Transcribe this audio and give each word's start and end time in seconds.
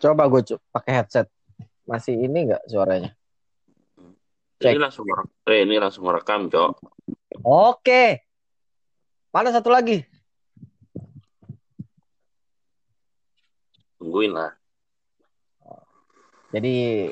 Coba 0.00 0.24
gue 0.32 0.40
co- 0.48 0.62
pakai 0.72 0.92
headset. 1.04 1.28
Masih 1.84 2.16
ini 2.16 2.48
nggak 2.48 2.64
suaranya? 2.72 3.12
Cek. 4.60 4.72
Ini 4.76 4.80
langsung 4.80 5.04
merekam. 5.04 5.28
Eh, 5.48 5.60
ini 5.64 5.76
langsung 5.76 6.04
merekam, 6.08 6.40
Cok. 6.48 6.72
Oke. 7.44 8.24
Mana 9.32 9.52
satu 9.52 9.68
lagi? 9.68 10.00
Tungguin 14.00 14.32
lah. 14.32 14.56
Jadi 16.50 17.06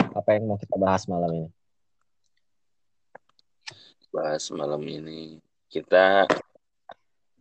apa 0.00 0.30
yang 0.32 0.48
mau 0.48 0.56
kita 0.56 0.78
bahas 0.80 1.04
malam 1.10 1.28
ini? 1.34 1.50
Bahas 4.14 4.48
malam 4.54 4.80
ini. 4.86 5.42
Kita 5.66 6.24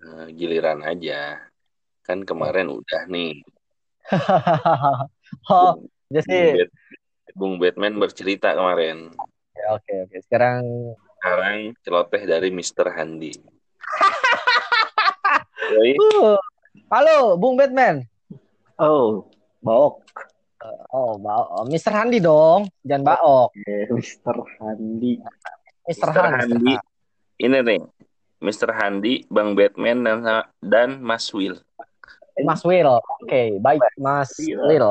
eh, 0.01 0.27
giliran 0.33 0.81
aja. 0.81 1.39
Kan 2.05 2.25
kemarin 2.27 2.69
udah 2.69 3.05
nih. 3.09 3.41
oh, 5.53 5.73
jadi 6.13 6.69
Bung 7.33 7.57
Batman 7.57 7.97
bercerita 7.97 8.53
kemarin. 8.53 9.11
ya, 9.57 9.65
oke 9.75 9.93
oke. 10.07 10.17
Sekarang 10.23 10.61
Sekarang 11.17 11.73
celoteh 11.81 12.23
dari 12.29 12.49
Mr. 12.53 12.93
Handi. 12.93 13.33
Uh, 15.65 16.37
halo 16.93 17.33
Bung 17.41 17.57
Batman. 17.57 18.05
Oh, 18.77 19.25
Baok. 19.65 20.05
Oh, 20.93 21.17
ba- 21.17 21.49
oh, 21.57 21.65
Mr. 21.65 21.89
Handi 21.89 22.21
dong, 22.21 22.69
jangan 22.85 23.17
Baok. 23.17 23.49
Mr. 23.89 24.37
Handi. 24.61 25.17
Mr. 25.89 26.09
Mr. 26.13 26.21
Handi. 26.21 26.73
Ini 27.41 27.57
nih. 27.65 27.81
Mr. 28.45 28.69
Handi, 28.77 29.25
Bang 29.25 29.57
Batman, 29.57 30.05
dan, 30.05 30.19
dan 30.61 30.89
Mas 31.01 31.25
Will. 31.33 31.57
Mas 32.43 32.61
Will. 32.67 32.99
Oke, 32.99 33.55
baik 33.63 33.79
Mas 33.95 34.35
Iya. 34.41 34.59
Will. 34.67 34.83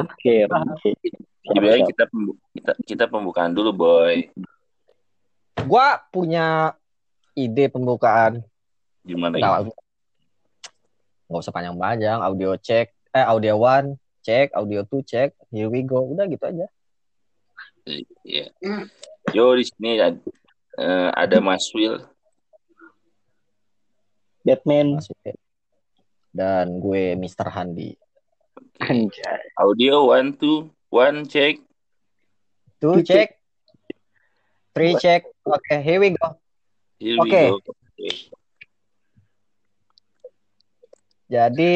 Oke. 0.00 0.36
Oke. 0.48 0.90
Jadi 1.40 1.58
baik 1.58 1.82
kita, 1.92 2.04
kita 2.56 2.72
kita 2.84 3.04
pembukaan 3.08 3.52
dulu, 3.52 3.72
boy. 3.72 4.28
Gua 5.64 6.00
punya 6.08 6.76
ide 7.36 7.68
pembukaan. 7.68 8.44
Gimana? 9.04 9.36
Nggak, 9.36 9.72
nggak 11.28 11.40
usah 11.40 11.52
panjang-panjang. 11.52 12.18
Audio 12.20 12.56
cek, 12.60 12.92
eh 13.16 13.24
audio 13.24 13.56
one 13.56 13.96
cek, 14.20 14.52
audio 14.52 14.84
two 14.84 15.00
cek. 15.04 15.32
Here 15.48 15.68
we 15.68 15.84
go. 15.84 16.04
Udah 16.04 16.28
gitu 16.28 16.44
aja. 16.44 16.66
Iya. 18.24 18.52
Yo 19.32 19.56
di 19.56 19.64
sini 19.64 19.96
ada, 19.96 20.20
eh, 20.76 21.08
ada 21.16 21.36
Mas 21.40 21.66
Will. 21.72 22.04
Batman. 24.40 24.98
Dan 26.30 26.78
gue 26.78 27.14
Mr. 27.14 27.50
Handi. 27.50 27.94
Anjay. 28.80 29.40
Audio 29.58 30.08
one 30.08 30.32
two 30.32 30.70
one 30.88 31.26
check. 31.26 31.58
Two 32.80 33.02
cek. 33.02 33.36
Three 34.72 34.96
cek. 34.96 35.26
Oke, 35.44 35.76
here 35.78 36.00
we 36.00 36.14
go. 36.14 36.38
Here 36.96 37.18
we 37.18 37.28
Oke. 37.28 37.42
go. 37.50 37.58
Oke. 37.60 38.08
Jadi 41.30 41.74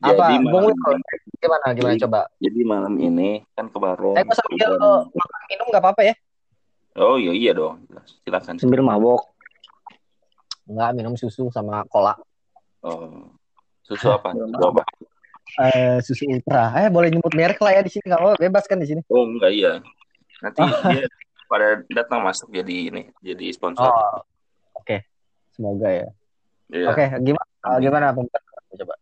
apa? 0.00 0.24
Jadi 0.26 0.34
Bung 0.42 0.68
malam, 0.68 0.74
Will, 0.74 1.00
gimana? 1.38 1.66
Gimana 1.72 1.94
Jadi- 1.94 2.02
coba? 2.04 2.20
jadi 2.36 2.60
malam 2.64 2.94
ini 2.98 3.30
kan 3.54 3.66
kemarin. 3.68 4.14
Eh, 4.16 4.24
sambil 4.34 4.70
makan 5.10 5.42
minum 5.48 5.66
nggak 5.70 5.82
apa-apa 5.82 6.02
ya? 6.02 6.14
Oh 6.94 7.18
iya 7.18 7.32
iya 7.34 7.52
dong. 7.52 7.82
Silakan. 8.22 8.56
Sambil 8.58 8.80
mabok. 8.80 9.33
Nggak 10.64 10.90
minum 10.96 11.14
susu 11.16 11.48
sama 11.52 11.84
cola. 11.88 12.16
Oh. 12.84 13.32
Susu 13.84 14.08
apa? 14.12 14.32
Susu 14.32 14.64
apa? 14.64 14.82
Eh, 15.60 15.96
susu 16.00 16.24
ultra. 16.28 16.72
Eh, 16.80 16.88
boleh 16.88 17.12
nyebut 17.12 17.32
merek 17.36 17.60
lah 17.60 17.76
ya 17.76 17.82
di 17.84 17.92
sini. 17.92 18.08
Kalau 18.08 18.32
bebas 18.40 18.64
kan 18.64 18.80
di 18.80 18.88
sini. 18.88 19.00
Oh 19.12 19.28
enggak 19.28 19.52
iya. 19.52 19.72
Nanti 20.40 20.60
dia 20.64 21.06
pada 21.46 21.84
datang 21.92 22.24
masuk 22.24 22.48
jadi 22.50 22.90
ini, 22.90 23.02
jadi 23.20 23.52
sponsor. 23.52 23.86
Oh, 23.86 24.24
oke. 24.80 25.04
Semoga 25.52 25.88
ya. 25.92 26.08
Iya. 26.72 26.88
Oke, 26.90 27.04
gimana? 27.20 27.50
eh, 27.68 27.78
gimana 27.78 28.06
coba? 28.74 28.94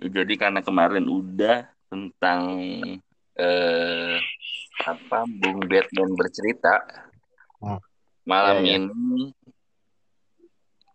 Jadi 0.00 0.34
karena 0.38 0.60
kemarin 0.62 1.04
udah 1.06 1.66
tentang 1.90 2.40
eh 3.34 4.16
apa 4.86 5.18
Bung 5.26 5.66
Batman 5.66 6.10
bercerita. 6.14 6.82
Hmm. 7.58 7.82
Malam 8.24 8.64
Iya, 8.64 8.64
iya. 8.64 8.76
ini 8.80 9.34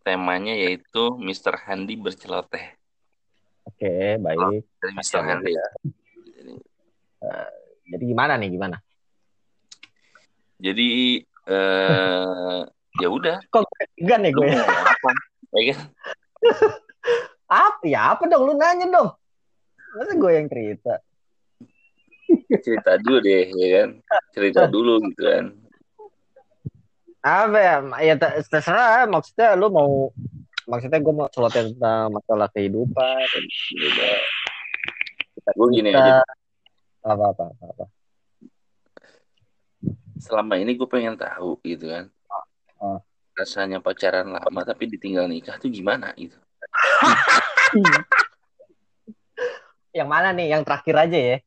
temanya 0.10 0.58
yaitu 0.58 1.14
Mr. 1.22 1.54
Handi 1.70 1.94
berceloteh. 1.94 2.74
Oke, 3.70 4.18
baik. 4.18 4.66
Dari 4.82 4.94
Mr. 4.98 5.22
Handi. 5.22 5.54
Jadi, 6.34 6.54
Jadi 7.94 8.04
gimana 8.10 8.34
nih? 8.42 8.50
Gimana? 8.50 8.78
jadi 10.60 11.24
eh 11.48 12.60
ya 13.00 13.08
udah, 13.08 13.38
Kok 13.54 13.64
gan 14.04 14.26
ya 14.26 14.34
lu 14.34 14.44
gue? 14.44 14.60
apa? 14.60 15.10
Ya 15.54 15.62
kan? 15.72 15.80
Apa 17.70 17.84
ya? 17.86 18.02
Apa 18.14 18.30
dong? 18.30 18.44
Lu 18.46 18.54
nanya 18.54 18.86
dong. 18.90 19.10
Masa 19.98 20.14
gue 20.14 20.32
yang 20.36 20.46
cerita? 20.52 21.02
Cerita 22.62 22.94
dulu 23.02 23.18
deh, 23.26 23.50
ya 23.58 23.68
kan? 23.82 23.90
Cerita 24.36 24.62
dulu 24.74 25.02
gitu 25.10 25.22
kan. 25.26 25.46
Apa 27.20 27.58
ya? 27.60 27.76
Ya 28.00 28.16
ter- 28.16 28.44
terserah. 28.48 29.04
Maksudnya 29.08 29.56
lu 29.60 29.68
mau 29.72 30.12
maksudnya 30.70 31.00
gue 31.02 31.14
mau 31.14 31.28
celotehin 31.34 31.74
tentang 31.76 32.14
masalah 32.14 32.48
kehidupan. 32.54 33.26
Kita, 35.36 35.50
Gue 35.58 35.68
gini 35.74 35.90
aja, 35.90 36.22
apa 37.02 37.26
apa 37.34 37.44
apa. 37.50 37.66
apa. 37.74 37.86
selama 40.20 40.60
ini 40.60 40.76
gue 40.76 40.84
pengen 40.84 41.16
tahu 41.16 41.56
gitu 41.64 41.88
kan. 41.90 42.12
Oh. 42.84 43.00
Rasanya 43.34 43.80
pacaran 43.80 44.28
lama 44.28 44.62
tapi 44.68 44.92
ditinggal 44.92 45.32
nikah 45.32 45.56
tuh 45.58 45.72
gimana 45.72 46.12
gitu. 46.20 46.36
Yang 49.96 50.10
mana 50.12 50.36
nih? 50.36 50.52
Yang 50.54 50.64
terakhir 50.68 50.96
aja 51.08 51.18
ya. 51.18 51.38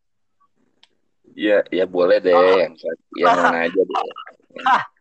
Ya, 1.33 1.65
ya 1.73 1.85
boleh 1.89 2.21
deh, 2.21 2.33
yang 2.33 2.77
yang 3.17 3.37
mana 3.41 3.65
aja 3.65 3.81
deh. 3.81 3.97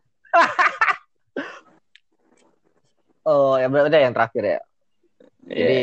Oh, 3.21 3.53
ya 3.53 3.69
udah 3.69 3.99
yang 4.01 4.13
terakhir 4.17 4.43
ya. 4.43 4.59
Ya, 5.45 5.55
Jadi 5.61 5.81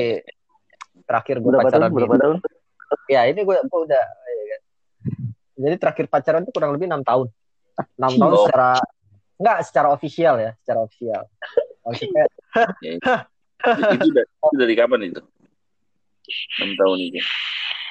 terakhir 1.06 1.36
gue 1.38 1.50
Berapa 1.54 1.70
pacaran 1.70 1.86
tahun? 1.86 1.94
Berapa 1.94 2.16
tahun? 2.18 2.36
Ya 3.06 3.20
ini 3.30 3.40
gue 3.46 3.56
gue 3.62 3.80
udah. 3.86 4.04
ya 4.26 4.44
kan. 4.50 4.60
Jadi 5.58 5.74
terakhir 5.78 6.06
pacaran 6.10 6.42
itu 6.42 6.50
kurang 6.50 6.74
lebih 6.74 6.90
enam 6.90 7.02
tahun. 7.06 7.30
Enam 7.94 8.12
tahun 8.18 8.32
Oh. 8.34 8.42
secara 8.46 8.70
enggak 9.38 9.58
secara 9.70 9.88
official 9.94 10.34
ya, 10.42 10.50
secara 10.62 10.78
official. 10.82 11.22
Maksudnya 11.86 12.24
ya, 12.82 12.90
itu, 12.98 13.06
itu, 13.94 14.08
dari, 14.10 14.26
itu 14.26 14.56
dari 14.58 14.74
kapan 14.74 15.00
itu? 15.08 15.22
6 16.60 16.74
tahun 16.76 16.98
itu. 17.00 17.18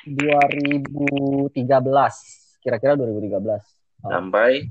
2013, 0.08 1.58
kira-kira 2.62 2.94
2013 2.96 3.64
Oh. 3.98 4.14
Sampai 4.14 4.70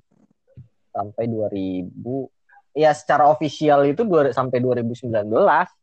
sampai 0.96 1.28
2000. 1.28 1.92
Ya 2.76 2.92
secara 2.92 3.28
official 3.28 3.84
itu 3.88 4.04
dua, 4.04 4.32
sampai 4.32 4.60
2019. 4.60 5.12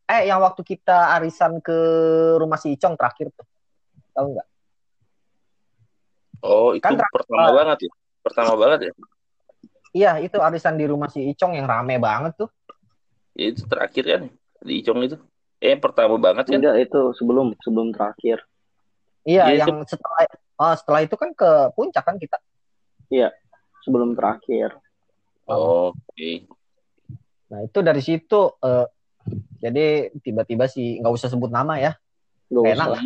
Eh 0.09 0.29
yang 0.29 0.41
waktu 0.41 0.62
kita 0.66 1.13
arisan 1.18 1.62
ke 1.62 1.78
rumah 2.41 2.57
si 2.57 2.74
Icong 2.74 2.97
terakhir 2.97 3.29
tuh. 3.34 3.46
Tahu 4.18 4.28
nggak? 4.34 4.47
oh 6.44 6.75
itu 6.75 6.84
Kan 6.84 7.00
pertama 7.00 7.50
banget 7.56 7.78
ya. 7.88 7.91
Pertama 8.24 8.53
banget 8.59 8.79
ya. 8.90 8.94
Iya, 9.94 10.12
itu 10.25 10.38
arisan 10.41 10.75
di 10.75 10.85
rumah 10.90 11.07
si 11.07 11.22
Icong 11.22 11.53
yang 11.53 11.69
rame 11.69 12.01
banget 12.01 12.34
tuh. 12.35 12.50
Ya, 13.38 13.53
itu 13.53 13.66
terakhir 13.69 14.03
kan 14.06 14.24
di 14.66 14.74
Icong 14.81 15.00
itu. 15.06 15.18
Eh 15.63 15.80
pertama 15.80 16.19
banget 16.19 16.50
kan? 16.50 16.60
Enggak, 16.60 16.75
itu 16.81 17.01
sebelum 17.15 17.56
sebelum 17.62 17.94
terakhir. 17.94 18.44
Iya, 19.24 19.56
Iya, 19.56 19.63
yang 19.63 19.88
setelah 19.88 20.27
oh, 20.60 20.74
setelah 20.75 21.01
itu 21.07 21.15
kan 21.15 21.31
ke 21.31 21.71
puncak 21.77 22.04
kan 22.04 22.19
kita. 22.19 22.38
Sebelum 23.88 24.15
terakhir. 24.18 24.75
Oh, 25.50 25.92
Oke. 25.92 26.48
Nah, 27.51 27.60
itu 27.68 27.80
dari 27.84 28.01
situ 28.01 28.42
eh, 28.63 28.88
jadi 29.60 30.12
tiba-tiba 30.24 30.68
si 30.68 31.00
nggak 31.00 31.13
usah 31.13 31.30
sebut 31.31 31.51
nama 31.51 31.78
ya. 31.80 31.92
Gak 32.50 32.63
Enak 32.63 32.88
usah. 32.88 32.94
lah. 32.95 33.04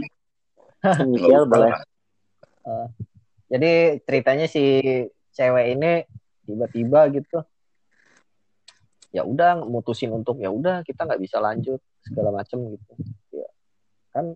Inisial 1.05 1.43
Nggak 1.45 1.51
boleh. 1.51 1.71
usah. 1.73 2.87
Jadi 3.47 3.71
ceritanya 4.03 4.45
si 4.45 4.63
cewek 5.31 5.65
ini 5.77 5.91
tiba-tiba 6.43 7.07
gitu. 7.15 7.39
Ya 9.15 9.23
udah 9.23 9.63
mutusin 9.63 10.11
untuk 10.11 10.37
ya 10.43 10.51
udah 10.51 10.83
kita 10.83 11.07
nggak 11.07 11.21
bisa 11.23 11.39
lanjut 11.39 11.79
segala 12.03 12.29
macem 12.35 12.59
gitu. 12.75 12.91
Ya. 13.33 13.47
Kan 14.11 14.35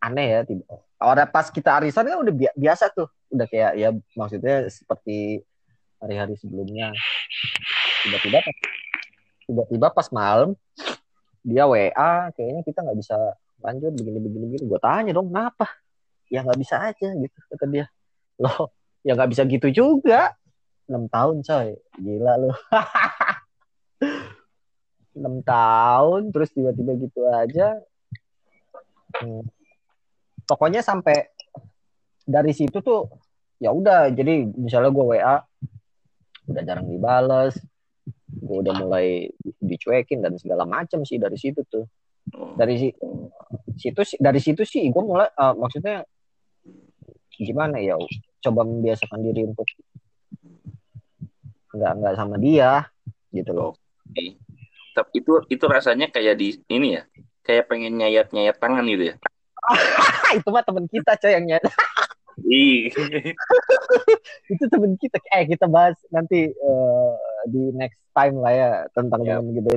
aneh 0.00 0.26
ya 0.32 0.40
tiba. 0.48 0.64
Orang 0.98 1.28
pas 1.30 1.46
kita 1.52 1.76
arisan 1.78 2.08
kan 2.08 2.18
udah 2.24 2.34
bi- 2.34 2.56
biasa 2.56 2.90
tuh. 2.90 3.06
Udah 3.28 3.46
kayak 3.46 3.72
ya 3.76 3.92
maksudnya 4.16 4.66
seperti 4.72 5.44
hari-hari 5.98 6.34
sebelumnya. 6.38 6.94
Tiba-tiba 8.06 8.38
pas 8.42 8.56
tiba-tiba 9.48 9.86
pas 9.90 10.08
malam 10.12 10.52
dia 11.40 11.64
WA 11.64 12.28
kayaknya 12.36 12.62
kita 12.66 12.84
nggak 12.84 12.98
bisa 13.00 13.16
lanjut 13.62 13.92
begini 13.94 14.18
begini 14.22 14.44
begini. 14.54 14.64
Gue 14.66 14.80
tanya 14.82 15.10
dong 15.14 15.30
kenapa? 15.30 15.66
Ya 16.28 16.44
nggak 16.44 16.60
bisa 16.60 16.76
aja 16.78 17.08
gitu 17.14 17.38
kata 17.50 17.66
dia. 17.66 17.86
Loh 18.38 18.70
ya 19.02 19.14
nggak 19.14 19.30
bisa 19.30 19.42
gitu 19.48 19.68
juga. 19.70 20.34
Enam 20.88 21.10
tahun 21.10 21.44
coy. 21.44 21.76
Gila 22.00 22.32
lu. 22.40 22.48
Enam 25.18 25.42
tahun 25.42 26.30
terus 26.30 26.50
tiba-tiba 26.54 26.92
gitu 27.00 27.26
aja. 27.28 27.78
Hmm. 29.08 29.40
pokoknya 30.44 30.84
sampai 30.84 31.32
dari 32.28 32.52
situ 32.52 32.84
tuh 32.84 33.08
ya 33.56 33.72
udah 33.72 34.12
jadi 34.12 34.44
misalnya 34.52 34.92
gue 34.92 35.04
WA 35.16 35.47
udah 36.48 36.62
jarang 36.64 36.88
dibales 36.88 37.54
gue 38.28 38.56
udah 38.60 38.74
mulai 38.76 39.28
dicuekin 39.60 40.20
dan 40.20 40.34
segala 40.36 40.64
macam 40.64 41.04
sih 41.04 41.16
dari 41.16 41.36
situ 41.36 41.60
tuh 41.68 41.84
Oh. 42.28 42.52
dari 42.60 42.76
si- 42.76 42.98
situ 43.80 44.00
sih- 44.04 44.20
dari 44.20 44.36
situ 44.36 44.60
sih 44.60 44.84
gue 44.84 45.00
mulai 45.00 45.32
eh, 45.32 45.54
maksudnya 45.56 46.04
gimana 47.32 47.80
ya 47.80 47.96
coba 48.44 48.68
membiasakan 48.68 49.24
diri 49.24 49.48
untuk 49.48 49.64
nggak 51.72 51.92
nggak 51.96 52.14
sama 52.20 52.36
dia 52.36 52.84
gitu 53.32 53.56
loh 53.56 53.72
Oke. 54.08 54.36
Tapi 54.92 55.10
itu 55.20 55.32
itu 55.46 55.64
rasanya 55.64 56.10
kayak 56.10 56.36
di 56.36 56.58
ini 56.68 56.98
ya, 56.98 57.06
kayak 57.40 57.70
pengen 57.70 57.96
nyayat 57.96 58.28
nyayat 58.34 58.58
tangan 58.58 58.82
gitu 58.82 59.14
ya. 59.14 59.16
itu 60.36 60.48
mah 60.50 60.64
temen 60.66 60.84
kita 60.90 61.12
coy 61.16 61.32
yang 61.32 61.44
Ih. 62.44 62.90
itu 64.52 64.64
temen 64.66 64.94
kita 64.94 65.18
eh 65.28 65.44
kita 65.44 65.66
bahas 65.66 65.96
nanti 66.08 66.48
eh, 66.48 67.12
di 67.44 67.72
next 67.72 68.00
time 68.10 68.38
lah 68.38 68.52
ya 68.52 68.70
tentang 68.90 69.20
Ya. 69.22 69.36
temen 69.36 69.52
gitu 69.52 69.68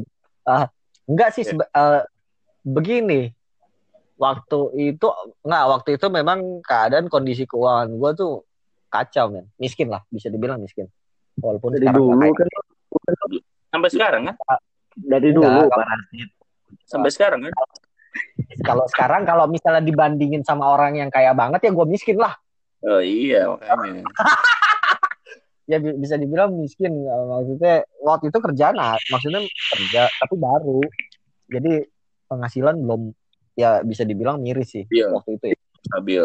ah 0.43 0.65
enggak 1.05 1.29
sih 1.31 1.43
Ya. 1.43 1.49
sebe- 1.51 1.69
eh, 1.69 2.01
begini 2.61 3.33
waktu 4.15 4.59
itu 4.93 5.07
enggak 5.41 5.65
waktu 5.67 5.89
itu 5.95 6.05
memang 6.07 6.39
keadaan 6.61 7.07
kondisi 7.07 7.43
keuangan 7.43 7.89
gue 7.91 8.11
tuh 8.13 8.33
kacau 8.87 9.29
men 9.29 9.49
miskin 9.55 9.87
lah 9.87 10.03
bisa 10.07 10.27
dibilang 10.27 10.59
miskin 10.59 10.85
walaupun 11.37 11.73
Dari 11.73 11.89
dulu 11.89 12.11
nggak 12.11 12.33
kan 12.35 12.47
Sampai 13.71 13.87
sekarang 13.87 14.27
kan? 14.27 14.35
dari 14.93 15.31
Enggak, 15.31 15.47
dulu 15.47 15.71
parasit. 15.71 16.29
Sampai 16.83 17.09
sekarang 17.09 17.39
kan? 17.41 17.53
kalau 18.61 18.83
sekarang 18.85 19.23
kalau 19.23 19.47
misalnya 19.47 19.79
dibandingin 19.79 20.43
sama 20.43 20.67
orang 20.67 20.99
yang 20.99 21.07
kaya 21.07 21.31
banget 21.31 21.63
ya 21.63 21.71
gue 21.71 21.87
miskin 21.87 22.19
lah 22.19 22.35
Oh 22.81 22.97
iya 22.97 23.45
makanya. 23.47 24.01
ya 25.71 25.77
bi- 25.77 25.95
bisa 25.95 26.15
dibilang 26.15 26.51
miskin 26.53 26.91
Eh, 26.91 27.25
maksudnya 27.25 27.73
waktu 27.99 28.27
itu 28.27 28.37
kerjaan 28.37 28.75
maksudnya 29.07 29.41
kerja 29.71 30.01
tapi 30.17 30.35
baru 30.35 30.81
jadi 31.45 31.85
penghasilan 32.25 32.75
belum 32.77 33.13
ya 33.53 33.79
bisa 33.81 34.01
dibilang 34.01 34.39
miris 34.39 34.71
sih 34.71 34.83
Iya. 34.87 35.11
waktu 35.11 35.37
itu 35.37 35.45
ya. 35.51 35.57
Stabil. 35.81 36.23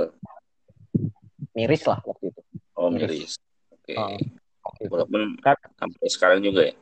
miris 1.53 1.82
lah 1.85 1.99
waktu 2.03 2.31
itu 2.31 2.41
Oh 2.73 2.88
Miris. 2.88 3.08
miris. 3.11 3.32
Oke. 3.70 3.93
Oh. 3.94 4.17
Waktu 4.62 4.81
itu. 4.82 4.91
Walaupun 4.91 5.20
Kan- 5.38 5.61
sampai 5.75 6.06
sekarang 6.06 6.41
juga 6.41 6.61
ya. 6.64 6.75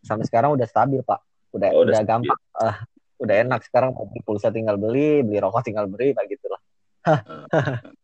sampai 0.00 0.24
sekarang 0.24 0.50
udah 0.52 0.64
stabil 0.64 1.00
pak 1.00 1.20
udah 1.50 1.68
Oh, 1.70 1.82
udah 1.82 1.92
udah, 1.92 2.00
stabil. 2.00 2.10
gampang 2.26 2.40
Ah, 2.54 2.76
udah 3.16 3.34
enak 3.38 3.60
sekarang 3.62 3.92
mau 3.92 4.04
beli 4.04 4.22
pulsa 4.22 4.48
tinggal 4.48 4.74
beli 4.74 5.20
beli 5.20 5.38
rokok 5.38 5.60
tinggal 5.60 5.84
beli 5.84 6.10
kayak 6.10 6.28
gitulah 6.30 6.60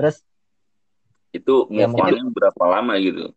terus? 0.00 0.24
Itu 1.36 1.68
Ya, 1.68 1.84
on-nya 1.86 2.24
berapa 2.32 2.64
lama 2.64 2.96
gitu? 2.96 3.36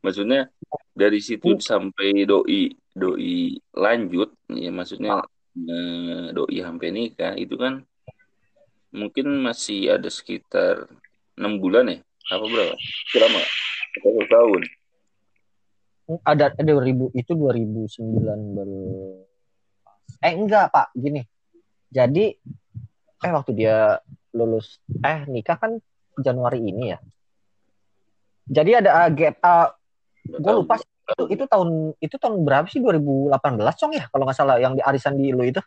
Maksudnya 0.00 0.52
dari 0.94 1.18
situ 1.18 1.58
sampai 1.58 2.22
doi 2.22 2.70
doi 2.94 3.58
lanjut 3.74 4.30
ya 4.54 4.70
maksudnya 4.70 5.26
eh, 5.58 6.30
doi 6.30 6.56
sampai 6.62 6.88
nikah 6.94 7.34
itu 7.34 7.58
kan 7.58 7.82
mungkin 8.94 9.42
masih 9.42 9.98
ada 9.98 10.06
sekitar 10.06 10.86
enam 11.34 11.58
bulan 11.58 11.90
ya? 11.90 11.98
Apa 12.30 12.46
berapa? 12.46 12.74
Berapa 13.10 13.40
atau 13.94 14.10
satu 14.14 14.22
tahun? 14.30 14.62
Ada 16.22 16.52
ada 16.54 16.72
2000 16.78 17.10
itu 17.16 17.32
2019 17.32 19.24
eh 20.20 20.32
enggak 20.36 20.68
pak. 20.72 20.92
Gini. 20.94 21.24
Jadi 21.88 22.24
eh 23.24 23.32
waktu 23.32 23.52
dia 23.56 23.98
lulus 24.36 24.78
eh 25.00 25.24
nikah 25.26 25.56
kan 25.56 25.80
Januari 26.20 26.60
ini 26.62 26.94
ya 26.94 26.98
jadi 28.44 28.84
ada 28.84 28.90
uh, 29.06 29.10
gap 29.10 29.36
uh, 29.40 29.68
Nggak 30.24 30.40
gue 30.40 30.52
lupa 30.56 30.74
sih, 30.80 30.88
itu 30.88 31.24
itu 31.36 31.44
tahun 31.44 31.68
itu 32.00 32.16
tahun 32.16 32.34
berapa 32.48 32.66
sih 32.68 32.80
2018 32.80 33.76
cong 33.76 33.92
ya 33.92 34.04
kalau 34.08 34.24
nggak 34.24 34.36
salah 34.36 34.56
yang 34.56 34.72
di 34.72 34.80
arisan 34.80 35.20
di 35.20 35.32
lu 35.32 35.44
itu 35.44 35.60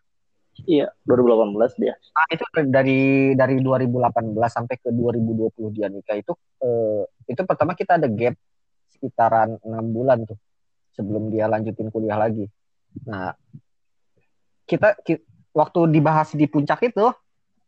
Iya, 0.66 0.90
2018 1.06 1.78
dia. 1.78 1.94
Nah, 1.94 2.26
itu 2.34 2.42
dari 2.66 3.30
dari 3.38 3.62
2018 3.62 4.34
sampai 4.50 4.82
ke 4.82 4.90
2020 4.90 5.70
dia 5.70 5.86
nikah 5.86 6.18
itu 6.18 6.34
eh, 6.66 7.06
itu 7.30 7.42
pertama 7.46 7.78
kita 7.78 8.02
ada 8.02 8.10
gap 8.10 8.34
sekitaran 8.90 9.62
enam 9.62 9.86
bulan 9.94 10.26
tuh 10.26 10.34
sebelum 10.98 11.30
dia 11.30 11.46
lanjutin 11.46 11.94
kuliah 11.94 12.18
lagi. 12.18 12.50
Nah, 13.06 13.38
kita, 14.66 14.98
ki- 15.06 15.22
waktu 15.54 15.80
dibahas 15.94 16.34
di 16.34 16.50
puncak 16.50 16.90
itu, 16.90 17.06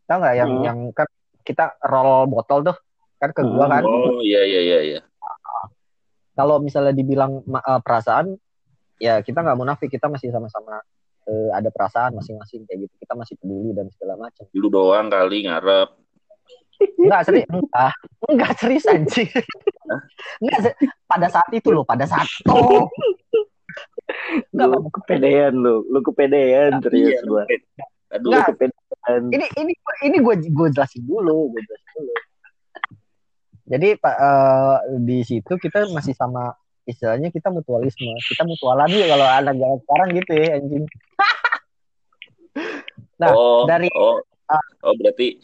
tau 0.10 0.18
nggak 0.18 0.36
yang 0.36 0.52
Hmm. 0.52 0.66
yang 0.66 0.80
kan 0.90 1.06
kita 1.50 1.82
roll 1.82 2.30
botol 2.30 2.62
tuh 2.62 2.78
kan 3.18 3.34
ke 3.34 3.42
gua 3.42 3.66
Hmm. 3.66 3.74
kan. 3.74 3.84
oh 3.84 4.22
iya 4.22 4.46
iya 4.46 4.62
iya 4.62 4.80
iya 4.86 5.02
Kalau 6.32 6.62
misalnya 6.62 6.94
dibilang 6.94 7.42
eh, 7.44 7.82
perasaan, 7.82 8.32
ya 8.96 9.20
kita 9.20 9.42
nggak 9.42 9.58
munafik 9.58 9.90
kita 9.90 10.08
masih 10.08 10.30
sama-sama 10.30 10.80
eh, 11.26 11.50
ada 11.52 11.68
perasaan 11.68 12.16
masing-masing 12.16 12.64
kayak 12.64 12.88
gitu. 12.88 12.94
Kita 13.02 13.14
masih 13.14 13.36
peduli 13.36 13.74
dan 13.74 13.90
segala 13.92 14.16
macam. 14.18 14.46
dulu 14.48 14.68
doang 14.70 15.10
kali 15.10 15.44
ngarep 15.44 15.90
Enggak 16.80 17.28
serius, 17.28 17.44
enggak, 17.46 17.92
enggak 18.24 18.52
serius 18.56 18.86
anjing. 18.88 19.28
Enggak 20.40 20.60
se- 20.64 20.78
pada 21.04 21.28
saat 21.28 21.52
itu 21.52 21.76
loh, 21.76 21.84
pada 21.84 22.08
saat 22.08 22.24
oh, 22.48 22.88
Enggak, 24.56 24.68
Lu 24.72 24.88
kepedean 24.88 25.54
lu, 25.54 25.84
lu 25.86 26.00
kepedean 26.00 26.80
serius 26.80 27.20
Iya, 27.20 27.28
gua. 27.28 27.44
Aduh 28.10 28.30
Nggak. 28.32 28.48
kepedean. 28.52 29.22
ini 29.30 29.46
ini 29.56 29.72
ini 30.04 30.18
gue 30.20 30.36
gue 30.44 30.68
jelasin 30.72 31.04
dulu, 31.04 31.50
gue 31.52 31.62
jelasin 31.62 31.90
dulu. 31.96 32.14
Jadi 33.70 33.88
pak 33.96 34.16
eh, 34.18 34.76
di 35.00 35.18
situ 35.22 35.54
kita 35.56 35.86
masih 35.90 36.14
sama 36.14 36.54
istilahnya 36.84 37.30
kita 37.30 37.50
mutualisme, 37.50 38.10
kita 38.26 38.42
mutualan 38.44 38.90
ya 38.90 39.06
kalau 39.08 39.24
anak 39.24 39.54
zaman 39.54 39.78
sekarang 39.80 40.10
gitu 40.16 40.32
ya 40.34 40.48
anjing. 40.56 40.86
Nah, 43.20 43.30
oh 43.30 43.68
dari- 43.68 43.92
oh 43.94 44.20
oh 44.82 44.94
berarti 44.96 45.38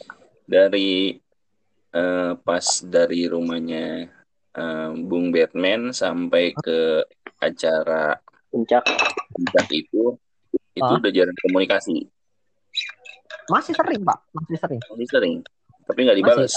dari 0.44 1.12
eh, 1.92 2.32
pas 2.38 2.66
dari 2.82 3.28
rumahnya 3.28 4.08
eh, 4.52 4.90
Bung 4.98 5.30
Batman 5.30 5.92
sampai 5.92 6.56
ke 6.56 7.04
acara 7.38 8.16
Puncak. 8.48 8.88
puncak 9.30 9.68
itu 9.70 10.16
itu 10.72 10.80
Ah. 10.82 10.96
udah 10.96 11.12
jarang 11.12 11.36
komunikasi 11.42 12.08
Masih 13.46 13.74
sering 13.78 14.02
pak, 14.02 14.20
masih 14.34 14.58
sering. 14.58 14.82
masih 14.90 15.08
sering 15.10 15.36
tapi 15.86 16.00
nggak 16.06 16.18
dibalas 16.20 16.54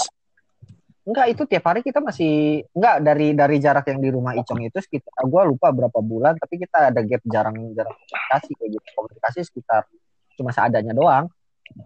Enggak 1.09 1.25
itu 1.33 1.41
tiap 1.49 1.65
hari 1.65 1.81
kita 1.81 2.05
masih 2.05 2.61
enggak 2.69 2.95
dari 3.01 3.27
dari 3.33 3.57
jarak 3.57 3.85
yang 3.89 3.97
di 3.97 4.09
rumah 4.13 4.37
Icong 4.37 4.61
itu 4.61 4.77
sekitar 4.77 5.25
gue 5.25 5.41
lupa 5.49 5.73
berapa 5.73 5.99
bulan 6.05 6.37
tapi 6.37 6.61
kita 6.61 6.93
ada 6.93 7.01
gap 7.01 7.23
jarang 7.25 7.73
jarang 7.73 7.97
komunikasi 7.97 8.49
kayak 8.53 8.69
gitu 8.77 8.87
komunikasi 8.93 9.39
sekitar 9.41 9.81
cuma 10.37 10.53
seadanya 10.53 10.93
doang 10.93 11.25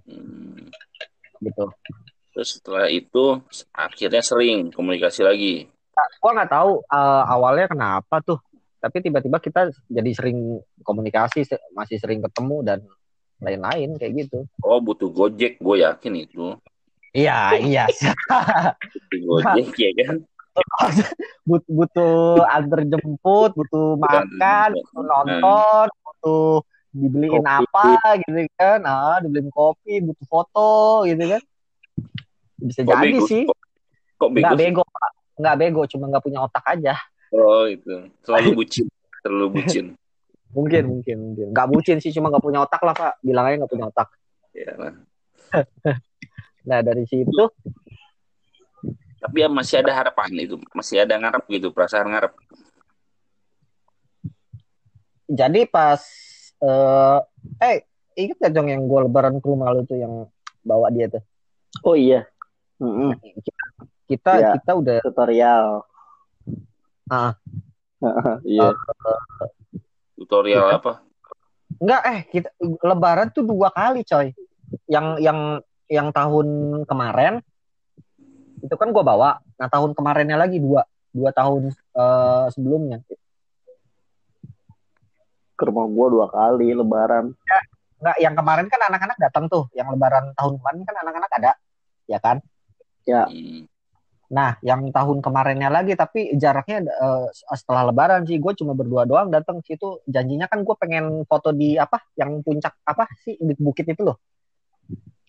Hmm. 0.08 0.72
gitu. 1.44 1.68
terus 2.32 2.56
setelah 2.56 2.88
itu 2.88 3.36
akhirnya 3.76 4.24
sering 4.24 4.72
komunikasi 4.72 5.28
lagi 5.28 5.68
Gue 6.24 6.32
nggak 6.32 6.48
tahu 6.56 6.80
eh, 6.80 7.24
awalnya 7.28 7.68
kenapa 7.68 8.24
tuh 8.24 8.40
tapi 8.80 9.04
tiba-tiba 9.04 9.44
kita 9.44 9.76
jadi 9.92 10.12
sering 10.16 10.56
komunikasi 10.88 11.44
masih 11.76 12.00
sering 12.00 12.24
ketemu 12.24 12.58
dan 12.64 12.80
lain-lain 13.44 13.90
kayak 14.00 14.14
gitu. 14.26 14.48
oh 14.64 14.80
butuh 14.80 15.12
gojek 15.12 15.60
gue 15.60 15.76
yakin 15.84 16.14
itu. 16.24 16.56
Iya 17.14 17.54
iya. 17.62 17.86
Butuh 19.12 19.20
gojek 19.22 19.68
ya 19.78 19.92
kan? 20.02 20.16
But- 21.50 21.68
butuh 21.68 22.46
antar 22.46 22.86
jemput 22.86 23.52
butuh 23.58 23.98
makan 23.98 24.70
butuh 24.78 25.02
nonton 25.04 25.88
butuh 26.06 26.62
dibeliin 26.94 27.42
Kopi. 27.42 27.58
apa 27.66 28.22
gitu 28.22 28.40
kan? 28.58 28.80
Ah 28.86 29.18
dibeliin 29.20 29.50
kopi 29.50 30.00
butuh 30.02 30.26
foto 30.30 30.72
gitu 31.10 31.24
kan? 31.26 31.42
Bisa 32.64 32.80
kok 32.86 32.90
jadi 32.96 33.08
bego? 33.12 33.26
sih. 33.26 33.44
Kok, 33.50 33.58
kok 34.22 34.30
bego 34.30 34.42
nggak 34.46 34.54
sih? 34.54 34.62
bego 34.62 34.84
Pak. 34.86 35.12
nggak 35.34 35.56
bego 35.58 35.82
cuma 35.90 36.06
nggak 36.14 36.24
punya 36.24 36.40
otak 36.46 36.66
aja. 36.70 36.94
Oh 37.34 37.66
itu. 37.66 37.94
Terlalu 38.22 38.50
bucin. 38.62 38.86
Terlalu 39.26 39.48
bucin 39.58 39.86
mungkin 40.54 40.84
mungkin 40.90 41.18
mungkin 41.20 41.48
nggak 41.52 41.68
bucin 41.70 41.98
sih 42.00 42.14
cuma 42.14 42.30
nggak 42.30 42.44
punya 42.46 42.60
otak 42.64 42.82
lah 42.86 42.94
pak 42.94 43.14
bilang 43.26 43.50
aja 43.50 43.56
nggak 43.62 43.74
punya 43.74 43.86
otak 43.90 44.10
ya 44.54 44.74
lah. 44.78 44.94
nah 46.70 46.80
dari 46.80 47.04
situ 47.10 47.44
tapi 49.20 49.38
ya 49.42 49.48
masih 49.50 49.82
ada 49.82 49.92
harapan 49.92 50.30
itu 50.40 50.56
masih 50.72 51.04
ada 51.04 51.16
ngarep 51.18 51.44
gitu 51.50 51.68
perasaan 51.74 52.08
ngarep 52.12 52.34
jadi 55.28 55.66
pas 55.68 56.02
eh 56.64 57.20
eh 57.60 57.76
inget 58.14 58.38
gak 58.38 58.54
Jong 58.54 58.70
yang 58.70 58.86
gue 58.86 59.00
lebaran 59.10 59.42
ke 59.42 59.48
rumah 59.50 59.74
lu 59.74 59.84
tuh 59.90 59.98
yang 59.98 60.30
bawa 60.62 60.94
dia 60.94 61.10
tuh 61.10 61.24
Oh 61.82 61.98
iya. 61.98 62.30
Mm-mm. 62.78 63.18
kita 64.06 64.32
Iya. 64.38 64.52
kita 64.62 64.72
udah 64.78 64.98
Tutorial. 65.02 65.66
Ah. 67.10 67.34
Iya. 68.46 68.76
Tutorial 70.24 70.72
Iya. 70.72 70.80
apa? 70.80 70.94
Enggak 71.84 72.02
eh 72.08 72.20
kita 72.32 72.50
lebaran 72.80 73.28
tuh 73.36 73.44
dua 73.44 73.68
kali 73.76 74.08
coy. 74.08 74.32
Yang 74.88 75.08
yang 75.20 75.40
yang 75.92 76.08
tahun 76.16 76.48
kemarin 76.88 77.44
itu 78.64 78.76
kan 78.80 78.96
gua 78.96 79.04
bawa. 79.04 79.30
Nah 79.60 79.68
tahun 79.68 79.92
kemarinnya 79.92 80.40
lagi 80.40 80.64
dua 80.64 80.88
dua 81.12 81.36
tahun 81.36 81.76
eh, 81.76 82.46
sebelumnya. 82.56 83.04
Ke 85.60 85.64
rumah 85.68 85.86
gua 85.92 86.08
dua 86.08 86.28
kali 86.32 86.72
lebaran. 86.72 87.36
Enggak 88.00 88.18
yang 88.24 88.36
kemarin 88.40 88.68
kan 88.72 88.82
anak-anak 88.88 89.18
datang 89.20 89.46
tuh. 89.52 89.68
Yang 89.76 90.00
lebaran 90.00 90.32
tahun 90.40 90.60
kemarin 90.64 90.82
kan 90.88 90.96
anak-anak 91.04 91.32
ada, 91.36 91.52
ya 92.08 92.20
kan? 92.24 92.40
Hmm. 93.28 93.68
Nah 94.34 94.58
yang 94.66 94.90
tahun 94.90 95.22
kemarinnya 95.22 95.70
lagi 95.70 95.94
tapi 95.94 96.34
jaraknya 96.34 96.90
eh, 96.90 97.28
setelah 97.54 97.94
lebaran 97.94 98.26
sih 98.26 98.42
gue 98.42 98.54
cuma 98.58 98.74
berdua 98.74 99.06
doang 99.06 99.30
datang 99.30 99.62
situ. 99.62 100.02
Janjinya 100.10 100.50
kan 100.50 100.66
gue 100.66 100.76
pengen 100.76 101.22
foto 101.30 101.54
di 101.54 101.78
apa? 101.78 102.02
Yang 102.18 102.42
puncak 102.42 102.74
apa 102.82 103.06
sih 103.22 103.38
di 103.38 103.54
bukit 103.62 103.86
itu 103.86 104.02
loh. 104.02 104.18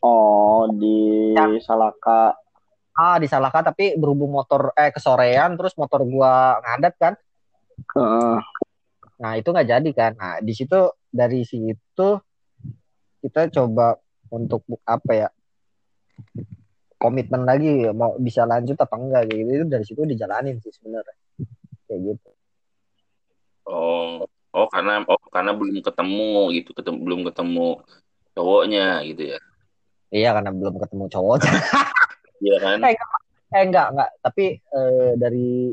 Oh, 0.04 0.68
di 0.68 1.32
Ya. 1.34 1.48
Salaka. 1.60 2.36
Ah 2.94 3.18
di 3.18 3.26
Salaka 3.26 3.74
tapi 3.74 3.98
berhubung 3.98 4.30
motor 4.30 4.70
eh 4.78 4.94
kesorean 4.94 5.58
terus 5.58 5.74
motor 5.74 6.06
gua 6.06 6.62
ngadat 6.62 6.94
kan. 6.94 7.14
Heeh. 7.98 8.38
Nah, 9.18 9.32
itu 9.34 9.48
nggak 9.50 9.66
jadi 9.66 9.90
kan. 9.90 10.12
Nah, 10.14 10.34
di 10.38 10.54
situ 10.54 10.78
dari 11.10 11.42
situ 11.42 12.08
kita 13.18 13.50
coba 13.50 13.98
untuk 14.30 14.62
apa 14.86 15.10
ya? 15.10 15.28
Komitmen 17.04 17.44
lagi 17.44 17.92
mau 17.92 18.16
bisa 18.16 18.48
lanjut 18.48 18.80
apa 18.80 18.96
enggak 18.96 19.28
kayak 19.28 19.38
gitu 19.44 19.50
itu 19.52 19.66
dari 19.68 19.84
situ 19.84 20.00
dijalanin 20.08 20.56
sih 20.64 20.72
sebenarnya. 20.72 21.16
Kayak 21.84 22.00
gitu. 22.16 22.30
Oh, 23.68 24.24
oh 24.56 24.66
karena 24.72 25.04
oh 25.04 25.20
karena 25.28 25.52
belum 25.52 25.84
ketemu 25.84 26.32
gitu, 26.56 26.72
ketemu 26.72 26.96
belum 27.04 27.20
ketemu 27.28 27.68
cowoknya 28.32 29.04
gitu 29.04 29.36
ya. 29.36 29.38
Iya 30.08 30.30
karena 30.32 30.50
belum 30.56 30.74
ketemu 30.80 31.04
cowok. 31.12 31.38
Iya 32.44 32.60
kan? 32.60 32.76
Eh, 32.84 32.92
eh 33.56 33.62
enggak, 33.64 33.86
enggak, 33.94 34.10
tapi 34.20 34.44
eh, 34.60 35.12
dari 35.16 35.72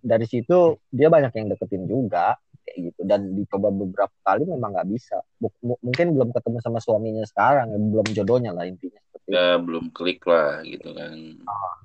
dari 0.00 0.24
situ 0.24 0.80
dia 0.88 1.10
banyak 1.12 1.34
yang 1.34 1.50
deketin 1.52 1.84
juga 1.84 2.38
kayak 2.66 2.78
gitu 2.90 3.00
dan 3.06 3.20
dicoba 3.38 3.70
beberapa 3.70 4.16
kali 4.26 4.42
memang 4.50 4.74
nggak 4.74 4.88
bisa. 4.90 5.22
Mu- 5.38 5.78
mungkin 5.78 6.06
belum 6.18 6.34
ketemu 6.34 6.58
sama 6.58 6.78
suaminya 6.82 7.22
sekarang, 7.22 7.70
ya, 7.70 7.78
belum 7.78 8.06
jodohnya 8.10 8.50
lah 8.50 8.66
intinya 8.66 8.98
seperti 8.98 9.26
itu. 9.30 9.38
Ya 9.38 9.48
belum 9.62 9.84
klik 9.94 10.20
lah 10.26 10.66
gitu 10.66 10.90
kan. 10.90 11.14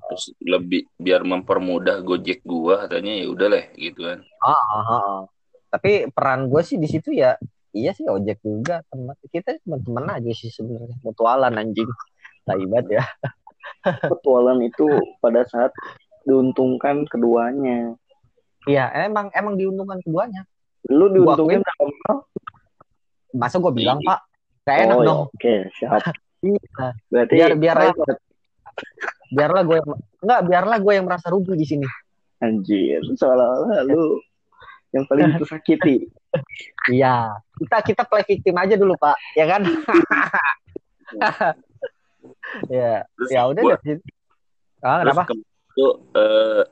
Terus 0.10 0.26
lebih 0.42 0.82
biar 0.98 1.22
mempermudah 1.22 2.02
Gojek 2.02 2.42
gua 2.42 2.90
katanya 2.90 3.14
ya 3.22 3.26
udah 3.30 3.48
lah 3.48 3.66
gitu 3.78 4.02
kan. 4.10 4.20
Ah, 4.42 4.52
ah, 4.52 4.66
ah, 4.74 4.86
ah. 4.90 5.20
Tapi 5.72 6.10
peran 6.12 6.52
gue 6.52 6.62
sih 6.68 6.76
di 6.76 6.90
situ 6.90 7.16
ya, 7.16 7.40
iya 7.72 7.96
sih 7.96 8.04
ojek 8.04 8.44
juga 8.44 8.84
teman 8.92 9.16
kita 9.32 9.56
teman-teman 9.64 10.20
aja 10.20 10.32
sih 10.36 10.52
sebenarnya 10.52 11.00
mutualan 11.06 11.54
anjing. 11.56 11.88
Taibat 12.44 12.86
ya. 12.92 13.06
Petualan 14.12 14.60
itu 14.66 14.84
pada 15.24 15.48
saat 15.48 15.72
diuntungkan 16.28 17.08
keduanya. 17.08 17.96
Iya, 18.68 18.92
emang 19.10 19.32
emang 19.34 19.56
diuntungkan 19.58 20.04
keduanya. 20.06 20.46
Lu 20.90 21.06
Gua 21.06 21.10
diuntungin 21.38 21.60
akuin. 21.60 21.62
dalam 21.68 21.90
hal? 22.02 22.18
Masa 23.32 23.56
gue 23.58 23.72
bilang 23.72 24.00
Iya. 24.00 24.08
pak, 24.10 24.20
gak 24.64 24.78
enak 24.82 24.96
oh, 24.96 25.02
ya, 25.02 25.08
dong. 25.08 25.22
Oke, 25.30 25.56
siap. 25.78 26.02
Iya. 26.42 26.88
Berarti 27.06 27.34
Biar- 27.38 27.56
biar- 27.56 27.78
private. 27.94 28.20
Biarlah 29.30 29.62
gue 29.62 29.76
yang 29.78 29.88
enggak, 30.20 30.42
biarlah 30.44 30.78
gue 30.80 30.94
yang 30.96 31.06
merasa 31.06 31.28
rugi 31.30 31.54
di 31.54 31.66
sini. 31.66 31.88
anjir, 32.42 33.06
seolah-olah 33.14 33.86
lu 33.86 34.18
yang 34.90 35.06
paling 35.06 35.30
tersakiti. 35.38 36.10
Iya, 36.90 37.38
kita 37.62 37.78
kita 37.86 38.02
play 38.04 38.26
victim 38.26 38.58
aja 38.58 38.74
dulu 38.74 38.98
pak, 38.98 39.14
ya 39.38 39.46
kan? 39.46 39.62
ya, 42.74 43.06
ya 43.30 43.42
udah 43.46 43.78
situ. 43.80 44.02
Ah, 44.82 45.06
kenapa? 45.06 45.30
ke- 45.30 45.46
tuh 45.72 46.04
eh, 46.12 46.64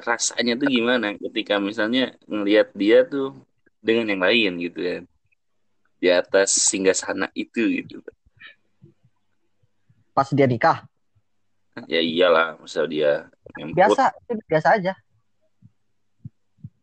rasanya 0.00 0.54
tuh 0.56 0.70
gimana 0.70 1.12
ketika 1.18 1.58
misalnya 1.58 2.14
ngelihat 2.24 2.72
dia 2.72 3.04
tuh 3.04 3.34
dengan 3.86 4.10
yang 4.10 4.22
lain 4.26 4.52
gitu 4.58 4.78
kan. 4.82 5.02
Di 6.02 6.08
atas 6.10 6.58
singgasana 6.58 7.30
itu 7.38 7.62
gitu. 7.70 8.02
Pas 10.10 10.26
dia 10.34 10.48
nikah, 10.50 10.84
Ya 11.84 12.00
iyalah, 12.00 12.56
masa 12.56 12.88
dia 12.88 13.28
biasa, 13.76 14.08
itu 14.24 14.32
udah 14.32 14.46
biasa 14.48 14.68
aja. 14.80 14.92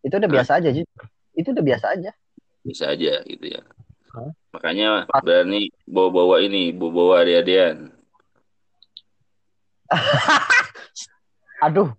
Itu 0.05 0.13
udah 0.21 0.29
Hah? 0.29 0.35
biasa 0.37 0.51
aja, 0.61 0.69
jujur. 0.69 1.01
Itu 1.33 1.49
udah 1.49 1.65
biasa 1.65 1.85
aja. 1.97 2.11
bisa 2.63 2.93
aja 2.93 3.25
gitu 3.25 3.45
ya. 3.57 3.61
Hah? 4.13 4.29
Makanya 4.53 5.09
berani 5.25 5.73
bawa-bawa 5.89 6.45
ini, 6.45 6.69
bawa-bawa 6.69 7.25
adik-adian. 7.25 7.89
Aduh, 11.65 11.89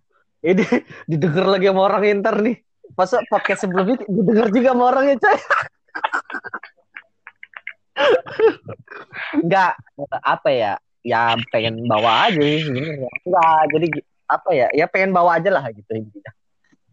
ini 0.47 0.63
didengar 1.11 1.51
lagi 1.51 1.67
sama 1.67 1.91
orang 1.91 2.05
inter 2.07 2.35
nih. 2.47 2.57
Pas 2.95 3.11
podcast 3.27 3.61
sebelumnya 3.67 3.99
didengar 4.07 4.49
juga 4.55 4.69
sama 4.73 4.85
orangnya, 4.95 5.15
coy. 5.19 5.39
Enggak, 9.43 9.73
apa 10.23 10.51
ya? 10.51 10.73
Ya 11.05 11.37
pengen 11.53 11.85
bawa 11.85 12.31
aja. 12.31 12.41
Enggak, 12.41 13.61
jadi 13.75 13.87
apa 14.25 14.51
ya? 14.57 14.67
Ya 14.73 14.87
pengen 14.89 15.13
bawa 15.13 15.37
aja 15.37 15.51
lah 15.53 15.65
gitu 15.71 15.91
intinya. 15.93 16.33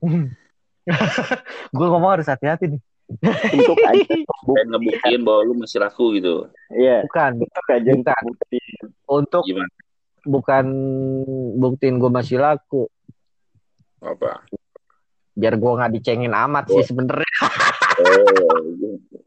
Gue 1.75 1.87
ngomong 1.87 2.19
harus 2.19 2.27
hati-hati 2.27 2.75
nih. 2.77 2.81
Untuk 3.51 3.75
aja 3.83 4.13
Dan 4.55 4.65
ngebuktiin 4.71 5.21
bahwa 5.27 5.41
lu 5.43 5.53
masih 5.59 5.83
laku 5.83 6.15
gitu. 6.15 6.47
Iya, 6.71 7.03
Bukan, 7.03 7.31
untuk 7.43 7.65
aja 7.67 7.91
Bukan. 7.91 8.21
bukti. 8.23 8.59
untuk 9.11 9.43
Gimana? 9.43 9.71
bukan 10.21 10.65
buktiin 11.59 11.97
gue 11.97 12.11
masih 12.13 12.37
laku. 12.39 12.87
Apa? 13.99 14.45
Biar 15.31 15.55
gue 15.55 15.71
nggak 15.71 15.93
dicengin 15.95 16.35
amat 16.35 16.69
sih 16.69 16.83
sebenarnya. 16.83 17.39
Oh, 18.03 18.59
gitu. 18.81 19.17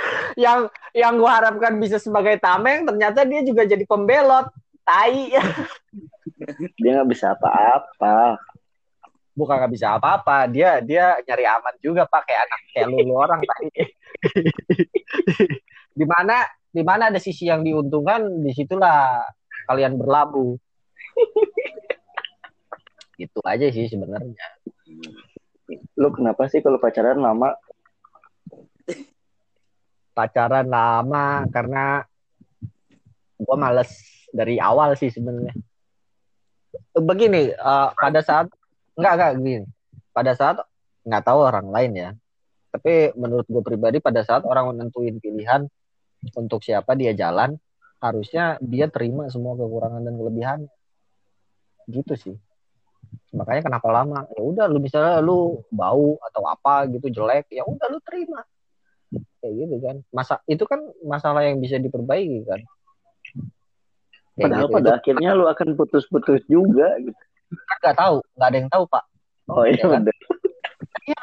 yang 0.44 0.68
yang 0.96 1.14
gue 1.18 1.30
harapkan 1.30 1.76
bisa 1.78 2.00
sebagai 2.00 2.38
tameng 2.40 2.86
ternyata 2.86 3.24
dia 3.26 3.40
juga 3.44 3.66
jadi 3.66 3.84
pembelot 3.84 4.50
tai 4.84 5.30
Dia 6.80 6.90
nggak 7.00 7.10
bisa 7.12 7.36
apa-apa. 7.36 8.40
bukan 9.30 9.56
nggak 9.56 9.72
bisa 9.72 9.96
apa-apa 9.96 10.44
dia 10.52 10.84
dia 10.84 11.16
nyari 11.24 11.48
aman 11.48 11.72
juga 11.80 12.04
pakai 12.04 12.34
anak 12.44 12.60
kayak 12.76 12.92
lu, 12.92 12.98
lu 13.08 13.14
orang 13.16 13.40
mana 15.96 16.44
di 16.68 16.82
mana 16.84 17.08
ada 17.08 17.16
sisi 17.16 17.48
yang 17.48 17.64
diuntungkan 17.64 18.20
di 18.42 18.52
situlah 18.52 19.24
kalian 19.64 19.96
berlabuh 19.96 20.60
itu 23.16 23.40
aja 23.48 23.66
sih 23.72 23.88
sebenarnya 23.88 24.44
Lu 25.98 26.08
kenapa 26.10 26.50
sih 26.50 26.60
kalau 26.64 26.80
pacaran 26.82 27.20
lama? 27.20 27.54
pacaran 30.10 30.68
lama 30.68 31.46
karena 31.48 32.04
gue 33.40 33.56
males 33.56 33.90
dari 34.28 34.60
awal 34.60 34.92
sih 34.98 35.08
sebenarnya. 35.08 35.56
Begini 36.92 37.54
eh, 37.54 37.88
pada 37.96 38.20
saat 38.20 38.52
enggak 38.98 39.12
enggak 39.16 39.32
gini. 39.40 39.64
Pada 40.12 40.32
saat 40.36 40.56
nggak 41.06 41.24
tahu 41.24 41.38
orang 41.40 41.72
lain 41.72 41.92
ya. 41.96 42.10
Tapi 42.70 43.16
menurut 43.16 43.46
gue 43.48 43.62
pribadi 43.64 43.98
pada 43.98 44.20
saat 44.22 44.44
orang 44.44 44.76
menentuin 44.76 45.16
pilihan 45.18 45.64
untuk 46.36 46.60
siapa 46.60 46.92
dia 46.94 47.16
jalan 47.16 47.56
harusnya 48.00 48.60
dia 48.60 48.92
terima 48.92 49.32
semua 49.32 49.56
kekurangan 49.56 50.04
dan 50.04 50.14
kelebihan. 50.20 50.60
Gitu 51.88 52.14
sih 52.18 52.36
makanya 53.30 53.62
kenapa 53.70 53.88
lama 53.88 54.26
ya 54.34 54.42
udah 54.42 54.66
lu 54.66 54.78
misalnya 54.82 55.22
lu 55.22 55.62
bau 55.70 56.18
atau 56.26 56.42
apa 56.50 56.90
gitu 56.90 57.06
jelek 57.10 57.46
ya 57.48 57.62
udah 57.62 57.86
lu 57.86 57.98
terima 58.02 58.42
kayak 59.38 59.52
gitu 59.54 59.76
kan 59.78 59.96
masa 60.10 60.34
itu 60.46 60.64
kan 60.66 60.82
masalah 61.06 61.46
yang 61.46 61.58
bisa 61.58 61.78
diperbaiki 61.78 62.44
kan 62.46 62.60
Kayak 64.30 64.56
Padahal 64.56 64.66
gitu. 64.66 64.74
pada 64.78 64.88
Itu 64.88 64.96
akhirnya 64.96 65.30
lu 65.36 65.44
akan 65.50 65.68
putus-putus 65.76 66.40
juga 66.48 66.88
gitu. 66.98 67.22
kan 67.66 67.76
nggak 67.82 67.96
tahu 67.98 68.16
nggak 68.34 68.48
ada 68.48 68.56
yang 68.56 68.70
tahu 68.70 68.84
pak 68.88 69.04
Oh 69.50 69.66
iya 69.66 69.74
Iya 69.74 69.86
kan? 69.90 70.02
Iya. 71.02 71.22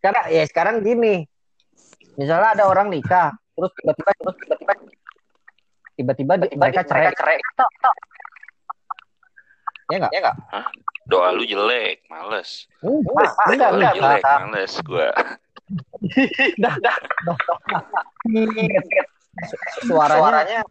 Karena 0.00 0.20
ya 0.28 0.44
sekarang 0.44 0.84
gini, 0.84 1.24
misalnya 2.16 2.52
ada 2.56 2.64
orang 2.68 2.92
nikah, 2.92 3.32
terus 3.56 3.72
tiba-tiba 3.80 4.10
terus 4.20 4.36
tiba-tiba 4.36 4.72
tiba-tiba 5.96 6.32
mereka 6.56 6.84
cerai 6.84 7.12
cerai. 7.16 7.36
Ya 9.90 9.96
enggak? 9.98 10.10
Ya 10.14 10.18
enggak? 10.22 10.36
Doa 11.10 11.28
lu 11.34 11.42
jelek, 11.42 12.06
males. 12.06 12.70
Enggak, 12.80 13.30
Doa 13.34 13.50
enggak, 13.50 13.70
lu 13.70 13.78
enggak, 13.82 13.94
jelek, 13.98 14.22
enggak. 14.22 14.38
males 14.46 14.72
gua. 14.86 15.08
Dah, 16.62 16.74
dah. 16.82 16.96
su- 19.46 19.86
suaranya, 19.86 20.66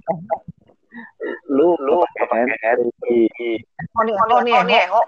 Lu 1.47 1.79
lu 1.79 2.03
pakai 2.19 2.55
Harry. 2.63 2.89
oh 3.95 4.03
nih, 4.03 4.13
oh 4.15 4.63
nih, 4.67 4.79
Eho. 4.83 5.01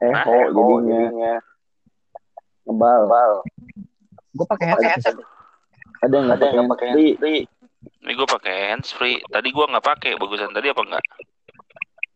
Eh, 0.00 0.10
Hah? 0.16 0.24
kok 0.24 0.48
jadinya 0.56 1.32
ngebal. 2.64 3.30
Gue 4.32 4.46
pakai 4.48 4.66
headset. 4.72 5.14
Ada 6.00 6.16
nggak 6.16 6.36
ada 6.40 6.46
yang 6.56 6.68
pakai 6.72 6.86
Harry? 6.90 7.08
Ini 8.00 8.12
gue 8.16 8.28
pakai 8.28 8.54
hands 8.72 8.90
free. 8.96 9.20
Tadi 9.28 9.52
gue 9.52 9.64
nggak 9.64 9.84
pakai. 9.84 10.16
Bagusan 10.16 10.56
tadi 10.56 10.72
apa 10.72 10.82
enggak? 10.82 11.04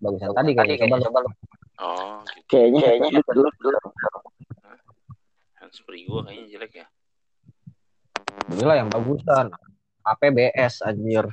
Bagusan 0.05 0.31
tadi 0.37 0.51
kayaknya. 0.53 0.77
Coba, 0.85 0.97
coba 1.09 1.19
lu. 1.25 1.31
Oh, 1.81 2.21
gitu. 2.37 2.47
Kayaknya 2.53 2.81
kayaknya 2.85 3.21
dulu 3.25 3.51
dulu. 3.59 3.81
hands 5.57 5.79
free 5.89 6.05
gue 6.05 6.21
kayaknya 6.21 6.45
jelek 6.53 6.73
ya. 6.85 6.87
Inilah 8.53 8.77
yang 8.85 8.89
bagusan. 8.93 9.49
APBS 10.05 10.85
anjir. 10.85 11.25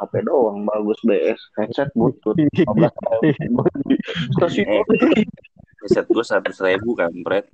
HP 0.00 0.12
doang 0.24 0.64
bagus 0.64 0.96
BS 1.04 1.40
headset 1.60 1.92
butut 1.92 2.32
15 2.32 2.64
Stasiun 4.40 4.66
Eh. 4.72 4.84
Headset 5.84 6.08
gue 6.08 6.24
seratus 6.24 6.56
ribu 6.64 6.96
kampret. 6.96 7.44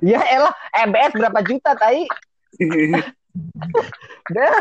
Ya 0.00 0.24
elah, 0.32 0.56
EBS 0.72 1.12
berapa 1.12 1.40
juta 1.44 1.76
tai? 1.76 2.08
Dah, 4.34 4.58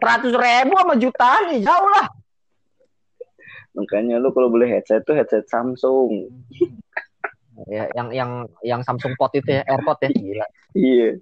seratus 0.00 0.32
ribu 0.32 0.72
sama 0.80 0.94
jutaan 0.96 1.42
nih, 1.52 1.60
jauh 1.60 1.88
lah. 1.92 2.08
Makanya 3.72 4.20
lu 4.20 4.30
kalau 4.32 4.52
beli 4.52 4.68
headset 4.68 5.04
tuh 5.04 5.16
headset 5.16 5.48
Samsung 5.48 6.28
Ya, 7.68 7.84
yang 7.94 8.08
yang 8.10 8.30
yang 8.64 8.80
Samsung 8.82 9.14
Pod 9.14 9.30
itu 9.36 9.46
ya, 9.46 9.62
AirPod 9.68 10.00
ya, 10.02 10.10
gila. 10.10 10.46
iya 10.72 11.20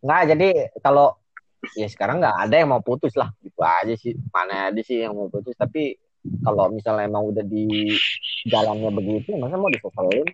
Nggak, 0.00 0.22
jadi 0.32 0.48
kalau 0.80 1.12
ya 1.76 1.86
sekarang 1.92 2.24
nggak 2.24 2.36
ada 2.48 2.54
yang 2.56 2.72
mau 2.72 2.80
putus 2.80 3.12
lah, 3.20 3.28
gitu 3.44 3.60
aja 3.60 3.92
sih. 4.00 4.16
Mana 4.32 4.72
ada 4.72 4.80
sih 4.80 5.04
yang 5.04 5.12
mau 5.12 5.28
putus, 5.28 5.52
tapi 5.60 5.92
kalau 6.44 6.72
misalnya 6.72 7.08
emang 7.08 7.32
udah 7.32 7.44
di 7.44 7.92
jalannya 8.48 8.90
begitu, 8.92 9.36
masa 9.36 9.60
mau 9.60 9.68
disoselin? 9.68 10.24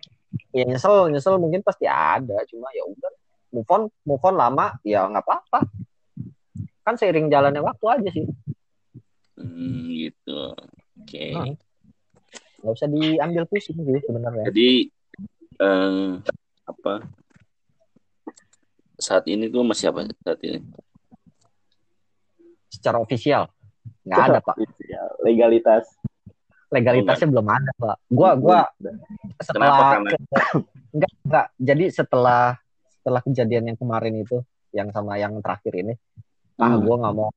Ya 0.55 0.63
nyesel, 0.67 1.11
nyesel 1.11 1.35
mungkin 1.39 1.63
pasti 1.63 1.87
ada, 1.87 2.43
cuma 2.47 2.71
ya 2.75 2.83
udah 2.87 3.11
move 3.51 3.69
on, 3.71 3.81
move 4.07 4.23
on 4.23 4.35
lama, 4.39 4.75
ya 4.87 5.03
nggak 5.07 5.23
apa-apa. 5.23 5.59
Kan 6.87 6.95
seiring 6.95 7.27
jalannya 7.27 7.59
waktu 7.59 7.85
aja 7.91 8.09
sih. 8.11 8.23
Hmm, 9.37 9.93
gitu. 9.93 10.41
Oke. 11.01 11.25
Hmm. 11.33 11.55
nggak 12.57 12.73
usah 12.73 12.89
diambil 12.89 13.45
pusing 13.45 13.77
sih 13.85 14.01
sebenarnya 14.01 14.49
Jadi 14.49 14.89
eh, 15.61 16.09
apa? 16.65 16.93
Saat 18.97 19.29
ini 19.29 19.45
tuh 19.45 19.61
masih 19.61 19.93
apa 19.93 20.09
saat 20.25 20.41
ini? 20.41 20.57
secara 22.77 23.01
ofisial 23.01 23.49
nggak 24.05 24.19
ada 24.31 24.39
pak 24.43 24.55
legalitas 25.25 25.85
legalitasnya 26.69 27.27
belum 27.31 27.47
ada 27.49 27.71
pak 27.73 27.97
gua 28.11 28.37
gua 28.37 28.61
setelah 29.41 29.97
enggak 30.93 31.11
enggak 31.25 31.45
jadi 31.57 31.85
setelah 31.89 32.55
setelah 33.01 33.21
kejadian 33.25 33.73
yang 33.73 33.77
kemarin 33.79 34.13
itu 34.21 34.37
yang 34.75 34.91
sama 34.91 35.17
yang 35.17 35.39
terakhir 35.41 35.73
ini 35.73 35.93
ah 36.57 36.73
Hmm. 36.73 36.81
gua 36.81 36.95
nggak 36.97 37.13
mau 37.13 37.29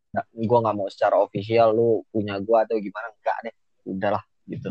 gua 0.49 0.59
nggak 0.65 0.77
mau 0.81 0.89
secara 0.89 1.21
ofisial 1.21 1.77
lu 1.77 2.01
punya 2.09 2.41
gua 2.41 2.65
atau 2.65 2.81
gimana 2.81 3.13
enggak 3.13 3.37
deh. 3.45 3.55
Udahlah 3.85 4.25
gitu. 4.49 4.71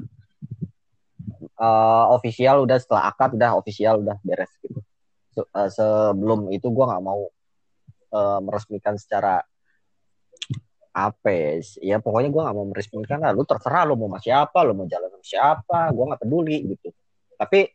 Eh 1.60 2.06
ofisial 2.18 2.66
udah 2.66 2.78
setelah 2.82 3.14
akad 3.14 3.38
udah 3.38 3.52
ofisial 3.56 4.02
udah 4.02 4.18
beres 4.26 4.50
gitu. 4.66 4.82
Se- 5.38 5.50
eh, 5.54 5.70
sebelum 5.70 6.50
itu 6.50 6.66
gua 6.74 6.90
nggak 6.96 7.04
mau 7.06 7.30
eh, 8.10 8.40
meresmikan 8.42 8.98
secara 8.98 9.46
apa 10.90 11.30
ya, 11.30 11.62
ya 11.86 11.98
pokoknya 12.02 12.34
gua 12.34 12.50
nggak 12.50 12.58
mau 12.58 12.68
meresmikan 12.74 13.22
lah. 13.22 13.32
Lu 13.38 13.46
terserah 13.46 13.86
lu 13.86 13.94
mau 13.94 14.10
sama 14.10 14.18
siapa 14.18 14.58
lu 14.66 14.74
mau 14.74 14.90
jalan 14.90 15.14
sama 15.14 15.26
siapa 15.26 15.80
gua 15.94 16.04
nggak 16.14 16.22
peduli 16.26 16.58
gitu. 16.74 16.90
Tapi 17.38 17.70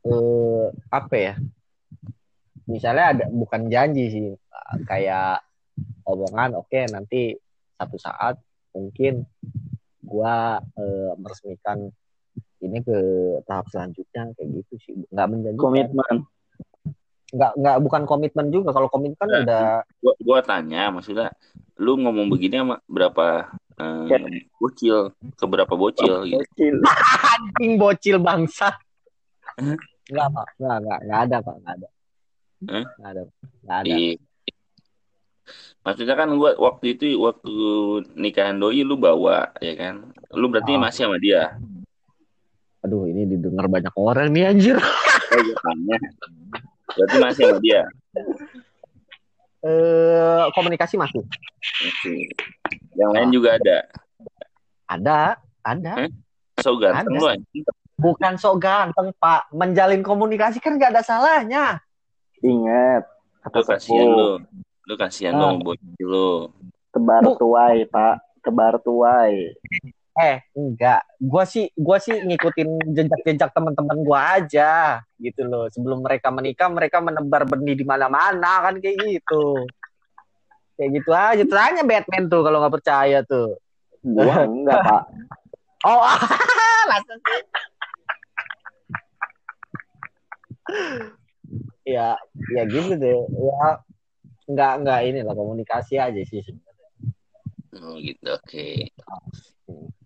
eh 0.00 0.66
apa 0.88 1.14
ya 1.20 1.34
misalnya 2.70 3.04
ada 3.18 3.24
bukan 3.28 3.66
janji 3.66 4.04
sih 4.08 4.26
kayak 4.86 5.42
omongan 6.06 6.54
oke 6.62 6.80
nanti 6.94 7.34
satu 7.74 7.96
saat 7.98 8.38
mungkin 8.74 9.26
gua 10.04 10.58
eh, 10.78 11.12
meresmikan 11.18 11.90
ini 12.60 12.78
ke 12.84 12.98
tahap 13.48 13.66
selanjutnya 13.72 14.36
kayak 14.36 14.48
gitu 14.60 14.74
sih. 14.84 14.92
Nggak 15.08 15.26
menjanjikan. 15.32 15.64
Komitmen. 15.64 16.14
Nggak 17.30 17.52
nggak 17.56 17.76
bukan 17.80 18.02
komitmen 18.04 18.46
juga. 18.52 18.76
Kalau 18.76 18.88
komitmen 18.92 19.16
kan 19.16 19.28
Nah. 19.30 19.40
udah 19.44 19.64
gua, 20.04 20.14
gua 20.20 20.38
tanya 20.44 20.92
maksudnya 20.92 21.32
lu 21.80 21.96
ngomong 21.96 22.28
begini 22.28 22.60
sama 22.60 22.76
berapa 22.84 23.48
eh, 23.80 24.44
bocil? 24.60 25.16
Ke 25.40 25.44
berapa 25.48 25.72
bocil. 25.72 26.28
Gitu. 26.28 26.44
kecil 26.52 26.74
anjing 27.32 27.80
bocil 27.80 28.16
bangsa. 28.20 28.76
Nggak 30.12 30.28
pak. 30.28 30.46
Nggak 30.60 30.76
nggak 30.84 30.98
nggak 31.08 31.20
ada 31.24 31.36
pak. 31.40 31.56
Nggak 31.64 31.74
ada 31.80 31.88
Hah? 32.62 32.84
nggak 32.92 33.10
ada 33.10 33.22
nggak 33.62 33.78
ada 33.78 33.86
Di- 33.88 34.18
Maksudnya 35.80 36.14
kan 36.14 36.28
gua 36.32 36.52
waktu 36.54 36.94
itu 36.94 37.16
waktu 37.18 37.52
nikahan 38.14 38.54
doi 38.54 38.84
lu 38.84 38.94
bawa 38.94 39.50
ya 39.58 39.74
kan. 39.74 40.12
Lu 40.30 40.46
berarti 40.46 40.76
Ah. 40.76 40.80
masih 40.80 41.02
sama 41.04 41.16
dia. 41.16 41.56
aduh 42.80 43.04
ini 43.04 43.28
didengar 43.28 43.68
banyak 43.68 43.92
orang 43.92 44.28
nih 44.30 44.44
anjir 44.46 44.76
Oh, 45.30 45.56
tanya. 45.60 45.96
Berarti 46.90 47.16
masih 47.18 47.42
sama 47.46 47.58
dia. 47.60 47.80
eh 49.60 50.44
komunikasi 50.50 50.96
masih 50.96 51.20
Oke. 51.20 52.14
Yang 52.94 53.10
lain 53.10 53.28
juga 53.30 53.50
ada. 53.54 53.76
ada 54.86 55.18
ada 55.60 55.92
Hah? 55.96 56.08
So 56.58 56.76
ganteng 56.76 57.16
Ada. 57.16 57.36
lu 57.36 57.64
bukan 57.96 58.32
sok 58.36 58.56
ganteng 58.58 59.12
pak 59.14 59.48
menjalin 59.50 60.00
komunikasi 60.00 60.56
kan 60.56 60.74
nggak 60.74 60.92
ada 60.92 61.02
salahnya 61.02 61.64
ingat 62.42 63.04
Lu 63.40 63.48
kata 63.48 63.60
kasihan 63.64 64.08
lu. 64.08 64.30
Lu 64.84 64.94
kasihan 65.00 65.32
lu 65.32 65.40
Ah. 65.40 65.50
sama 65.56 65.64
bocil 65.64 66.06
lu. 66.06 66.30
tebar 66.90 67.22
Bu. 67.22 67.38
tuai 67.38 67.86
pak. 67.86 68.16
Tebar 68.42 68.74
tuai. 68.82 69.54
Eh 70.18 70.36
enggak. 70.52 71.00
Gua 71.16 71.46
sih 71.46 71.70
gua 71.78 71.96
sih 72.02 72.18
ngikutin 72.18 72.92
jejak-jejak 72.92 73.50
teman-teman 73.54 74.02
gua 74.04 74.36
aja 74.36 75.00
gitu 75.16 75.46
loh. 75.46 75.70
Sebelum 75.70 76.02
mereka 76.04 76.28
menikah 76.28 76.68
mereka 76.68 76.98
menebar 77.00 77.46
benih 77.46 77.78
di 77.78 77.86
mana-mana 77.86 78.66
kan 78.68 78.76
kayak 78.82 78.98
gitu. 78.98 79.64
Kayak 80.76 80.90
gitu 81.00 81.10
aja. 81.14 81.42
Tanya 81.46 81.82
Batman 81.86 82.28
tuh 82.28 82.42
kalau 82.44 82.58
nggak 82.60 82.74
percaya 82.76 83.18
tuh. 83.24 83.56
Gua 84.02 84.44
enggak 84.44 84.80
pak. 84.84 85.02
Oh 85.86 86.04
sih 90.70 91.19
ya 91.90 92.14
ya 92.54 92.62
gitu 92.70 92.94
deh. 92.94 93.18
Ya 93.18 93.68
nggak 94.50 94.72
nggak 94.82 95.00
ini 95.06 95.20
lah 95.22 95.34
komunikasi 95.34 95.98
aja 95.98 96.22
sih 96.26 96.42
sebenarnya. 96.42 96.88
Oh 97.78 97.94
gitu. 98.02 98.26
Oke. 98.34 98.90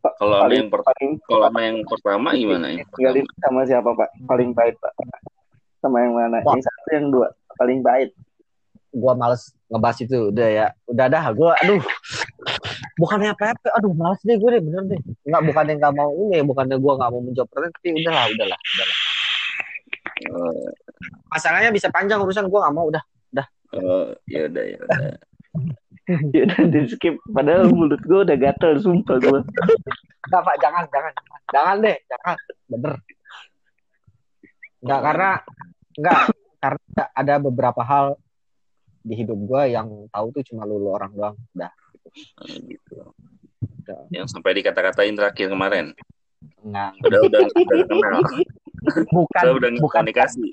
Kalau 0.04 0.36
sama 0.36 0.44
paling 0.44 0.60
yang 0.60 0.68
per- 0.68 0.84
paling 0.84 1.10
kalau 1.24 1.48
sama 1.48 1.60
yang 1.64 1.78
pertama 1.88 2.28
gimana 2.36 2.66
ya? 2.76 2.84
tinggalin 2.92 3.24
sama 3.40 3.60
siapa 3.64 3.90
pak? 3.96 4.08
Paling 4.28 4.50
pahit 4.52 4.76
pak. 4.76 4.92
Sama 5.80 5.96
yang 6.04 6.12
mana? 6.12 6.44
Wah. 6.44 6.52
yang 6.52 6.64
satu 6.64 6.88
yang 6.92 7.06
dua. 7.08 7.28
Paling 7.56 7.80
pahit 7.80 8.10
gua 8.94 9.12
males 9.18 9.50
ngebahas 9.72 9.98
itu. 10.04 10.18
Udah 10.30 10.48
ya. 10.48 10.66
Udah 10.86 11.06
dah 11.08 11.24
gua 11.32 11.56
aduh. 11.64 11.80
Bukannya 13.00 13.32
apa 13.32 13.56
apa 13.56 13.68
aduh 13.80 13.90
males 13.96 14.20
deh 14.22 14.36
gue 14.36 14.50
deh 14.54 14.62
bener 14.62 14.82
deh. 14.86 15.00
Nggak 15.24 15.42
bukannya 15.50 15.74
nggak 15.80 15.94
mau 15.96 16.10
ini 16.14 16.44
bukannya 16.44 16.76
gua 16.78 16.92
nggak 17.00 17.10
mau 17.10 17.22
menjawab 17.24 17.48
pertanyaan 17.48 17.74
tapi 17.74 17.88
udahlah 17.96 18.24
udahlah 18.28 18.58
udahlah 18.60 18.98
Oh, 21.34 21.42
masalahnya 21.42 21.74
bisa 21.74 21.90
panjang 21.90 22.22
urusan 22.22 22.46
gua 22.46 22.70
nggak 22.70 22.76
mau 22.78 22.86
udah 22.94 23.02
oh, 23.82 24.14
ya 24.30 24.46
udah 24.46 24.64
ya 24.64 24.78
udah. 24.78 24.98
ya 26.34 26.40
udah 26.46 26.62
di 26.70 26.80
skip 26.86 27.18
padahal 27.34 27.66
mulut 27.74 27.98
gua 28.06 28.22
udah 28.22 28.36
gatel 28.38 28.78
sumpah 28.78 29.18
gua 29.18 29.40
Enggak, 30.24 30.40
Pak, 30.40 30.56
jangan, 30.56 30.84
jangan. 30.88 31.12
Jangan 31.52 31.76
deh, 31.84 31.96
jangan. 32.08 32.36
Bener. 32.64 32.94
Enggak, 34.80 35.00
karena 35.04 35.30
enggak 36.00 36.18
karena 36.64 37.02
ada 37.12 37.34
beberapa 37.44 37.82
hal 37.84 38.06
di 39.04 39.14
hidup 39.20 39.36
gua 39.44 39.68
yang 39.68 40.08
tahu 40.08 40.32
tuh 40.32 40.44
cuma 40.48 40.64
lu, 40.64 40.80
lu 40.80 40.96
orang 40.96 41.12
doang. 41.12 41.36
Udah. 41.52 41.72
Oh, 42.40 42.56
gitu. 42.64 43.12
Udah. 43.84 44.00
Yang 44.08 44.32
sampai 44.32 44.56
dikata-katain 44.64 45.12
terakhir 45.12 45.52
kemarin. 45.52 45.92
Enggak. 46.64 46.96
Udah 47.04 47.20
udah 47.20 47.40
udah 47.44 47.84
kenal. 47.84 48.20
Bukan 49.12 49.44
Udah 49.44 49.54
udah 49.60 49.70
bukan 49.80 50.04
komunikasi. 50.04 50.44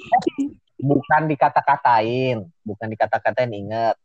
Bukan 0.81 1.29
dikata-katain, 1.29 2.41
bukan 2.65 2.87
dikata-katain 2.89 3.51
inget, 3.53 3.95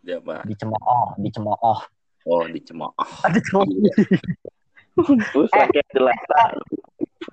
Siapa? 0.00 0.42
dicemooh, 0.48 1.14
dicemooh. 1.20 1.80
Oh, 2.24 2.44
dicemooh. 2.48 2.92
Dicemooh. 3.34 3.68
terus 5.30 5.48
sakit 5.48 5.84
jelas 5.94 6.18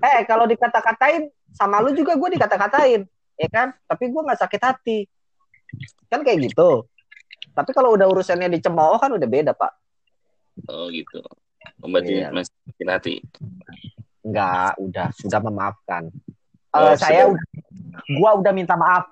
Eh, 0.06 0.22
kalau 0.28 0.46
dikata-katain 0.46 1.28
sama 1.50 1.82
lu 1.82 1.96
juga 1.96 2.14
gue 2.14 2.30
dikata-katain, 2.38 3.02
ya 3.40 3.48
kan? 3.50 3.74
Tapi 3.88 4.04
gue 4.12 4.22
nggak 4.22 4.42
sakit 4.44 4.62
hati. 4.62 5.00
Kan 6.12 6.22
kayak 6.22 6.52
gitu. 6.52 6.86
Tapi 7.56 7.72
kalau 7.72 7.96
udah 7.96 8.06
urusannya 8.06 8.52
dicemooh 8.52 9.00
kan 9.00 9.10
udah 9.10 9.26
beda, 9.26 9.52
Pak. 9.56 9.72
Oh 10.68 10.92
gitu. 10.92 11.24
Berarti 11.82 12.22
Iya. 12.22 12.30
masih 12.30 12.54
sakit 12.70 12.88
hati. 12.92 13.16
Enggak, 14.22 14.78
udah 14.78 15.08
sudah 15.16 15.40
memaafkan. 15.42 16.04
Oh, 16.76 16.92
Eh, 16.92 16.98
saya 17.00 17.32
udah, 17.32 17.46
gua 18.20 18.30
udah 18.36 18.52
minta 18.52 18.76
maaf. 18.76 19.08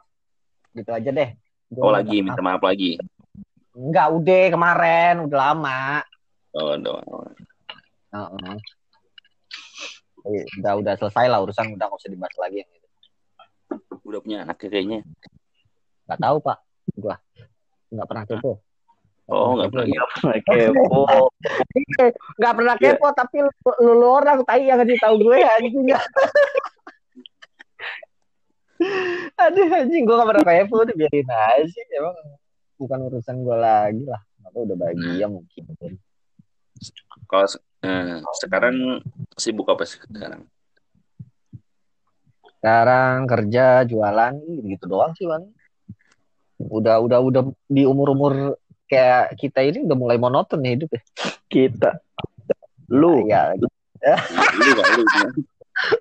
Gitu 0.76 0.91
aja 0.91 1.10
deh. 1.15 1.30
Gua 1.71 1.84
Oh 1.88 1.91
lagi 1.95 2.19
minta 2.19 2.43
maaf 2.43 2.60
lagi. 2.60 2.99
Enggak, 3.71 4.08
udah 4.12 4.43
kemarin, 4.52 5.13
udah 5.23 5.38
lama. 5.39 6.04
Oh 6.54 6.76
doang. 6.76 7.08
Heeh. 8.12 8.56
Eh, 10.23 10.43
Udah 10.60 10.73
udah 10.80 10.93
selesai 10.99 11.26
lah 11.28 11.39
urusan 11.43 11.76
udah 11.76 11.86
nggak 11.88 11.99
usah 11.99 12.12
dibahas 12.12 12.36
lagi 12.39 12.63
yang 12.63 12.69
itu. 12.71 12.88
Udah 14.04 14.19
punya 14.19 14.38
anak 14.43 14.60
ya 14.60 14.69
kayaknya. 14.69 14.99
Nggak 16.08 16.19
tahu 16.19 16.38
pak, 16.43 16.58
gua 16.99 17.15
nggak 17.93 18.08
pernah 18.10 18.23
kepo. 18.28 18.52
Oh 19.32 19.52
nggak 19.58 19.69
pernah. 19.71 19.86
Kepo. 20.43 21.02
Nggak 22.39 22.54
pernah 22.60 22.76
kepo, 22.76 23.08
tapi 23.15 23.38
lu, 23.39 23.52
lu, 23.80 23.91
lu 24.04 24.08
orang 24.12 24.43
tai 24.43 24.67
yang 24.67 24.78
ngasih 24.84 24.99
tahu 24.99 25.15
gue 25.21 25.38
anjing. 25.39 25.88
Aduh 29.43 29.67
anjing 29.72 30.04
gue 30.06 30.15
gak 30.15 30.30
pernah 30.30 30.46
kepo 30.46 30.76
udah 30.84 30.96
biarin 30.96 31.30
aja 31.30 31.65
sih 31.67 31.84
emang 31.93 32.15
bukan 32.78 33.00
urusan 33.10 33.36
gue 33.41 33.58
lagi 33.58 34.04
lah. 34.08 34.22
Apa 34.43 34.58
udah 34.63 34.76
bahagia 34.76 35.26
mungkin. 35.32 35.63
Kalau 37.30 37.48
eh, 37.84 38.19
sekarang 38.43 39.02
sibuk 39.39 39.67
apa 39.72 39.84
sih 39.88 40.00
sekarang? 40.04 40.46
Sekarang 42.60 43.28
kerja, 43.28 43.84
jualan, 43.84 44.34
gitu 44.67 44.86
doang 44.88 45.12
sih 45.15 45.28
bang. 45.28 45.43
Udah 46.63 47.04
udah 47.04 47.19
udah 47.19 47.43
di 47.67 47.84
umur 47.84 48.15
umur 48.15 48.34
kayak 48.88 49.36
kita 49.36 49.63
ini 49.67 49.84
udah 49.84 49.98
mulai 50.00 50.17
monoton 50.19 50.63
nih 50.63 50.80
hidup 50.80 50.89
ya. 50.96 51.02
Kita. 51.52 51.91
Lu. 52.91 53.28
Ya, 53.28 53.52
Lu 54.60 54.69
nggak 54.76 54.88
lu? 54.96 55.04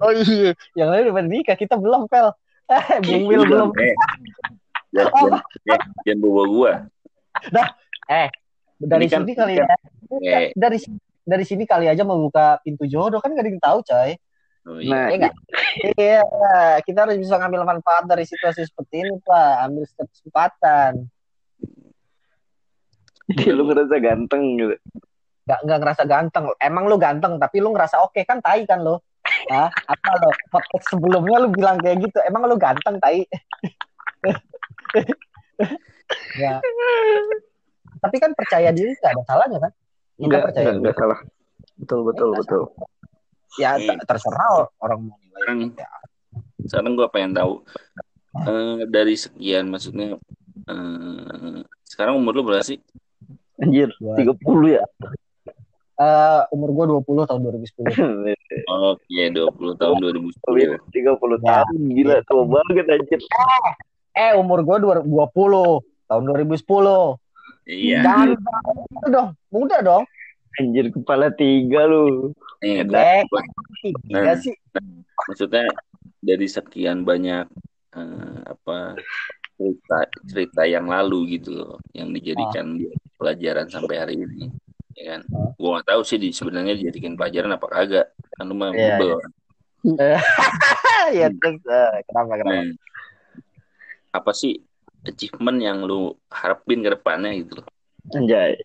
Oh 0.04 0.12
iya, 0.12 0.52
yang 0.76 0.92
lain 0.92 1.10
udah 1.10 1.24
nikah, 1.24 1.56
kita 1.56 1.80
belum, 1.80 2.04
Pel. 2.06 2.36
Eh, 2.70 2.86
Bung 3.02 3.24
Will 3.26 3.44
belum. 3.44 3.68
Eh, 3.76 3.94
jangan, 4.92 5.12
jangan, 5.26 5.40
eh, 5.66 5.80
jangan 6.06 6.18
bawa 6.20 6.42
gua. 6.46 6.72
Dari 8.82 9.06
Ini 9.06 9.10
kan- 9.10 9.22
sini 9.22 9.32
kali 9.34 9.52
ya. 9.58 9.66
Eh. 10.22 10.50
Dari 10.54 10.78
dari 11.22 11.44
sini 11.46 11.64
kali 11.64 11.86
aja 11.86 12.02
mau 12.02 12.18
buka 12.18 12.58
pintu 12.66 12.82
jodoh 12.84 13.22
kan 13.22 13.30
gak 13.32 13.46
ada 13.46 13.50
yang 13.50 13.62
tahu, 13.62 13.78
coy. 13.86 14.10
Oh, 14.62 14.78
iya. 14.78 14.90
Nah, 14.94 15.06
Iya 15.10 15.16
nggak? 15.18 15.34
Iya, 15.98 16.22
kita 16.86 16.98
harus 17.02 17.18
bisa 17.18 17.34
ngambil 17.34 17.66
manfaat 17.66 18.06
dari 18.06 18.22
situasi 18.22 18.62
seperti 18.62 19.02
ini, 19.02 19.18
Pak. 19.18 19.66
Ambil 19.66 19.82
setiap 19.90 20.06
kesempatan. 20.14 20.92
Jadi 23.26 23.50
lu 23.50 23.66
ngerasa 23.66 23.96
ganteng 23.98 24.42
gitu. 24.58 24.74
Gak, 25.42 25.58
nggak 25.66 25.78
ngerasa 25.82 26.02
ganteng. 26.06 26.44
Emang 26.62 26.86
lu 26.86 26.94
ganteng, 26.94 27.42
tapi 27.42 27.58
lu 27.58 27.74
ngerasa 27.74 28.02
oke 28.06 28.22
kan 28.22 28.38
tai 28.38 28.62
kan 28.62 28.82
lo? 28.82 29.02
Hah? 29.48 29.68
Apa 29.88 30.08
lo? 30.18 30.30
Podcast 30.48 30.86
sebelumnya 30.88 31.36
lu 31.40 31.48
bilang 31.50 31.78
kayak 31.78 31.98
gitu. 32.00 32.18
Emang 32.22 32.46
lu 32.46 32.54
ganteng 32.54 32.98
tai? 32.98 33.26
ya. 36.38 36.60
Tapi 37.98 38.16
kan 38.18 38.30
percaya 38.34 38.70
diri 38.70 38.92
gak 38.98 39.14
ada 39.14 39.22
salahnya 39.24 39.58
kan? 39.60 39.72
Kita 40.12 40.22
Enggak, 40.22 40.42
percaya 40.44 40.62
enggak, 40.62 40.72
diri. 40.72 40.80
enggak 40.82 40.96
salah. 40.98 41.18
Betul, 41.74 42.00
betul, 42.04 42.28
Enggak 42.28 42.40
betul. 42.44 42.62
Ya 43.52 43.70
Hmm. 43.76 43.98
terserah 44.02 44.48
orang 44.80 45.00
mau 45.04 45.16
nilai. 45.18 45.36
Sekarang, 45.36 45.58
Ya. 45.76 45.88
sekarang 46.64 46.92
gua 46.96 47.08
pengen 47.08 47.32
tahu 47.34 47.52
eh, 48.32 48.80
dari 48.88 49.12
sekian 49.12 49.68
maksudnya 49.68 50.16
eh, 50.64 51.58
sekarang 51.84 52.16
umur 52.16 52.32
lu 52.32 52.42
berapa 52.42 52.64
sih? 52.64 52.80
Anjir, 53.60 53.92
Gua- 54.00 54.16
30 54.16 54.72
ya. 54.72 54.84
Eh, 56.02 56.40
umur 56.50 56.74
gue 56.74 56.84
20 56.98 57.30
tahun 57.30 57.40
2010. 57.46 57.86
Oke, 58.90 59.22
20 59.30 59.78
tahun 59.78 59.94
2010. 60.00 60.82
30 60.90 61.14
Ya. 61.38 61.62
tahun 61.62 61.78
gila 61.88 62.16
tua 62.26 62.42
banget 62.44 62.86
anjir. 62.88 63.20
eh, 64.12 64.32
umur 64.34 64.60
gue 64.60 64.76
20 64.82 65.06
tahun 66.04 66.22
2010. 66.26 67.22
Iya. 67.64 68.02
Jangan 68.02 68.28
muda 68.90 69.06
dong, 69.08 69.28
muda 69.48 69.76
dong. 69.80 70.04
Anjir 70.54 70.90
kepala 70.90 71.30
tiga 71.30 71.86
lu. 71.86 72.34
Eh, 72.58 72.82
Eh, 72.82 73.22
gua- 73.24 73.46
tiga 73.80 74.20
Nah. 74.24 74.36
sih. 74.36 74.54
maksudnya 75.22 75.70
dari 76.18 76.46
sekian 76.46 77.02
banyak 77.02 77.46
eh, 77.92 78.38
apa 78.44 78.98
cerita 79.54 79.98
cerita 80.24 80.62
yang 80.64 80.90
lalu 80.90 81.38
gitu 81.38 81.54
loh 81.54 81.74
yang 81.92 82.10
dijadikan 82.10 82.74
dia 82.74 82.90
pelajaran 83.14 83.68
sampai 83.68 83.96
hari 83.96 84.14
ini 84.18 84.50
ya 84.96 85.04
kan 85.16 85.22
gua 85.56 85.68
nggak 85.78 85.88
tahu 85.88 86.02
sih 86.04 86.18
di 86.20 86.28
sebenarnya 86.30 86.74
dijadikan 86.78 87.16
pelajaran 87.16 87.56
apa 87.56 87.66
kagak 87.68 88.06
kan 88.36 88.44
lu 88.48 88.54
mah 88.56 88.70
Iya, 88.72 88.96
bebel. 88.98 89.18
ya 91.18 91.26
terus 91.34 91.58
eh, 91.66 91.92
kenapa 92.06 92.32
kenapa? 92.38 92.52
Nah, 92.54 92.64
apa 94.12 94.30
sih 94.36 94.62
achievement 95.02 95.58
yang 95.58 95.82
lu 95.82 96.14
harapin 96.30 96.84
ke 96.84 96.94
depannya 96.94 97.34
gitu 97.42 97.58
loh 97.62 97.66
Anjay. 98.12 98.58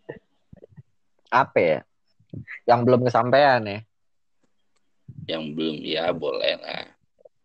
Apa 1.30 1.58
ya? 1.58 1.80
Yang 2.66 2.80
belum 2.90 3.02
kesampaian 3.06 3.62
ya? 3.66 3.80
yang 5.28 5.52
belum 5.54 5.84
ya 5.84 6.16
boleh 6.16 6.56
lah 6.64 6.88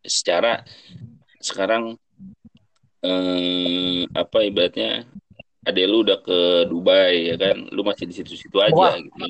secara 0.06 0.62
sekarang 1.42 1.98
eh, 3.02 4.06
apa 4.14 4.38
ibaratnya 4.46 5.06
adek 5.62 5.86
lu 5.86 6.02
udah 6.02 6.18
ke 6.18 6.38
Dubai 6.66 7.30
ya 7.30 7.36
kan 7.38 7.56
lu 7.70 7.86
masih 7.86 8.10
di 8.10 8.14
situ-situ 8.14 8.58
aja 8.58 8.74
Wah. 8.74 8.98
gitu 8.98 9.26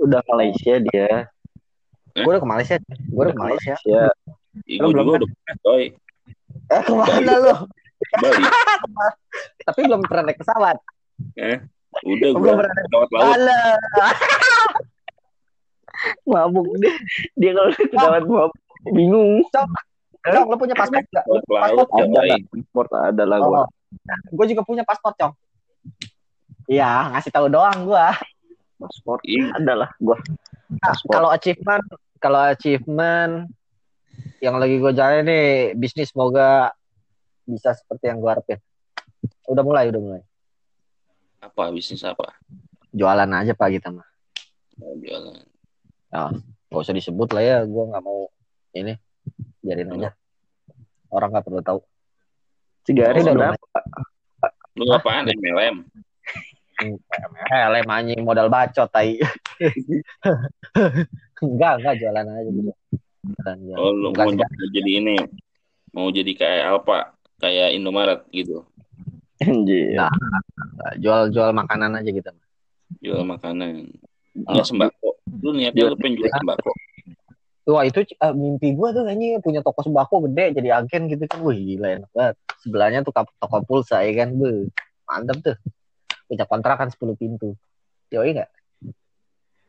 Udah 0.00 0.24
Malaysia 0.24 0.80
dia. 0.80 1.28
Gue 2.16 2.32
udah 2.32 2.40
ke 2.40 2.48
Malaysia. 2.48 2.74
Gue 2.80 3.22
udah 3.28 3.34
ke 3.36 3.42
Malaysia. 3.44 3.74
Ya. 3.84 4.08
Belum 4.66 4.90
juga 4.90 5.02
kan? 5.04 5.18
udah 5.20 5.28
pernah 5.28 5.56
coy 5.62 5.84
Eh 6.70 6.82
ke 6.82 6.92
mana 6.94 7.32
lu? 7.38 7.54
Bali 8.18 8.42
Tapi 9.68 9.80
belum 9.86 10.00
pernah 10.02 10.22
naik 10.26 10.38
pesawat. 10.42 10.76
udah 12.02 12.28
Belum 12.34 12.42
gua 12.42 12.52
pernah 12.58 12.72
naik 12.74 12.88
lewat 12.90 13.08
laut. 13.14 13.38
Mabuk 16.30 16.66
dia. 16.80 16.92
Dia 17.36 17.50
kalau 17.54 17.70
dapat 17.76 18.22
mabuk 18.24 18.52
bingung. 18.90 19.44
Cong, 19.52 19.70
lu 20.48 20.56
punya 20.56 20.74
paspor 20.74 21.04
gak? 21.12 21.24
lewat 21.28 21.44
laut 21.76 21.88
Ada. 21.94 22.36
Sport 22.72 22.90
ada 22.96 23.24
lah 23.28 23.38
gua. 23.38 23.64
Oh. 23.90 24.36
Gue 24.38 24.46
juga 24.50 24.62
punya 24.62 24.86
paspor, 24.86 25.14
Cong. 25.18 25.34
Iya, 26.70 27.10
ngasih 27.10 27.34
tahu 27.34 27.46
doang 27.50 27.82
gua. 27.82 28.14
Sport 28.88 29.26
Ih, 29.26 29.50
ada 29.52 29.84
lah 29.84 29.90
gua. 30.00 30.16
Nah, 30.70 30.94
Paspor. 30.94 31.12
kalau 31.18 31.30
achievement, 31.34 31.84
kalau 32.22 32.40
achievement 32.46 33.50
yang 34.40 34.56
lagi 34.56 34.80
gue 34.80 34.92
jalan 34.94 35.26
nih 35.26 35.74
bisnis 35.76 36.14
semoga 36.14 36.72
bisa 37.44 37.74
seperti 37.74 38.08
yang 38.08 38.22
gue 38.22 38.30
harapin. 38.30 38.58
Udah 39.50 39.64
mulai, 39.66 39.90
udah 39.90 40.00
mulai. 40.00 40.22
apa 41.40 41.72
bisnis 41.72 42.04
apa 42.04 42.36
Jualan 42.92 43.32
aja 43.32 43.56
pak 43.56 43.68
kita 43.72 43.88
mah. 43.88 44.04
Mau 44.76 44.92
jualan 45.00 45.40
Gak 46.70 46.80
usah 46.86 46.94
disebut 46.94 47.34
lah 47.34 47.42
ya, 47.42 47.58
gue 47.66 47.84
nggak 47.90 48.04
mau 48.04 48.30
ini. 48.78 48.94
Biarin 49.64 49.90
aja. 49.98 50.14
Orang 51.10 51.34
nggak 51.34 51.44
perlu 51.48 51.60
tahu. 51.66 51.80
Cigaret 52.82 53.20
Udah, 53.20 53.34
berapa? 53.54 53.66
lu 54.72 54.84
apaan 54.88 55.28
MLM 55.28 55.76
Eh, 56.80 57.64
lem 57.68 57.84
anjing 57.86 58.20
modal 58.20 58.48
bacot 58.48 58.88
tai. 58.88 59.20
enggak, 61.40 61.72
enggak 61.76 61.94
jualan 61.96 62.24
aja 62.24 62.50
gitu. 62.50 62.72
Jualan, 63.20 63.56
jualan. 63.60 63.78
oh 63.78 63.90
lu 63.92 64.08
Enggak, 64.08 64.24
mau 64.24 64.32
enggak. 64.32 64.48
jadi 64.72 64.90
ini 64.94 65.16
mau 65.90 66.08
jadi 66.08 66.32
kayak 66.32 66.62
Alfa 66.66 66.98
kayak 67.36 67.74
Indomaret 67.74 68.24
gitu 68.30 68.64
Anjir. 69.40 69.92
Nah. 69.94 70.12
jual-jual 70.96 71.52
makanan 71.52 71.96
aja 71.96 72.08
gitu. 72.08 72.30
jual 72.98 73.22
makanan 73.22 73.88
Oh. 74.40 74.54
ya 74.54 74.62
sembako 74.62 75.18
lu 75.42 75.50
niatnya 75.52 75.90
lu 75.90 75.98
pengen 75.98 76.22
jual 76.22 76.30
sembako 76.30 76.70
Wah 77.68 77.84
itu 77.84 78.00
eh, 78.02 78.32
mimpi 78.32 78.72
gue 78.72 78.88
tuh 78.96 79.02
kayaknya 79.04 79.38
punya 79.44 79.60
toko 79.60 79.84
sembako 79.84 80.30
gede 80.30 80.56
jadi 80.56 80.80
agen 80.80 81.12
gitu 81.12 81.24
kan. 81.28 81.38
Wih 81.44 81.58
gila 81.76 81.88
enak 82.00 82.10
banget. 82.16 82.36
Sebelahnya 82.64 83.00
tuh 83.04 83.12
toko 83.12 83.56
pulsa 83.68 84.00
ya 84.00 84.12
kan. 84.24 84.32
Beuh, 84.32 84.68
mantep 85.04 85.38
tuh. 85.44 85.56
Punya 86.24 86.44
kontrakan 86.48 86.88
10 86.88 87.20
pintu. 87.20 87.58
Yoi 88.10 88.32
enggak? 88.32 88.50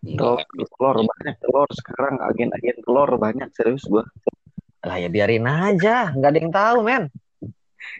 Telur, 0.01 0.41
Enggak, 0.41 0.65
telur 0.73 0.97
banyak 1.05 1.35
telur 1.37 1.69
sekarang 1.77 2.15
agen-agen 2.25 2.77
telur 2.81 3.09
banyak 3.21 3.49
serius 3.53 3.85
gua. 3.85 4.01
Lah 4.81 4.97
ya 4.97 5.13
biarin 5.13 5.45
aja. 5.45 6.09
Nggak 6.17 6.29
ada 6.33 6.39
yang 6.41 6.53
tahu 6.53 6.77
men. 6.81 7.03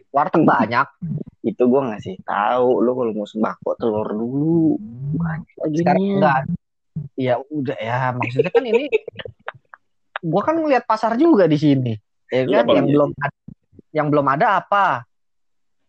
Warteg 0.10 0.41
banyak. 0.41 0.88
Itu 1.45 1.69
gua 1.69 1.93
ngasih 1.93 2.17
tahu 2.25 2.82
lu 2.82 2.97
kalau 2.97 3.13
mau 3.13 3.30
sembako 3.30 3.69
telur 3.77 4.10
dulu. 4.10 4.82
Banyak 5.13 5.54
lagi 5.62 5.77
Sekarang 5.77 6.06
enggak. 6.17 6.39
Ya 7.13 7.38
udah 7.38 7.77
ya. 7.77 8.17
Maksudnya 8.17 8.49
kan 8.49 8.63
ini. 8.65 8.89
Gue 10.21 10.41
kan 10.45 10.55
ngeliat 10.55 10.86
pasar 10.86 11.17
juga 11.17 11.49
di 11.49 11.57
sini. 11.57 11.93
Ya 12.29 12.45
kan? 12.45 12.69
Yang 12.69 12.88
belum 12.93 13.10
ada, 13.17 13.38
yang 13.91 14.07
belum 14.07 14.27
ada 14.29 14.47
apa? 14.62 14.86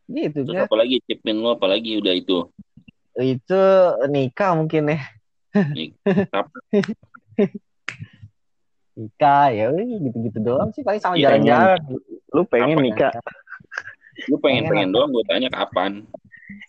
Gitu 0.09 0.43
Terus 0.43 0.57
kan. 0.57 0.67
apalagi 0.67 0.97
cipin 1.07 1.39
lo 1.39 1.55
apalagi 1.55 2.01
udah 2.01 2.15
itu. 2.17 2.49
Itu 3.21 3.63
nikah 4.09 4.57
mungkin 4.57 4.97
ya. 4.97 5.01
Kapan? 6.33 6.61
Nikah 8.93 9.49
ya 9.57 9.73
gitu-gitu 9.73 10.37
doang 10.45 10.69
sih 10.77 10.85
paling 10.85 11.01
sama 11.01 11.17
Iya, 11.17 11.33
jalan-jalan. 11.33 11.81
Lu 12.29 12.45
pengen 12.45 12.77
Apa? 12.77 12.85
nikah? 12.85 13.13
Lu 14.29 14.37
pengen 14.37 14.69
Pengen 14.69 14.73
pengen 14.73 14.89
doang 14.93 15.09
gue 15.17 15.25
tanya 15.25 15.49
kapan. 15.49 16.05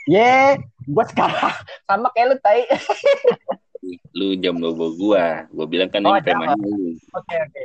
Ye, 0.07 0.59
gua 0.87 1.03
sekarang 1.07 1.35
sama 1.87 2.07
kayak 2.15 2.27
lu 2.31 2.37
tai. 2.39 2.63
Lu 4.15 4.37
jam 4.39 4.55
bawa 4.57 4.87
gua. 4.95 5.25
Gua 5.51 5.65
bilang 5.67 5.89
kan 5.91 6.03
Oh, 6.05 6.15
ini 6.15 6.31
lu. 6.31 6.95
Oke 7.15 7.35
oke. 7.35 7.63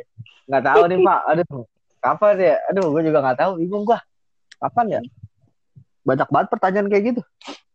Nggak 0.48 0.62
tahu 0.64 0.82
nih 0.88 0.98
Pak. 1.04 1.20
Aduh. 1.34 1.62
Kapan 1.98 2.34
ya? 2.38 2.54
Aduh, 2.70 2.86
gue 2.94 3.02
juga 3.10 3.18
nggak 3.22 3.38
tahu. 3.38 3.52
Bingung 3.58 3.84
gua. 3.84 3.98
Kapan 4.58 4.86
ya? 4.98 5.00
Banyak 6.06 6.28
banget 6.30 6.48
pertanyaan 6.50 6.86
kayak 6.88 7.04
gitu. 7.14 7.22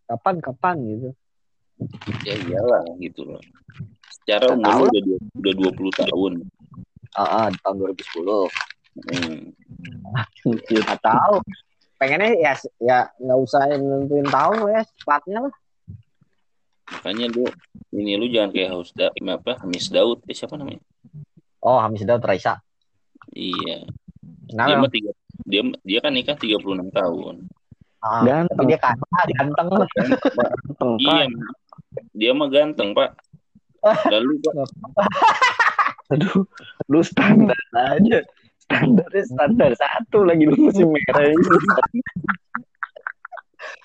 Kapan 0.07 0.35
kapan 0.39 0.75
gitu. 0.83 1.09
Ya 2.23 2.33
iyalah 2.37 2.83
gitu 2.99 3.21
loh. 3.27 3.41
Secara 4.11 4.55
umur 4.55 4.87
lu 4.87 4.91
udah 4.91 5.03
dua- 5.03 5.23
udah 5.43 5.53
20 5.59 5.91
tahun. 5.99 6.31
Ah, 7.13 7.45
ah, 7.45 7.47
di 7.51 7.57
tahun 7.61 7.75
2010. 7.77 8.47
Hmm. 8.93 9.39
Nggak 10.71 11.01
tahu. 11.03 11.35
Pengennya 11.99 12.35
ya 12.35 12.53
ya 12.83 12.99
nggak 13.15 13.39
usah 13.39 13.63
nentuin 13.69 14.27
tahun 14.27 14.55
ya, 14.71 14.81
platnya 15.07 15.37
lah. 15.47 15.53
Makanya 16.83 17.31
lu 17.31 17.47
ini 17.91 18.19
lu 18.19 18.27
jangan 18.27 18.51
kayak 18.51 18.69
Haus 18.71 18.91
da, 18.91 19.07
apa 19.09 19.61
Hamis 19.63 19.87
Daud 19.87 20.19
eh, 20.27 20.35
siapa 20.35 20.59
namanya? 20.59 20.83
Oh, 21.63 21.79
Hamis 21.79 22.03
Daud 22.03 22.19
Raisa. 22.21 22.59
Iya. 23.31 23.87
Nah, 24.51 24.67
Dia 24.67 24.75
mah 24.77 24.91
tiga 24.91 25.11
dia 25.43 25.61
dia 25.81 25.99
kan 25.99 26.13
nikah 26.13 26.37
36 26.37 26.59
tahun. 26.91 27.35
ah, 28.03 28.19
tapi 28.19 28.27
Ganteng. 28.27 28.65
dia 28.67 28.77
kaya, 28.77 29.23
ganteng. 29.31 29.67
Ganteng, 29.71 30.91
Iya. 30.99 31.23
Pak. 31.23 31.27
Dia 32.13 32.31
mah 32.35 32.47
ganteng, 32.51 32.89
Pak. 32.91 33.09
Lalu 34.11 34.31
Pak, 34.43 34.53
Aduh, 36.13 36.43
lu 36.87 36.99
standar 37.01 37.57
aja. 37.73 38.19
Standarnya 38.63 39.23
standar 39.25 39.71
satu 39.73 40.23
lagi 40.23 40.45
lu 40.45 40.55
masih 40.67 40.85
merah 40.85 41.25
ini. 41.25 41.47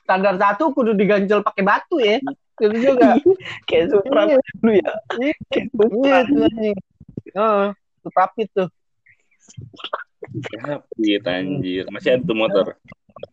Standar 0.03 0.35
satu 0.37 0.73
kudu 0.73 0.93
diganjel 0.93 1.41
pakai 1.41 1.63
batu 1.63 1.97
ya. 1.99 2.19
Itu 2.59 2.77
juga. 2.77 3.11
Kayak 3.67 3.87
Supra 3.95 4.21
Iya. 4.27 4.37
dulu 4.59 4.73
ya. 4.75 4.93
Kayak 5.51 5.67
Supra. 5.73 6.07
Iya, 6.09 6.19
tuh 6.27 6.43
anjing. 6.45 6.77
Oh, 7.37 7.65
itu 7.75 8.09
rapid 8.15 8.49
tuh. 8.53 8.69
Rapid 10.59 11.23
anjir. 11.25 11.85
Masih 11.89 12.11
ada 12.19 12.23
tuh 12.25 12.37
motor. 12.37 12.67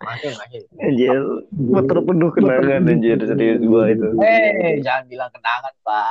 Masih, 0.01 0.33
masih. 0.33 0.61
Anjir, 0.81 1.17
motor 1.53 1.97
penuh 2.01 2.29
kenangan 2.33 2.89
anjir 2.89 3.17
serius 3.21 3.61
gua 3.61 3.89
itu. 3.93 4.07
Eh, 4.17 4.81
jangan 4.81 5.05
bilang 5.05 5.29
kenangan, 5.29 5.73
Pak. 5.85 6.07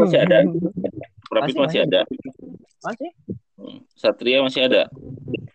Masih 0.00 0.18
ada. 0.24 0.36
Rapid 1.28 1.54
Masih, 1.56 1.60
masih 1.60 1.80
ada. 1.84 2.00
Masih? 2.84 3.10
Hmm. 3.56 3.78
Satria 3.96 4.38
masih 4.44 4.60
ada. 4.68 4.82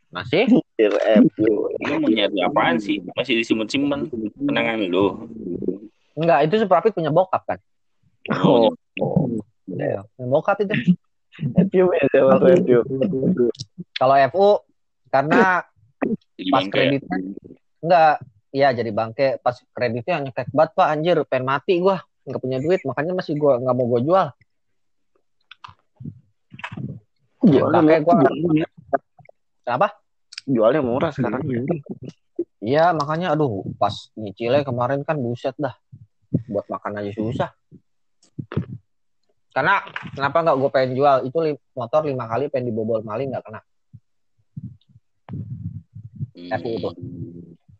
Masih? 0.09 0.45
Anjir, 0.49 0.93
FU. 1.33 1.49
Lu 1.81 1.93
mau 2.01 2.09
nyari 2.09 2.38
apaan 2.41 2.77
sih? 2.77 3.01
Masih 3.13 3.38
disimpan-simpan 3.41 4.09
kenangan 4.38 4.81
lu. 4.89 5.29
Enggak, 6.19 6.39
itu 6.43 6.55
Suprapit 6.60 6.91
punya 6.91 7.10
bokap 7.10 7.47
kan. 7.47 7.60
Oh, 8.43 8.75
punya 9.63 10.03
bokap 10.19 10.60
itu. 10.60 10.75
FU 11.39 11.86
ya 11.95 12.03
sama 12.12 12.51
FU. 12.51 12.79
Kalau 13.95 14.15
FU 14.27 14.47
karena 15.08 15.63
Jadi 16.36 16.51
pas 16.51 16.63
bangke. 16.63 16.71
kreditnya 16.71 17.17
enggak 17.79 18.13
Iya 18.49 18.73
jadi 18.73 18.89
bangke 18.89 19.27
pas 19.39 19.53
kreditnya 19.69 20.19
nyekek 20.19 20.49
banget 20.49 20.71
pak 20.73 20.88
anjir 20.89 21.17
pengen 21.23 21.45
mati 21.45 21.77
gua 21.77 22.01
nggak 22.25 22.41
punya 22.41 22.58
duit 22.58 22.82
makanya 22.82 23.13
masih 23.13 23.38
gua 23.38 23.62
nggak 23.62 23.75
mau 23.77 23.86
gua 23.86 24.01
jual 24.01 24.27
Jualnya 27.39 27.79
Makanya 27.79 27.99
gua- 28.01 28.17
murah. 28.19 28.69
kenapa 29.63 29.88
Jualnya 30.43 30.82
murah 30.82 31.12
sekarang. 31.13 31.41
Iya 32.60 32.89
makanya 32.91 33.38
aduh 33.38 33.63
pas 33.77 33.93
nyicilnya 34.13 34.65
kemarin 34.65 35.05
kan 35.05 35.15
buset 35.15 35.53
dah 35.55 35.77
buat 36.49 36.65
makan 36.69 37.01
aja 37.01 37.11
susah. 37.13 37.49
Karena 39.49 39.81
kenapa 40.13 40.37
nggak 40.45 40.57
gue 40.61 40.69
pengen 40.69 40.91
jual? 40.95 41.17
Itu 41.25 41.37
li- 41.41 41.61
motor 41.73 42.05
lima 42.05 42.29
kali 42.29 42.47
pengen 42.53 42.69
dibobol 42.69 43.01
maling 43.01 43.33
nggak 43.33 43.43
kena. 43.43 43.61
Hmm. 46.37 46.49
FU 46.61 46.71
tuh. 46.79 46.93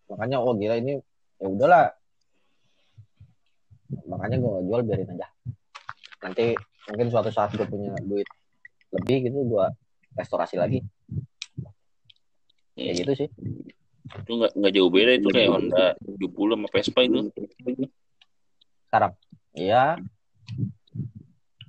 makanya 0.10 0.42
oh 0.42 0.58
gila 0.58 0.76
ini 0.82 0.98
ya 1.38 1.48
udahlah. 1.48 1.94
Makanya 4.10 4.36
gue 4.42 4.50
nggak 4.50 4.66
jual 4.66 4.82
biarin 4.84 5.14
aja. 5.14 5.28
Nanti 6.26 6.58
mungkin 6.90 7.08
suatu 7.14 7.30
saat 7.30 7.54
gue 7.54 7.66
punya 7.70 7.94
duit 8.02 8.26
lebih 8.90 9.30
gitu 9.30 9.46
gue 9.46 9.66
restorasi 10.18 10.58
lagi. 10.58 10.82
Kayak 12.74 12.96
gitu 13.06 13.12
sih. 13.14 13.30
Itu 14.26 14.32
nggak 14.42 14.58
nggak 14.58 14.74
jauh 14.74 14.90
beda 14.90 15.12
itu 15.22 15.30
kayak 15.30 15.50
Honda 15.54 15.86
70 16.02 16.58
sama 16.58 16.68
Vespa 16.74 17.00
itu 17.06 17.20
sekarang 18.90 19.14
iya. 19.54 20.02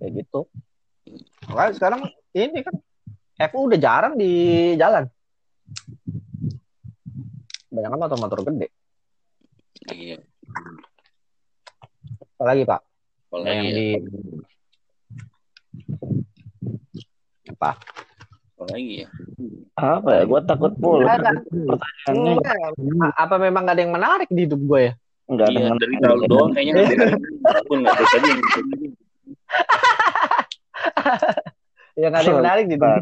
Kayak 0.01 0.25
gitu. 0.25 0.49
Makanya 1.53 1.73
sekarang 1.77 2.01
ini 2.33 2.65
kan 2.65 2.75
FU 3.53 3.69
udah 3.69 3.77
jarang 3.77 4.17
di 4.17 4.33
jalan. 4.81 5.05
Banyak 7.69 7.91
kan 7.93 8.01
motor-motor 8.01 8.41
gede. 8.49 8.73
Iya. 9.93 10.17
Apalagi 12.41 12.65
pak? 12.65 12.81
Apalagi 13.29 13.53
yang 13.53 13.65
ya 13.69 13.73
di 13.77 13.89
apa? 17.53 17.71
Apalagi 18.57 18.93
ya? 19.05 19.09
Apa 19.77 20.11
ya? 20.17 20.23
Gua 20.25 20.41
takut 20.49 20.73
pula. 20.81 21.21
Ada. 21.21 21.37
Pertanyaannya. 21.37 22.33
Enggak. 22.81 23.13
apa 23.13 23.35
memang 23.37 23.69
gak 23.69 23.77
ada 23.77 23.83
yang 23.85 23.93
menarik 23.93 24.29
di 24.33 24.49
hidup 24.49 24.61
gue 24.65 24.81
ya 24.89 24.95
enggak 25.31 25.49
iya 25.55 25.59
dengan 25.63 25.77
dari 25.79 25.95
tahun 26.03 26.21
doang 26.27 26.51
kayaknya 26.53 26.73
nggak 26.75 27.53
ada 27.55 27.61
pun 27.65 27.77
nggak 27.81 27.95
ada 27.95 28.05
tadi 28.11 28.31
ya 32.01 32.07
gak 32.09 32.23
ada 32.25 32.29
yang 32.31 32.41
menarik 32.41 32.65
di 32.71 32.77
gue 32.81 32.93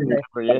ya. 0.42 0.58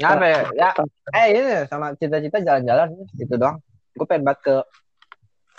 Ya, 0.00 0.06
apa 0.16 0.26
ya? 0.26 0.40
ya 0.56 0.70
eh 1.14 1.26
ini 1.30 1.40
sama 1.70 1.94
cita-cita 1.94 2.42
jalan-jalan 2.42 2.88
gitu 3.14 3.34
doang. 3.38 3.62
Gue 3.94 4.06
pengen 4.08 4.26
banget 4.26 4.40
ke 4.42 4.54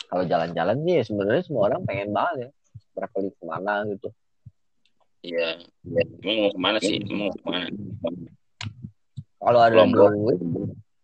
kalau 0.09 0.23
jalan-jalan 0.25 0.75
sih 0.83 0.93
ya 0.99 1.03
sebenarnya 1.05 1.43
semua 1.45 1.71
orang 1.71 1.81
pengen 1.87 2.09
banget 2.11 2.35
ya. 2.35 2.49
Traveling 2.97 3.31
ke 3.31 3.43
mana 3.47 3.73
gitu. 3.87 4.09
Iya. 5.23 5.47
Emang 6.23 6.37
mau 6.43 6.49
ke 6.51 6.59
mana 6.59 6.77
sih? 6.83 6.97
Mau 7.07 7.31
ke 7.31 7.43
mana? 7.47 7.67
Kalau 9.39 9.59
ada 9.63 9.75
Lombok. 9.79 10.09
duit 10.11 10.39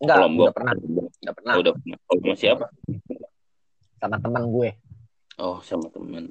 enggak 0.03 0.17
Lombok. 0.19 0.45
udah 0.51 0.55
pernah. 0.55 0.73
Udah 0.75 1.33
pernah. 1.33 1.53
Udah 1.61 1.73
pernah. 1.79 1.97
Oh, 2.11 2.15
sama 2.19 2.35
siapa 2.35 2.65
sama 4.05 4.21
teman 4.21 4.43
gue. 4.53 4.69
Oh 5.41 5.57
sama 5.65 5.89
teman. 5.91 6.29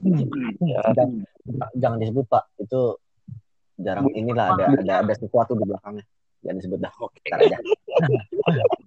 Jangan, 0.94 1.26
jangan 1.74 1.98
disebut 2.00 2.24
pak. 2.30 2.46
Itu 2.62 3.02
jarang 3.74 4.06
inilah 4.14 4.54
ada 4.54 4.64
ada 4.78 4.94
ada 5.02 5.14
sesuatu 5.18 5.58
di 5.58 5.66
belakangnya. 5.66 6.06
Jangan 6.46 6.56
disebut 6.62 6.78
dah. 6.78 6.92
Oke. 7.02 7.20
Aja. 7.28 7.58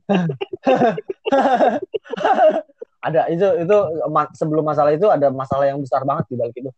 Ada 2.98 3.30
itu 3.30 3.46
itu 3.62 3.78
ma- 4.10 4.34
sebelum 4.34 4.66
masalah 4.66 4.92
itu 4.92 5.06
ada 5.08 5.30
masalah 5.30 5.70
yang 5.70 5.80
besar 5.80 6.02
banget 6.04 6.26
di 6.28 6.36
balik 6.36 6.56
itu. 6.58 6.72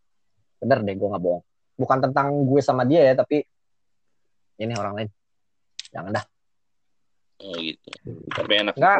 Bener 0.59 0.83
deh 0.83 0.93
gue 0.93 1.07
nggak 1.09 1.23
bohong. 1.23 1.43
Bukan 1.79 1.97
tentang 2.05 2.43
gue 2.43 2.61
sama 2.61 2.83
dia 2.83 3.01
ya 3.01 3.13
tapi 3.15 3.41
ini 4.59 4.73
orang 4.75 4.93
lain. 4.99 5.09
Jangan 5.95 6.11
dah. 6.11 6.25
Oh 7.39 7.55
gitu. 7.55 7.89
Tapi 8.35 8.53
enak. 8.61 8.75
Nggak. 8.75 8.99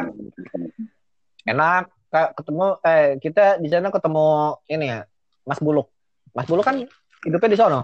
enak 1.44 1.84
ketemu 2.10 2.66
eh 2.82 3.16
kita 3.22 3.62
di 3.62 3.68
sana 3.70 3.94
ketemu 3.94 4.58
ini 4.66 4.86
ya 4.90 5.00
Mas 5.46 5.62
Buluk 5.62 5.86
Mas 6.34 6.46
Buluk 6.50 6.66
kan 6.66 6.82
hidupnya 7.22 7.50
di 7.54 7.58
sono 7.58 7.80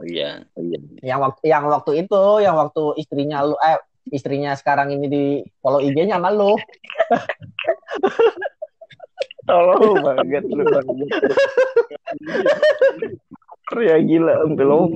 oh, 0.00 0.06
iya 0.08 0.40
oh, 0.56 0.62
iya 0.64 0.78
yang 1.04 1.20
waktu 1.20 1.40
yang 1.44 1.64
waktu 1.68 2.04
itu 2.04 2.22
yang 2.40 2.56
waktu 2.56 2.96
istrinya 2.96 3.44
lu 3.44 3.56
eh 3.60 3.76
istrinya 4.08 4.56
sekarang 4.56 4.94
ini 4.94 5.06
di 5.06 5.24
follow 5.60 5.82
IG-nya 5.84 6.16
sama 6.16 6.32
lu 6.32 6.56
Tolong 9.46 10.02
banget 10.02 10.42
lu 10.50 10.66
banget. 10.66 11.06
Ya 13.78 13.96
gila 14.02 14.42
lo. 14.42 14.90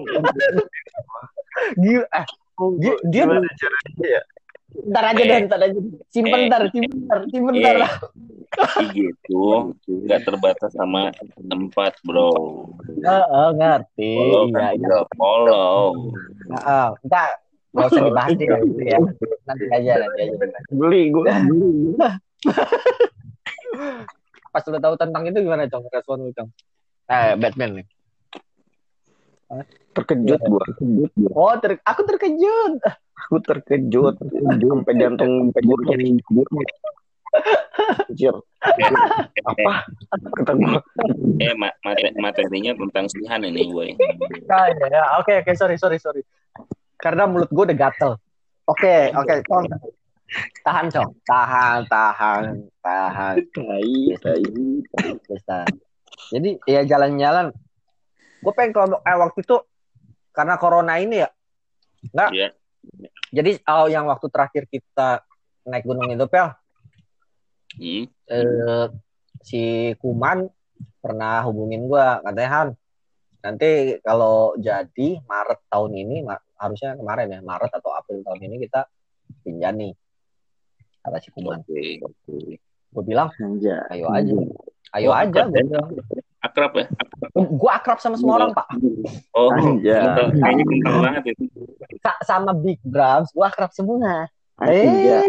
Gila, 1.78 2.06
eh, 2.10 2.26
dia, 2.82 2.94
dia 3.06 3.24
caranya 3.30 4.06
ya? 4.18 4.22
Ntar 4.70 5.04
aja 5.10 5.22
Eh. 5.22 5.26
deh, 5.26 5.38
ntar 5.46 5.60
aja. 5.60 5.78
Simpen 6.08 6.40
Eh. 6.40 6.46
ntar, 6.48 6.62
simpen 6.70 6.98
ntar, 7.04 7.18
simpen 7.28 7.54
ntar. 7.58 7.76
Eh, 7.78 8.82
IG 8.82 8.96
itu 9.14 9.42
nggak 9.86 10.20
terbatas 10.26 10.74
sama 10.74 11.14
tempat 11.38 11.94
bro 12.02 12.34
Heeh, 12.98 13.48
ngerti. 13.54 14.10
follow 14.18 14.42
Iya, 14.46 14.54
kan 14.54 14.62
iya. 14.74 14.78
juga 14.82 14.98
follow 15.14 15.78
Heeh, 16.50 16.88
enggak, 17.06 17.30
nggak 17.70 17.86
usah 17.86 18.02
dibahas 18.02 18.30
deh, 18.34 18.46
gitu 18.46 18.82
ya. 18.82 18.98
Nanti 19.46 19.64
aja, 19.70 19.92
nanti 20.02 20.18
aja. 20.26 20.34
Beli 20.70 21.02
gua. 21.10 21.30
Pas 24.50 24.66
lu 24.66 24.78
tahu 24.82 24.94
tentang 24.98 25.22
itu 25.24 25.38
gimana, 25.40 25.70
Cong? 25.70 25.86
Respon 25.86 26.26
lu, 26.26 26.32
Cong? 26.34 26.50
Eh, 27.06 27.34
Batman 27.38 27.70
nih. 27.78 27.86
Terkejut 29.90 30.40
gua. 30.42 30.62
Oh, 31.34 31.54
ter- 31.58 31.82
aku 31.82 32.00
terkejut. 32.02 32.82
Aku 33.30 33.38
terkejut. 33.46 34.18
Sampai 34.18 34.98
jantung 34.98 35.54
gua 35.54 35.78
jadi 35.86 36.18
Anjir. 38.10 38.34
Apa? 39.46 39.86
Kata 40.34 40.52
gua. 40.58 40.82
Eh, 41.38 41.54
ma- 41.54 41.70
mate- 41.86 42.10
materinya 42.18 42.74
tentang 42.74 43.06
Sihan 43.06 43.46
ini, 43.46 43.70
boy. 43.70 43.94
Ah, 44.50 44.66
ya, 44.74 44.86
ya. 44.90 45.02
Oke, 45.22 45.46
oke, 45.46 45.54
sorry, 45.54 45.78
sorry, 45.78 46.02
sorry. 46.02 46.26
Karena 46.98 47.30
mulut 47.30 47.46
gue 47.54 47.70
udah 47.70 47.78
gatel. 47.78 48.18
Oke, 48.66 49.14
oke. 49.14 49.46
Tahan, 50.66 50.90
Cong. 50.90 51.14
Tahan, 51.22 51.86
tahan, 51.86 52.42
tahan. 52.82 53.34
Tai, 53.54 53.94
tai. 54.18 54.42
Jadi, 56.34 56.50
ya 56.66 56.82
jalan-jalan. 56.82 57.54
Gue 58.42 58.52
pengen 58.58 58.74
kalau 58.74 58.98
eh, 58.98 59.16
waktu 59.22 59.38
itu 59.38 59.54
karena 60.34 60.58
corona 60.58 60.98
ini 60.98 61.22
ya. 61.22 61.30
Nggak, 62.10 62.30
Iya. 62.34 62.48
Jadi 63.30 63.50
oh, 63.66 63.86
yang 63.86 64.06
waktu 64.10 64.26
terakhir 64.28 64.66
kita 64.66 65.22
naik 65.66 65.86
gunung 65.86 66.10
itu, 66.10 66.26
Pel. 66.26 66.50
Hmm. 67.80 68.04
eh, 68.26 68.86
si 69.46 69.94
Kuman 70.02 70.50
pernah 71.00 71.40
hubungin 71.46 71.86
gua 71.86 72.18
katanya 72.20 72.50
Han 72.50 72.68
nanti 73.40 73.96
kalau 74.04 74.52
jadi 74.60 75.22
Maret 75.24 75.60
tahun 75.72 75.92
ini 75.96 76.16
ma- 76.26 76.44
harusnya 76.60 76.92
kemarin 76.98 77.32
ya 77.32 77.40
Maret 77.40 77.72
atau 77.72 77.94
April 77.96 78.20
tahun 78.20 78.40
ini 78.44 78.68
kita 78.68 78.84
pinjam 79.40 79.80
nih 79.80 79.96
kata 81.00 81.18
si 81.24 81.28
Kuman 81.32 81.64
Oke. 81.64 82.02
gue 82.90 83.02
bilang 83.06 83.32
ayo 83.40 84.12
aja 84.12 84.34
ayo 84.92 85.08
Oh, 85.08 85.16
aja 85.16 85.48
gue 85.48 85.64
bilang 85.64 85.88
Akrab 86.40 86.72
ya? 86.72 86.86
gue 87.36 87.70
akrab 87.70 88.00
sama 88.00 88.16
semua 88.16 88.40
orang 88.40 88.50
pak 88.50 88.64
Oh, 89.32 89.52
Anjay. 89.52 89.92
kental. 89.92 90.26
kayaknya 90.34 90.64
kental 90.64 90.94
banget 90.98 91.24
itu. 91.30 91.42
Sa- 92.00 92.22
sama 92.24 92.50
Big 92.52 92.80
Brams 92.82 93.28
gue 93.30 93.44
akrab 93.44 93.68
semua 93.70 94.24
Anjir. 94.56 95.24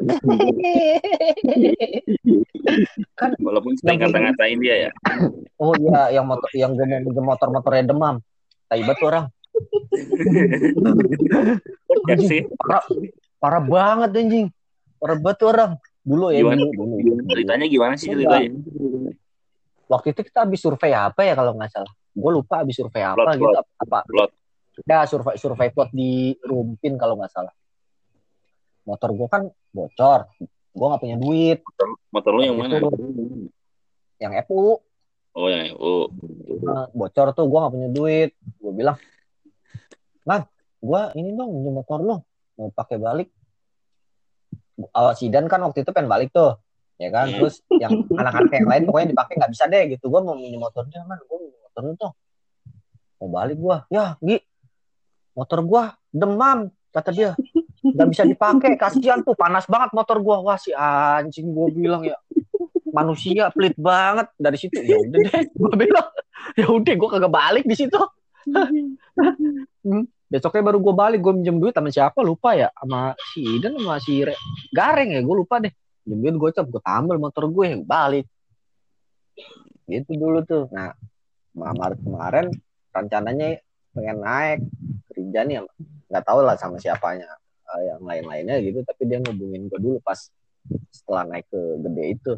Walaupun 3.37 3.73
sering 3.75 3.99
Yang- 3.99 4.11
kata-ngatain 4.11 4.57
dia 4.59 4.75
ya. 4.87 4.91
oh 5.55 5.75
iya 5.77 6.15
yang 6.15 6.25
motor 6.25 6.49
yang 6.51 6.71
gue 6.73 6.85
mau 6.85 6.99
minjem 7.01 7.23
motor 7.23 7.47
motornya 7.47 7.83
demam 7.85 8.15
Taibat 8.67 8.95
tuh 8.97 9.07
orang 9.07 9.25
Ya 12.07 12.15
sih. 12.17 12.47
parah, 12.55 12.83
parah 13.37 13.61
banget 13.61 14.09
anjing 14.15 14.47
parah 14.95 15.17
banget 15.17 15.39
orang 15.45 15.71
dulu 16.01 16.31
ya 16.31 16.39
Gimana? 16.41 16.63
dulu, 16.65 16.97
dulu. 16.97 17.23
Ceritanya 17.27 17.65
gimana 17.67 17.93
sih 17.93 18.07
ceritanya? 18.09 18.49
Waktu 19.91 20.15
itu 20.15 20.21
kita 20.23 20.47
habis 20.47 20.63
survei 20.63 20.95
apa 20.95 21.19
ya 21.27 21.35
kalau 21.35 21.51
nggak 21.59 21.71
salah? 21.75 21.91
Gue 22.15 22.31
lupa 22.31 22.63
habis 22.63 22.79
survei 22.79 23.03
apa 23.03 23.19
Plot, 23.19 23.35
gitu 23.35 23.51
plot. 23.51 23.67
apa 23.83 23.99
Plot. 24.07 24.31
ya 24.87 25.03
survei 25.03 25.35
survei 25.35 25.67
plot 25.75 25.91
di 25.91 26.31
Rumpin 26.47 26.95
kalau 26.95 27.19
nggak 27.19 27.31
salah. 27.31 27.51
Motor 28.87 29.09
gue 29.11 29.27
kan 29.27 29.43
bocor. 29.75 30.31
Gue 30.71 30.85
nggak 30.87 31.01
punya 31.03 31.17
duit. 31.19 31.59
Motor 32.15 32.31
lu 32.39 32.41
yang 32.47 32.55
mana? 32.55 32.79
Itu 32.79 32.87
yang 34.21 34.31
EPU 34.39 34.79
Oh, 35.31 35.47
yang 35.47 35.71
oh. 35.79 36.11
Nah, 36.59 36.91
bocor 36.91 37.31
tuh 37.31 37.47
gue 37.47 37.59
nggak 37.59 37.73
punya 37.75 37.89
duit. 37.91 38.29
Gue 38.59 38.71
bilang 38.75 38.95
man 40.23 40.45
gue 40.81 41.01
ini 41.17 41.33
dong 41.33 41.49
minjem 41.55 41.73
motor 41.77 41.99
lo 41.99 42.15
mau 42.55 42.69
pakai 42.71 42.97
balik. 42.99 43.29
Awal 44.91 45.13
sidan 45.15 45.45
kan 45.45 45.61
waktu 45.61 45.83
itu 45.85 45.91
pengen 45.93 46.09
balik 46.09 46.33
tuh 46.33 46.57
ya 47.01 47.09
kan? 47.09 47.25
Hmm. 47.33 47.37
terus 47.41 47.55
yang 47.81 47.91
anak-anak 48.21 48.53
yang 48.53 48.69
lain 48.69 48.83
pokoknya 48.85 49.07
dipakai 49.17 49.33
nggak 49.41 49.51
bisa 49.51 49.65
deh 49.65 49.83
gitu. 49.97 50.05
Gue 50.05 50.21
mau 50.21 50.37
minjem 50.37 50.61
motornya 50.61 51.01
man 51.09 51.17
gue 51.17 51.37
minjem 51.41 51.61
motor 51.65 51.81
lu 51.81 51.93
tuh 51.97 52.13
mau 53.21 53.29
balik 53.37 53.57
gue 53.61 53.77
ya 53.93 54.17
Gi 54.17 54.37
motor 55.33 55.59
gue 55.65 55.83
demam 56.13 56.59
kata 56.93 57.09
dia. 57.09 57.31
Nggak 57.81 58.07
bisa 58.13 58.23
dipakai 58.29 58.77
kasihan 58.77 59.25
tuh 59.25 59.33
panas 59.33 59.65
banget 59.65 59.89
motor 59.97 60.21
gue 60.21 60.37
wah 60.45 60.57
si 60.61 60.69
anjing 60.75 61.49
gue 61.49 61.67
bilang 61.73 62.05
ya. 62.05 62.17
Manusia 62.91 63.49
pelit 63.49 63.73
banget. 63.79 64.27
Dari 64.35 64.57
situ 64.59 64.77
ya 64.77 64.99
udah 65.01 65.19
deh. 65.25 65.43
Gue 65.57 65.73
bilang 65.73 66.07
ya 66.53 66.67
udah 66.69 66.93
gue 66.93 67.09
kagak 67.09 67.33
balik 67.33 67.65
di 67.65 67.73
situ. 67.73 67.97
Hmm. 68.45 70.05
besoknya 70.31 70.63
baru 70.71 70.79
gue 70.79 70.93
balik 70.95 71.19
gue 71.19 71.33
minjem 71.35 71.59
duit 71.59 71.75
sama 71.75 71.91
siapa? 71.91 72.23
Lupa 72.23 72.55
ya 72.55 72.71
sama 72.75 73.11
si 73.35 73.43
Idan 73.43 73.75
sama 73.75 73.99
si 73.99 74.23
Re- 74.23 74.39
Gareng 74.71 75.11
ya 75.11 75.19
gue 75.19 75.35
lupa 75.35 75.59
deh 75.59 75.71
minjem 76.03 76.35
duit 76.35 76.53
gocap 76.53 76.65
gue 76.65 76.81
tambal 76.81 77.17
motor 77.17 77.45
gue 77.45 77.65
yang 77.67 77.83
balik 77.83 78.25
gitu 79.85 80.11
dulu 80.15 80.41
tuh 80.43 80.65
nah 80.69 80.93
Maret 81.51 81.99
kemarin 81.99 82.47
rencananya 82.89 83.59
pengen 83.91 84.17
naik 84.19 84.59
kerja 85.11 85.39
nih 85.43 85.57
nggak 86.07 86.23
tahu 86.23 86.39
lah 86.41 86.55
sama 86.55 86.79
siapanya 86.79 87.27
eh, 87.67 87.81
yang 87.91 88.01
lain-lainnya 88.01 88.55
gitu 88.63 88.79
tapi 88.81 89.03
dia 89.05 89.19
ngubungin 89.19 89.67
gue 89.67 89.79
dulu 89.79 89.97
pas 89.99 90.17
setelah 90.89 91.27
naik 91.27 91.45
ke 91.47 91.59
gede 91.81 92.05
itu 92.15 92.33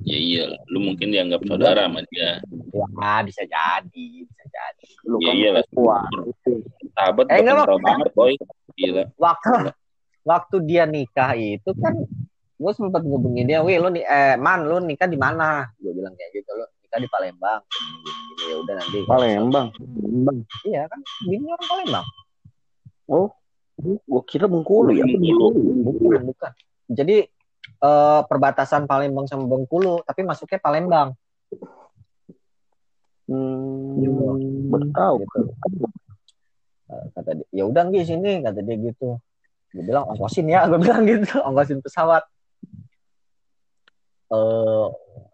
Ya 0.00 0.16
iya, 0.16 0.44
lu 0.66 0.80
mungkin 0.80 1.12
dianggap 1.12 1.44
saudara 1.44 1.84
sama 1.84 2.00
dia. 2.08 2.40
ya 2.72 3.20
bisa 3.20 3.44
jadi 3.44 4.08
bisa 4.24 4.44
jadi 4.48 4.84
Lu 5.04 5.20
Iya, 5.20 5.28
kan 5.28 5.36
iya 5.36 5.50
kuat. 5.76 6.08
Sahabat 6.96 7.24
Eh, 7.28 7.38
enggak, 7.44 7.68
Bang. 7.68 7.84
banget, 7.84 8.10
boy. 8.16 8.32
Gila. 8.74 9.04
waktu 9.20 9.70
waktu 10.26 10.56
dia 10.68 10.84
nikah 10.84 11.32
itu 11.36 11.70
kan 11.80 11.94
gue 12.60 12.72
sempat 12.76 13.00
ngubungin 13.00 13.48
dia, 13.48 13.64
wih 13.64 13.80
lu 13.80 13.88
nih 13.88 14.04
eh 14.04 14.34
man 14.36 14.68
lu 14.68 14.84
nikah 14.84 15.08
di 15.08 15.16
mana? 15.16 15.64
Gue 15.80 15.96
bilang 15.96 16.12
kayak 16.12 16.30
gitu 16.36 16.50
lu 16.52 16.64
nikah 16.84 16.98
di 17.00 17.08
Palembang. 17.08 17.60
Ya 18.44 18.54
udah 18.60 18.74
nanti. 18.76 18.98
Palembang. 19.08 19.68
Palembang. 19.72 20.38
Iya 20.68 20.82
kan, 20.90 21.00
bini 21.24 21.48
orang 21.48 21.68
Palembang. 21.68 22.06
Oh, 23.10 23.28
gua 24.06 24.22
kira 24.28 24.46
Bengkulu 24.46 24.92
ya. 24.92 25.02
Bukan, 25.08 26.22
bukan. 26.30 26.52
Jadi 26.92 27.26
eh, 27.80 28.20
perbatasan 28.28 28.84
Palembang 28.84 29.24
sama 29.24 29.48
Bengkulu, 29.48 30.04
tapi 30.04 30.20
masuknya 30.22 30.60
Palembang. 30.60 31.16
Hmm, 33.30 34.90
tahu. 34.90 35.14
Gitu. 35.22 35.38
Eh, 36.90 37.04
kata 37.14 37.30
dia, 37.38 37.46
ya 37.54 37.64
udah 37.70 37.82
nggih 37.86 38.02
sini, 38.02 38.42
kata 38.42 38.60
dia 38.66 38.76
gitu. 38.78 39.16
Gue 39.70 39.82
bilang 39.86 40.04
ongkosin 40.10 40.50
ya, 40.50 40.66
gue 40.66 40.78
bilang 40.82 41.06
gitu, 41.06 41.38
ongkosin 41.46 41.78
pesawat. 41.78 42.26
Eh, 44.30 44.86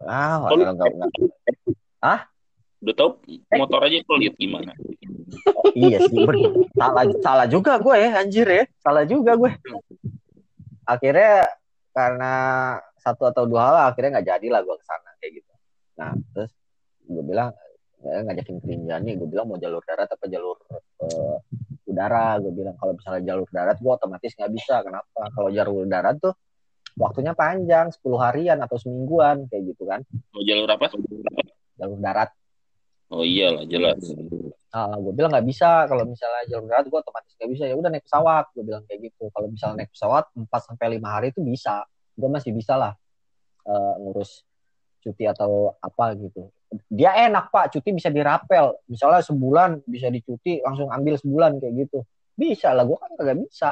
ah, 0.05 0.37
Oh, 0.49 0.57
lu- 0.57 0.65
enggak, 0.65 0.89
enggak, 0.93 1.09
enggak. 1.09 2.19
Udah 2.77 2.93
tau 2.93 3.09
motor 3.57 3.81
aja 3.89 3.97
pelit 4.05 4.33
gimana? 4.37 4.77
Oh, 5.57 5.65
iya 5.73 5.97
sih, 6.05 6.13
bener. 6.21 6.53
salah 6.77 7.03
salah 7.25 7.47
juga 7.49 7.81
gue 7.81 7.95
ya, 7.97 8.09
anjir 8.21 8.45
ya, 8.45 8.63
salah 8.77 9.01
juga 9.09 9.33
gue. 9.33 9.49
Akhirnya 10.85 11.49
karena 11.91 12.33
satu 13.01 13.25
atau 13.25 13.49
dua 13.49 13.61
hal 13.73 13.75
akhirnya 13.89 14.21
nggak 14.21 14.27
jadi 14.37 14.47
lah 14.53 14.61
gue 14.61 14.75
ke 14.77 14.85
sana 14.85 15.09
kayak 15.17 15.41
gitu. 15.41 15.51
Nah 15.97 16.13
terus 16.37 16.53
gue 17.09 17.23
bilang 17.25 17.49
eh, 18.05 18.21
ngajakin 18.29 18.61
ke 18.61 18.65
Rinjani, 18.69 19.11
gue 19.17 19.25
bilang 19.27 19.49
mau 19.49 19.57
jalur 19.57 19.81
darat 19.81 20.05
apa 20.05 20.25
jalur 20.29 20.57
eh, 21.01 21.37
udara. 21.87 22.37
Gue 22.43 22.51
bilang 22.51 22.75
kalau 22.75 22.93
misalnya 22.93 23.21
jalur 23.33 23.49
darat 23.49 23.77
gue 23.79 23.91
otomatis 23.91 24.31
nggak 24.35 24.51
bisa. 24.53 24.75
Kenapa? 24.83 25.21
Kalau 25.31 25.49
jalur 25.49 25.87
darat 25.87 26.15
tuh 26.19 26.33
waktunya 26.97 27.33
panjang, 27.37 27.93
10 27.93 28.03
harian 28.19 28.57
atau 28.59 28.75
semingguan 28.75 29.47
kayak 29.47 29.63
gitu 29.73 29.83
kan. 29.87 30.03
Mau 30.35 30.43
jalur 30.43 30.69
apa? 30.69 30.85
Jalur 31.79 31.99
darat. 32.01 32.29
Oh 33.07 33.23
iyalah, 33.23 33.63
jelas. 33.63 34.03
Ah, 34.75 34.93
gue 34.99 35.13
bilang 35.15 35.31
nggak 35.31 35.47
bisa 35.47 35.87
kalau 35.87 36.03
misalnya 36.03 36.43
jalur 36.51 36.67
darat 36.67 36.85
gue 36.91 36.99
otomatis 36.99 37.31
nggak 37.39 37.49
bisa 37.55 37.63
ya 37.71 37.75
udah 37.79 37.89
naik 37.89 38.03
pesawat 38.03 38.45
gue 38.51 38.63
bilang 38.67 38.83
kayak 38.83 38.99
gitu 39.09 39.23
kalau 39.31 39.47
misalnya 39.47 39.75
naik 39.81 39.91
pesawat 39.95 40.25
4 40.35 40.43
sampai 40.59 40.85
lima 40.99 41.09
hari 41.15 41.31
itu 41.31 41.39
bisa 41.39 41.87
gue 42.19 42.29
masih 42.29 42.51
bisa 42.51 42.75
lah 42.75 42.93
eh, 43.63 43.93
ngurus 44.03 44.43
cuti 44.99 45.23
atau 45.23 45.71
apa 45.79 46.19
gitu 46.19 46.51
dia 46.91 47.15
enak 47.27 47.49
pak. 47.49 47.71
Cuti 47.73 47.95
bisa 47.95 48.11
dirapel. 48.11 48.75
Misalnya 48.91 49.23
sebulan 49.23 49.87
bisa 49.87 50.11
dicuti 50.11 50.59
langsung 50.59 50.91
ambil 50.91 51.15
sebulan 51.15 51.59
kayak 51.63 51.73
gitu. 51.87 52.03
Bisa 52.37 52.75
lah 52.75 52.83
gue 52.83 52.97
kan 52.99 53.11
kagak 53.17 53.37
bisa. 53.41 53.69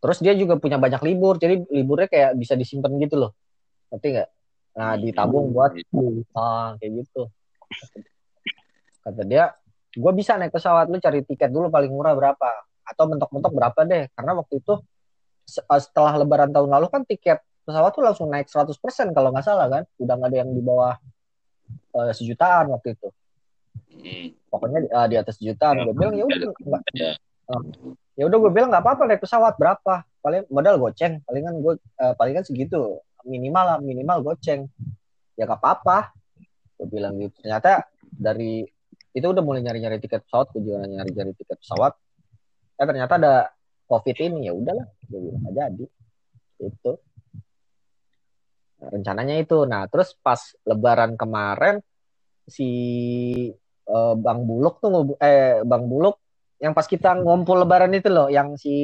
Terus 0.00 0.18
dia 0.22 0.32
juga 0.38 0.54
punya 0.60 0.78
banyak 0.78 1.02
libur. 1.02 1.36
Jadi 1.36 1.66
liburnya 1.74 2.06
kayak 2.06 2.38
bisa 2.38 2.54
disimpan 2.54 2.94
gitu 3.02 3.18
loh. 3.18 3.32
Ngerti 3.90 4.06
nggak? 4.14 4.28
Nah 4.76 4.94
ditabung 5.00 5.50
buat 5.50 5.72
ah 6.36 6.76
kayak 6.78 6.92
gitu. 7.02 7.26
Kata 9.02 9.22
dia 9.26 9.54
gue 9.96 10.12
bisa 10.12 10.36
naik 10.36 10.52
pesawat 10.52 10.92
lu 10.92 11.00
cari 11.00 11.24
tiket 11.24 11.50
dulu 11.50 11.72
paling 11.72 11.90
murah 11.90 12.14
berapa. 12.14 12.50
Atau 12.86 13.10
mentok-mentok 13.10 13.52
berapa 13.52 13.80
deh. 13.82 14.06
Karena 14.14 14.38
waktu 14.38 14.62
itu 14.62 14.78
se- 15.42 15.66
setelah 15.66 16.14
lebaran 16.22 16.54
tahun 16.54 16.70
lalu 16.70 16.86
kan 16.86 17.02
tiket 17.02 17.42
pesawat 17.66 17.90
tuh 17.92 18.04
langsung 18.06 18.30
naik 18.30 18.46
100% 18.46 18.70
kalau 19.10 19.34
nggak 19.34 19.42
salah 19.44 19.66
kan? 19.66 19.82
Udah 19.98 20.14
nggak 20.14 20.30
ada 20.30 20.38
yang 20.46 20.50
di 20.54 20.62
bawah 20.62 20.94
eh, 21.98 22.12
sejutaan 22.14 22.70
waktu 22.70 22.94
itu. 22.94 23.10
Hmm. 23.96 24.28
pokoknya 24.48 24.78
di, 24.84 24.88
eh, 24.88 25.06
di 25.10 25.16
atas 25.18 25.34
sejutaan. 25.36 25.84
Gue 25.84 25.94
bilang 25.98 26.14
ya 26.14 26.24
udah 26.24 26.50
nggak 26.54 26.82
Ya. 26.96 27.12
ya 28.18 28.24
udah 28.26 28.38
gue 28.42 28.50
bilang 28.50 28.68
nggak 28.74 28.82
apa-apa 28.82 29.02
naik 29.06 29.22
pesawat 29.22 29.58
berapa? 29.58 30.06
Paling 30.22 30.46
modal 30.48 30.78
goceng. 30.78 31.20
Palingan 31.26 31.58
gue 31.60 31.74
eh, 31.76 32.14
palingan 32.14 32.46
segitu. 32.46 33.02
Minimal 33.26 33.64
lah 33.66 33.78
minimal 33.82 34.22
goceng. 34.22 34.70
Ya 35.34 35.44
nggak 35.44 35.60
apa-apa. 35.60 36.14
Gue 36.78 36.86
bilang 36.88 37.18
gitu. 37.18 37.34
Ternyata 37.42 37.84
dari 38.06 38.62
itu 39.16 39.26
udah 39.26 39.42
mulai 39.42 39.64
nyari-nyari 39.64 39.98
tiket 39.98 40.22
pesawat. 40.28 40.46
Gue 40.54 40.62
juga 40.64 40.86
nyari-nyari 40.86 41.32
tiket 41.34 41.58
pesawat. 41.60 41.92
Eh 42.76 42.86
ternyata 42.86 43.12
ada 43.18 43.34
covid 43.90 44.16
ini. 44.22 44.48
Ya 44.48 44.52
udahlah. 44.54 44.86
Gue 45.10 45.18
bilang 45.30 45.40
nggak 45.42 45.54
jadi. 45.56 45.84
Itu 46.56 46.90
rencananya 48.76 49.40
itu 49.40 49.64
nah 49.64 49.88
terus 49.88 50.12
pas 50.20 50.38
lebaran 50.68 51.16
kemarin 51.16 51.80
si 52.46 52.68
eh, 53.88 54.14
Bang 54.20 54.44
Buluk 54.44 54.78
tuh 54.84 55.16
eh 55.18 55.64
Bang 55.64 55.88
Buluk 55.88 56.20
yang 56.60 56.72
pas 56.72 56.84
kita 56.88 57.16
ngumpul 57.16 57.64
lebaran 57.64 57.92
itu 57.92 58.08
loh 58.12 58.28
yang 58.28 58.56
si 58.60 58.74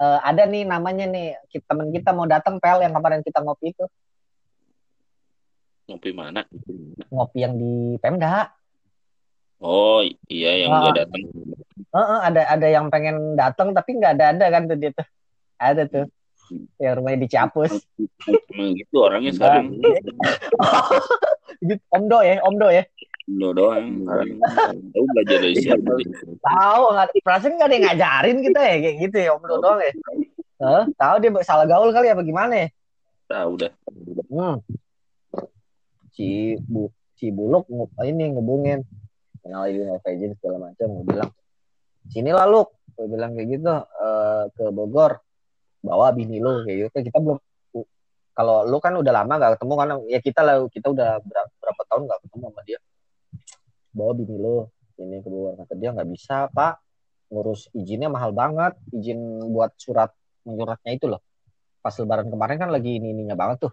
eh, 0.00 0.18
ada 0.22 0.42
nih 0.46 0.66
namanya 0.66 1.06
nih 1.06 1.38
temen 1.66 1.90
kita 1.94 2.10
mau 2.10 2.26
datang 2.26 2.58
pel 2.58 2.82
yang 2.82 2.94
kemarin 2.94 3.22
kita 3.22 3.40
ngopi 3.42 3.74
itu 3.74 3.86
Ngopi 5.90 6.10
mana? 6.14 6.46
ngopi 7.10 7.38
yang 7.42 7.58
di 7.58 7.98
Pemda 7.98 8.46
Oh 9.60 10.00
iya 10.32 10.64
yang 10.64 10.72
Ah. 10.72 10.88
gue 10.88 11.04
datang. 11.04 11.20
Heeh, 11.92 12.18
ada 12.32 12.42
ada 12.48 12.66
yang 12.70 12.88
pengen 12.88 13.36
datang 13.36 13.76
tapi 13.76 13.92
nggak 14.00 14.16
ada 14.16 14.24
ada 14.32 14.46
kan 14.48 14.62
tuh 14.64 14.76
dia 14.80 14.90
tuh 14.96 15.04
ada 15.60 15.82
tuh 15.84 16.04
yang 16.78 16.94
rumahnya 16.98 17.18
di 17.24 17.28
Ciapus 17.30 17.72
Emang 18.50 18.74
gitu 18.74 18.96
orangnya 19.00 19.32
sekarang. 19.34 19.76
gitu 21.68 21.82
Om 21.92 22.04
Do 22.08 22.18
ya 22.20 22.36
Om 22.42 22.56
Do 22.58 22.68
ya 22.72 22.84
Lo 23.30 23.54
doang. 23.54 24.02
Tahu 24.90 25.04
belajar 25.14 25.38
dari 25.38 25.54
siapa? 25.54 25.92
tahu 26.42 26.82
perasaan 27.22 27.54
nggak 27.54 27.68
ada 27.70 27.74
yang 27.78 27.84
ngajarin 27.86 28.38
kita 28.42 28.60
ya 28.60 28.76
kayak 28.82 28.96
gitu 29.06 29.16
ya 29.22 29.30
Om 29.38 29.42
Do 29.46 29.56
doang 29.62 29.80
ya 29.80 29.92
Hah? 30.60 30.84
tahu 30.98 31.14
dia 31.24 31.30
salah 31.40 31.64
gaul 31.64 31.88
kali 31.94 32.12
apa 32.12 32.20
gimana 32.20 32.54
ya 32.66 32.68
Tahu 33.30 33.50
dah. 33.62 33.72
hmm. 34.28 34.56
si 36.10 36.58
bu 36.66 36.90
si 37.14 37.30
buluk 37.30 37.64
ini 38.02 38.34
ngubungin 38.34 38.82
kenal 39.40 39.70
mau 39.70 40.00
Fejin 40.02 40.34
segala 40.36 40.68
macam 40.68 40.86
gue 41.00 41.04
bilang 41.06 41.30
sini 42.10 42.34
lah 42.34 42.44
lu 42.50 42.66
gue 42.98 43.06
bilang 43.08 43.32
kayak 43.38 43.48
gitu 43.56 43.72
eh, 43.78 44.42
ke 44.52 44.64
Bogor 44.74 45.22
bawa 45.80 46.12
bini 46.12 46.36
lu 46.40 46.60
kayak 46.68 46.92
gitu 46.92 46.98
kita 47.08 47.18
belum 47.20 47.38
kalau 48.30 48.64
lu 48.64 48.78
kan 48.80 48.96
udah 48.96 49.12
lama 49.12 49.36
gak 49.36 49.52
ketemu 49.58 49.74
kan 49.76 49.88
ya 50.08 50.18
kita 50.22 50.40
lah 50.40 50.56
kita 50.72 50.86
udah 50.92 51.20
berapa, 51.20 51.50
berapa 51.60 51.82
tahun 51.92 52.02
gak 52.08 52.20
ketemu 52.24 52.44
sama 52.48 52.60
dia. 52.64 52.78
Bawa 53.90 54.12
bini 54.16 54.36
lu 54.38 54.64
ini 55.00 55.16
ke 55.20 55.28
Bogor 55.28 55.56
kata 55.60 55.74
dia 55.76 55.90
nggak 55.92 56.08
bisa 56.08 56.48
pak. 56.52 56.78
Ngurus 57.28 57.68
izinnya 57.76 58.08
mahal 58.08 58.32
banget 58.32 58.74
izin 58.96 59.18
buat 59.50 59.74
surat 59.76 60.14
menyuratnya 60.46 60.92
itu 60.94 61.10
loh. 61.10 61.20
Pas 61.84 61.92
lebaran 62.00 62.28
kemarin 62.32 62.56
kan 62.60 62.70
lagi 62.72 62.96
ini 62.96 63.12
ininya 63.12 63.36
banget 63.36 63.68
tuh. 63.68 63.72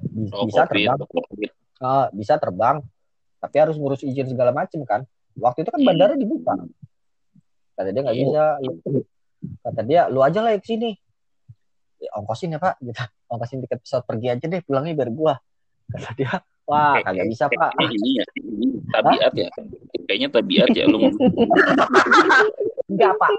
Bi- 0.00 0.32
Oh, 0.32 0.46
bisa 0.48 0.64
terbang. 0.64 0.96
covid. 1.04 1.50
Ah, 1.82 2.08
bisa 2.14 2.40
terbang 2.40 2.80
tapi 3.42 3.56
harus 3.60 3.76
ngurus 3.76 4.00
izin 4.06 4.30
segala 4.30 4.54
macem 4.56 4.80
kan. 4.88 5.04
Waktu 5.36 5.68
itu 5.68 5.70
kan 5.74 5.80
bandara 5.84 6.14
dibuka. 6.16 6.54
Kata 7.76 7.92
dia 7.92 8.00
nggak 8.00 8.16
Iya. 8.16 8.24
bisa 8.24 8.44
kata 9.62 9.80
dia 9.86 10.08
lu 10.10 10.22
aja 10.22 10.40
lah 10.42 10.54
yang 10.54 10.64
sini 10.64 10.96
ya, 12.00 12.10
ongkosin 12.16 12.54
ya 12.54 12.58
pak. 12.60 12.78
Gitu. 12.84 13.02
Ongkosin 13.26 13.58
tiket 13.66 13.80
pesawat 13.82 14.04
pergi 14.06 14.26
aja 14.30 14.44
deh 14.46 14.60
pulangnya 14.62 14.94
biar 14.94 15.10
gua. 15.10 15.34
Kata 15.90 16.10
dia 16.14 16.32
wah 16.66 16.98
kagak 17.02 17.26
bisa 17.30 17.44
pak. 17.50 17.70
Kayaknya 17.78 17.96
ini 17.98 18.10
ya, 18.18 18.26
ini 18.42 18.66
tabiat 18.90 19.32
ya. 19.34 19.50
Kayaknya 20.06 20.28
tabiat 20.30 20.68
ya 20.74 20.84
lu 20.86 20.98
enggak 22.90 23.12
pak. 23.18 23.30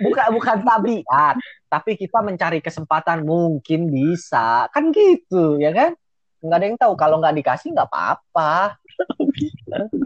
Bukan 0.00 0.26
bukan 0.38 0.56
tabiat. 0.62 1.36
Tapi 1.66 1.98
kita 1.98 2.22
mencari 2.22 2.62
kesempatan 2.62 3.26
mungkin 3.26 3.90
bisa. 3.90 4.70
Kan 4.70 4.94
gitu 4.94 5.58
ya 5.58 5.74
kan? 5.74 5.98
Nggak 6.44 6.58
ada 6.60 6.66
yang 6.66 6.78
tahu. 6.78 6.92
Kalau 6.94 7.18
nggak 7.18 7.34
dikasih 7.42 7.74
nggak 7.74 7.88
apa-apa. 7.90 8.78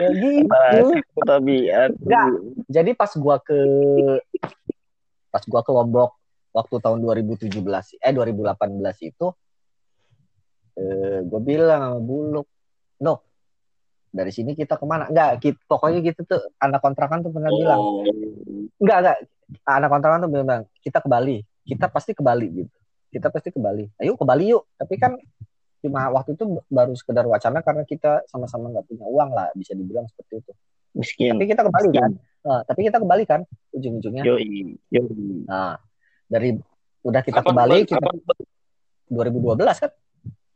Ya 0.01 0.09
gitu. 0.17 0.97
Tabiat. 1.29 1.93
Enggak. 2.01 2.29
jadi 2.73 2.91
pas 2.97 3.13
gua 3.21 3.37
ke 3.37 3.61
pas 5.39 5.47
gua 5.47 5.63
ke 5.63 5.71
Lombok 5.71 6.11
waktu 6.51 6.75
tahun 6.83 6.99
2017 7.07 7.55
eh 8.03 8.11
2018 8.11 8.59
itu 9.07 9.27
eh 10.75 11.23
gua 11.23 11.41
bilang 11.41 11.81
sama 11.87 11.99
Buluk 12.03 12.47
no 13.07 13.23
dari 14.09 14.33
sini 14.33 14.57
kita 14.57 14.81
ke 14.81 14.89
mana? 14.89 15.05
Enggak 15.13 15.37
kita, 15.39 15.61
pokoknya 15.69 16.01
gitu 16.01 16.25
tuh 16.25 16.41
anak 16.59 16.81
kontrakan 16.81 17.21
tuh 17.21 17.29
pernah 17.29 17.53
bilang. 17.53 17.77
Oh, 17.77 18.03
enggak 18.81 18.99
enggak 19.05 19.17
anak 19.69 19.89
kontrakan 19.93 20.19
tuh 20.25 20.31
bilang 20.33 20.65
kita 20.81 20.99
ke 21.05 21.09
Bali 21.13 21.45
kita 21.69 21.87
pasti 21.93 22.17
ke 22.17 22.25
Bali 22.25 22.49
gitu. 22.65 22.77
Kita 23.13 23.29
pasti 23.29 23.53
ke 23.53 23.61
Bali. 23.61 23.85
Ayo 24.01 24.17
ke 24.17 24.25
Bali 24.25 24.49
yuk. 24.49 24.65
Tapi 24.81 24.97
kan 24.97 25.13
cuma 25.85 26.09
waktu 26.11 26.35
itu 26.35 26.59
baru 26.73 26.97
sekedar 26.97 27.29
wacana 27.29 27.61
karena 27.61 27.85
kita 27.85 28.25
sama-sama 28.27 28.73
nggak 28.73 28.89
punya 28.89 29.05
uang 29.05 29.31
lah 29.37 29.53
bisa 29.53 29.77
dibilang 29.77 30.09
seperti 30.09 30.41
itu. 30.41 30.53
Miskin. 30.97 31.37
Tapi 31.37 31.45
kita 31.45 31.63
ke 31.69 31.71
Bali 31.71 31.89
kan 31.93 32.11
Nah, 32.49 32.65
tapi 32.65 32.89
kita 32.89 32.97
ke 32.97 33.05
Bali 33.05 33.29
kan 33.29 33.45
ujung-ujungnya 33.77 34.25
yoi 34.25 34.81
yoi 34.89 35.45
Nah, 35.45 35.77
dari 36.25 36.57
udah 37.05 37.21
kita 37.21 37.45
kapan, 37.45 37.53
ke 37.53 37.59
Bali 37.61 37.79
kapan, 37.85 37.89
kita 37.93 38.09
kapan? 38.09 38.37
2012 39.13 39.77
kan. 39.85 39.91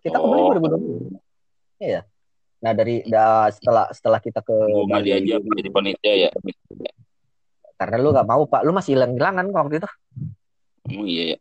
Kita 0.00 0.16
Oh. 0.16 0.56
2012. 0.56 1.20
Iya. 1.76 2.00
Nah, 2.64 2.72
dari 2.72 3.04
da, 3.04 3.52
setelah 3.52 3.92
setelah 3.92 4.20
kita 4.24 4.40
ke 4.40 4.56
Bali 4.88 5.04
diajak 5.12 5.44
jadi 5.44 5.68
panitia 5.68 6.14
ya. 6.16 6.30
karena 7.76 7.98
lu 7.98 8.14
gak 8.14 8.28
mau, 8.30 8.46
Pak. 8.46 8.62
Lu 8.62 8.70
masih 8.72 8.94
hilang-hilangan 8.94 9.50
kok 9.50 9.60
waktu 9.66 9.76
itu. 9.82 9.90
Oh 10.92 11.04
iya 11.06 11.24
ya. 11.34 11.38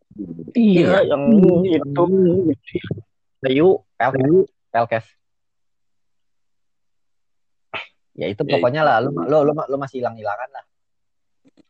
iya 0.57 0.85
Iya. 0.85 0.99
yang 1.13 1.23
itu 1.65 2.05
ayo 3.45 3.69
Pel 3.97 4.45
Pelkes. 4.73 5.05
Ya 8.17 8.27
itu 8.27 8.43
Ya, 8.43 8.59
pokoknya 8.59 8.81
lah 8.83 8.99
lu 9.03 9.15
lu 9.15 9.37
lu, 9.47 9.53
lu 9.55 9.77
masih 9.79 10.03
hilang-hilangan 10.03 10.49
lah. 10.51 10.63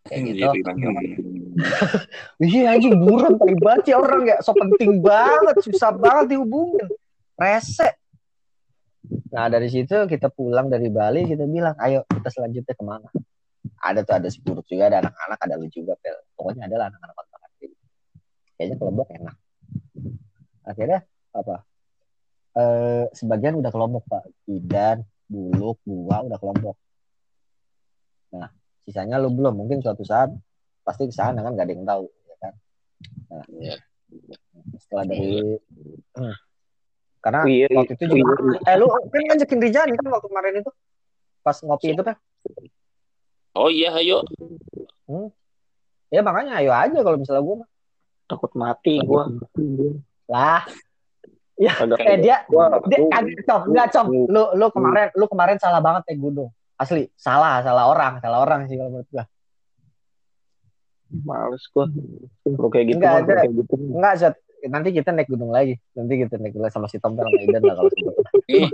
Kayak 0.09 0.21
gitu. 0.25 0.37
Jadi 0.41 0.57
hilang-hilang. 0.65 1.05
Iya 2.41 2.63
anjing 2.73 2.95
buron 2.97 3.33
banget 3.37 3.93
ya 3.93 3.95
orang 4.01 4.23
ya. 4.25 4.37
So 4.41 4.55
penting 4.57 5.03
banget, 5.03 5.55
susah 5.61 5.91
banget 5.93 6.35
dihubungin. 6.35 6.87
Rese. 7.37 7.89
Nah 9.33 9.51
dari 9.51 9.67
situ 9.67 10.07
kita 10.07 10.31
pulang 10.31 10.71
dari 10.71 10.87
Bali 10.87 11.27
kita 11.27 11.45
bilang, 11.45 11.75
ayo 11.83 12.07
kita 12.07 12.29
selanjutnya 12.31 12.73
ke 12.73 12.83
mana? 12.85 13.09
Ada 13.81 14.05
tuh 14.05 14.13
ada 14.17 14.27
si 14.29 14.37
Buruk 14.41 14.65
juga, 14.69 14.89
ada 14.89 15.01
anak-anak, 15.05 15.39
ada 15.41 15.55
lu 15.57 15.67
juga, 15.69 15.97
Pel. 15.97 16.17
Pokoknya 16.37 16.69
ada 16.69 16.75
lah 16.77 16.85
anak-anak 16.93 17.15
kontrakan. 17.17 17.49
Kayaknya 18.57 18.75
ke 18.77 18.83
Lombok 18.85 19.07
enak. 19.09 19.35
Akhirnya 20.61 20.99
apa? 21.33 21.55
Eh, 22.51 23.05
sebagian 23.17 23.57
udah 23.57 23.71
ke 23.73 23.79
Lombok 23.81 24.05
Pak. 24.05 24.23
Idan, 24.49 25.01
Buluk, 25.31 25.79
gua 25.87 26.27
udah 26.27 26.35
ke 26.35 26.45
Lombok. 26.45 26.75
Nah, 28.35 28.51
sisanya 28.83 29.15
lu 29.15 29.31
belum. 29.31 29.55
Mungkin 29.55 29.79
suatu 29.79 30.03
saat 30.03 30.27
pasti 30.81 31.07
ke 31.07 31.13
sana 31.13 31.45
kan 31.45 31.53
gak 31.53 31.69
ada 31.69 31.73
yang 31.77 31.85
tahu 31.85 32.05
ya 32.25 32.35
kan 32.41 32.53
nah, 33.29 33.45
Iya. 33.53 33.75
setelah 34.81 35.05
dari 35.07 35.29
Hmm. 36.17 36.35
karena 37.21 37.41
iya 37.45 37.67
waktu 37.69 37.93
itu 37.95 38.05
juga 38.17 38.33
eh 38.65 38.75
lu 38.81 38.89
kan 38.89 39.21
ngajakin 39.29 39.59
Rijani 39.61 39.93
kan 39.93 40.09
waktu 40.09 40.27
kemarin 40.27 40.53
itu 40.65 40.71
pas 41.45 41.57
ngopi 41.61 41.93
itu 41.93 42.03
kan 42.03 42.17
Oh 43.51 43.67
iya, 43.67 43.91
ayo. 43.99 44.23
ya 46.07 46.23
makanya 46.23 46.63
ayo 46.63 46.71
aja 46.71 47.03
kalau 47.03 47.19
misalnya 47.19 47.43
gua 47.43 47.67
takut 48.25 48.51
mati 48.55 48.95
gua 49.03 49.27
lah 50.25 50.63
ya 51.61 51.73
Agak- 51.77 52.01
eh 52.01 52.17
dia 52.17 52.37
dia 52.89 52.97
kagak 53.05 53.39
cok 53.45 53.61
enggak 53.69 53.87
cok 53.93 54.05
lu 54.09 54.43
lu 54.57 54.67
kemarin 54.73 55.07
lu 55.13 55.25
kemarin 55.29 55.57
salah 55.61 55.77
banget 55.77 56.01
naik 56.09 56.19
gunung. 56.19 56.49
Asli 56.75 57.05
salah 57.13 57.61
salah 57.61 57.85
orang 57.87 58.17
salah 58.17 58.41
orang 58.41 58.65
sih 58.65 58.73
kalau 58.73 58.89
menurut 58.89 59.09
gua. 59.13 59.25
Males 61.11 61.63
gua. 61.69 61.85
Kalau 62.41 62.69
kayak 62.71 62.85
gitu 62.89 62.97
Enggak 62.97 63.13
ada. 63.21 63.33
kayak 63.45 63.53
gitu 63.53 63.73
enggak 63.77 64.15
Zat. 64.17 64.35
nanti 64.61 64.89
kita 64.93 65.09
naik 65.09 65.25
gunung 65.25 65.49
lagi. 65.49 65.73
Nanti 65.93 66.13
kita 66.17 66.37
naik 66.37 66.53
gunung 66.53 66.69
sama 66.69 66.85
si 66.85 66.97
Tom 66.97 67.13
sama 67.13 67.29
Idan 67.35 67.61
lah 67.61 67.75
kalau. 67.77 67.91
Eh, 68.45 68.69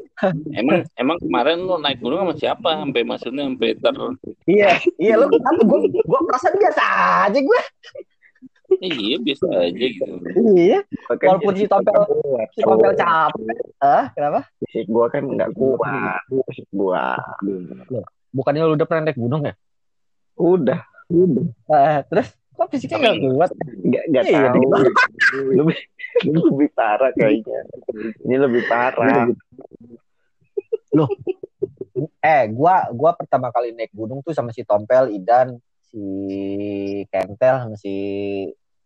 emang 0.54 0.84
emang 0.96 1.18
kemarin 1.18 1.64
lu 1.64 1.76
naik 1.80 2.00
gunung 2.00 2.24
sama 2.24 2.34
siapa? 2.36 2.70
Sampai 2.84 3.04
maksudnya 3.04 3.44
sampai 3.48 3.72
ter 3.76 3.96
iya 4.48 4.72
iya 4.96 5.14
lu 5.16 5.28
kan 5.32 5.56
gua 5.64 5.80
gua 5.84 6.20
perasaan 6.24 6.56
biasa 6.56 6.84
aja 7.28 7.40
gua 7.40 7.60
iya 8.78 9.16
biasa 9.18 9.46
aja 9.50 9.72
gitu. 9.88 10.12
iya. 10.54 10.80
Kan 11.08 11.40
Walaupun 11.40 11.54
si 11.56 11.66
Tompel- 11.66 12.08
si 12.52 12.62
Tompel 12.62 12.92
capek. 12.94 13.58
Ah 13.78 14.12
kenapa? 14.12 14.48
Fisik 14.60 14.88
gua 14.88 15.08
kan 15.08 15.24
nggak 15.24 15.52
kuat. 15.54 16.22
fisik 16.48 16.68
gua. 16.70 17.16
Bukannya 18.30 18.64
lu 18.64 18.76
udah 18.76 18.86
pernah 18.86 19.08
naik 19.08 19.16
gunung 19.16 19.44
ya? 19.44 19.56
Udah. 20.36 20.84
Udah. 21.08 21.46
Eh, 21.72 22.00
terus? 22.06 22.28
Kok 22.54 22.68
fisiknya 22.68 22.98
nggak 23.00 23.18
kuat? 23.24 23.52
nggak 23.56 24.04
nggak 24.10 24.24
Iya, 24.26 24.40
tahu. 24.50 24.62
Lebih 25.58 25.78
lebih 26.26 26.70
parah 26.74 27.12
kayaknya. 27.14 27.60
Ini 28.22 28.36
lebih 28.36 28.64
parah. 28.66 29.30
Eh 32.20 32.44
gua 32.50 32.90
gua 32.92 33.12
pertama 33.14 33.50
kali 33.50 33.72
naik 33.72 33.90
gunung 33.90 34.22
tuh 34.22 34.34
sama 34.34 34.50
si 34.52 34.62
Tompel, 34.62 35.10
Idan, 35.10 35.58
si 35.90 36.06
Kentel 37.10 37.56
sama 37.64 37.76
si 37.80 37.96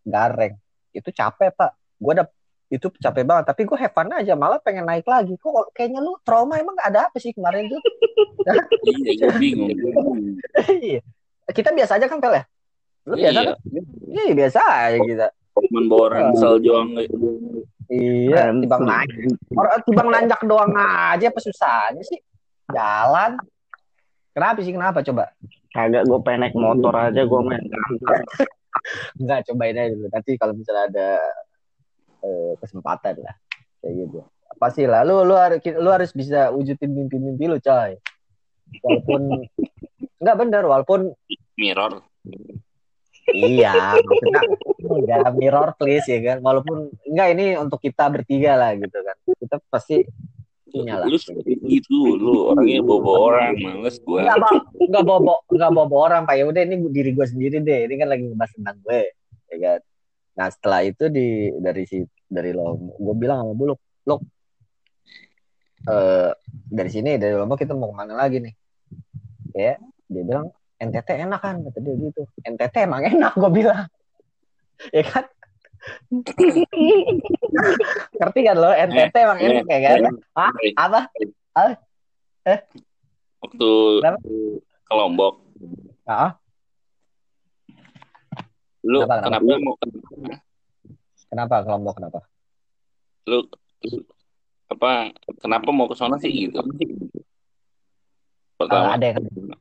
Gareng. 0.03 0.55
Itu 0.91 1.09
capek, 1.09 1.53
Pak. 1.55 1.71
Gua 1.97 2.13
udah 2.21 2.27
itu 2.71 2.87
capek 2.87 3.27
banget, 3.27 3.51
tapi 3.51 3.67
gue 3.67 3.75
have 3.75 3.91
fun 3.91 4.07
aja, 4.15 4.31
malah 4.31 4.55
pengen 4.63 4.87
naik 4.87 5.03
lagi. 5.03 5.35
Kok 5.35 5.75
kayaknya 5.75 5.99
lu 5.99 6.15
trauma 6.23 6.55
emang 6.55 6.71
gak 6.79 6.87
ada 6.95 7.11
apa 7.11 7.19
sih 7.19 7.35
kemarin 7.35 7.67
tuh? 7.67 7.81
Iya, 8.81 9.11
gue 9.21 9.31
bingung. 9.37 9.69
Iya. 10.81 11.03
kita 11.51 11.69
biasa 11.75 11.99
aja 12.01 12.07
kan, 12.09 12.17
Pel 12.17 12.41
ya? 12.41 12.43
Lu 13.05 13.13
biasa 13.19 13.37
Iya. 13.37 13.51
kan? 13.53 13.55
Iya, 14.07 14.33
biasa 14.33 14.59
aja 14.65 14.97
kita. 15.03 15.27
Cuman 15.51 15.83
bawa 15.91 16.05
ransel 16.15 16.63
doang. 16.63 16.89
Iya, 17.91 18.55
tibang. 18.55 18.81
Orang 19.51 19.79
tibang 19.83 20.07
nanjak 20.09 20.41
doang 20.47 20.71
aja 20.73 21.25
apa 21.27 21.39
susahnya 21.43 22.01
sih? 22.07 22.17
Jalan. 22.71 23.35
Kenapa 24.31 24.59
sih? 24.63 24.73
Kenapa 24.73 24.99
coba? 25.03 25.23
Kagak 25.71 26.03
gue 26.07 26.19
pengen 26.23 26.39
naik 26.47 26.55
motor 26.55 26.93
aja 26.95 27.21
gue 27.23 27.39
main. 27.43 27.63
Enggak, 29.19 29.39
cobain 29.51 29.75
aja 29.75 29.91
dulu. 29.91 30.07
Nanti 30.07 30.31
kalau 30.39 30.53
misalnya 30.55 30.83
ada 30.87 31.09
eh, 32.23 32.51
kesempatan 32.59 33.15
lah. 33.19 33.35
Kayak 33.83 33.93
gitu. 34.07 34.19
Pasti 34.55 34.83
lah. 34.87 35.03
Lu, 35.03 35.23
lu, 35.27 35.35
harus, 35.35 35.59
lu 35.63 35.89
harus 35.91 36.11
bisa 36.15 36.51
wujudin 36.51 36.91
mimpi-mimpi 36.91 37.45
lu, 37.47 37.57
coy. 37.59 37.99
Walaupun... 38.83 39.21
Enggak 40.21 40.37
bener, 40.37 40.63
walaupun 40.69 41.17
Mirror. 41.57 42.05
iya, 43.33 43.97
maksudnya 44.01 44.41
enggak 44.81 45.33
mirror 45.33 45.69
please 45.77 46.05
ya 46.05 46.19
kan. 46.21 46.37
Walaupun 46.45 46.93
enggak 47.09 47.27
ini 47.37 47.45
untuk 47.57 47.81
kita 47.81 48.05
bertiga 48.09 48.53
lah 48.53 48.77
gitu 48.77 48.97
kan. 49.01 49.17
Kita 49.37 49.55
pasti 49.69 50.05
punya 50.71 51.03
lah. 51.03 51.07
Lu 51.11 51.19
seperti 51.19 51.59
itu, 51.67 52.15
lu 52.15 52.55
orangnya 52.55 52.81
bobo 52.81 53.11
orang, 53.29 53.59
males 53.59 53.99
bawa, 54.01 54.39
enggak 54.79 55.03
bobo, 55.03 55.33
enggak 55.51 55.71
bobo 55.75 55.95
orang, 55.99 56.23
Pak. 56.23 56.35
Ya 56.39 56.43
udah 56.47 56.61
ini 56.63 56.75
diri 56.89 57.11
gue 57.11 57.27
sendiri 57.27 57.59
deh. 57.59 57.91
Ini 57.91 57.95
kan 57.99 58.07
lagi 58.07 58.23
ngebahas 58.25 58.51
tentang 58.55 58.77
gue, 58.87 59.01
ya 59.51 59.57
kan. 59.59 59.79
Nah, 60.39 60.47
setelah 60.47 60.81
itu 60.87 61.05
di 61.11 61.51
dari 61.59 61.83
si 61.83 61.99
dari 62.31 62.55
lo, 62.55 62.79
gue 62.79 63.15
bilang 63.19 63.43
sama 63.43 63.53
Buluk, 63.53 63.79
Luk, 64.07 64.21
eh 65.91 66.31
dari 66.71 66.89
sini 66.89 67.19
dari 67.19 67.35
Lombok 67.35 67.59
kita 67.59 67.75
mau 67.75 67.91
ke 67.91 67.95
mana 67.99 68.15
lagi 68.15 68.39
nih? 68.39 68.53
Ya, 69.51 69.75
dia 70.07 70.23
bilang 70.23 70.55
NTT 70.79 71.27
enak 71.27 71.39
kan, 71.43 71.61
kata 71.61 71.77
dia 71.83 71.93
gitu. 71.99 72.23
NTT 72.47 72.75
emang 72.87 73.03
enak, 73.03 73.35
gue 73.35 73.51
bilang. 73.51 73.85
ya 74.95 75.03
kan? 75.03 75.27
Ngerti 78.11 78.39
kan 78.43 78.57
lo, 78.57 78.69
NTT 78.69 79.15
emang 79.15 79.39
Eh, 79.39 79.47
enak 79.49 79.65
ya 79.65 79.79
kan? 79.81 79.99
Hah? 80.35 80.51
eh, 80.61 80.73
Apa? 80.75 81.01
Waktu 83.41 83.69
Kenapa? 83.99 84.17
ke 84.81 84.93
Lombok, 84.93 85.33
Ah, 86.03 86.35
lu 88.81 89.05
Kenapa, 89.05 89.23
kenapa, 89.23 89.45
kenapa? 89.45 89.61
mau 89.61 89.75
kenapa 91.29 91.55
kelompok 91.63 91.93
kenapa? 92.01 92.19
lu, 93.23 93.39
lu- 93.85 94.07
apa 94.67 95.13
kenapa 95.39 95.69
mau 95.69 95.85
ke 95.85 95.95
sana 95.95 96.17
sih 96.17 96.49
gitu? 96.49 96.59
Eh, 96.59 97.23
Pertama, 98.57 98.93
ada 98.93 99.05
yang 99.05 99.17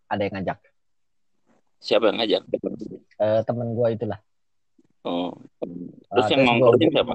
ada 0.08 0.22
yang 0.22 0.34
ngajak. 0.40 0.58
siapa 1.80 2.12
yang 2.12 2.18
ngajak? 2.20 2.42
Eh, 3.16 3.40
temen 3.44 3.72
gue 3.72 3.88
itulah. 3.92 4.20
Oh. 5.04 5.32
Terus 6.10 6.26
Ah, 6.26 6.30
yang 6.34 6.42
nongkrongnya 6.44 6.88
siapa? 6.92 7.12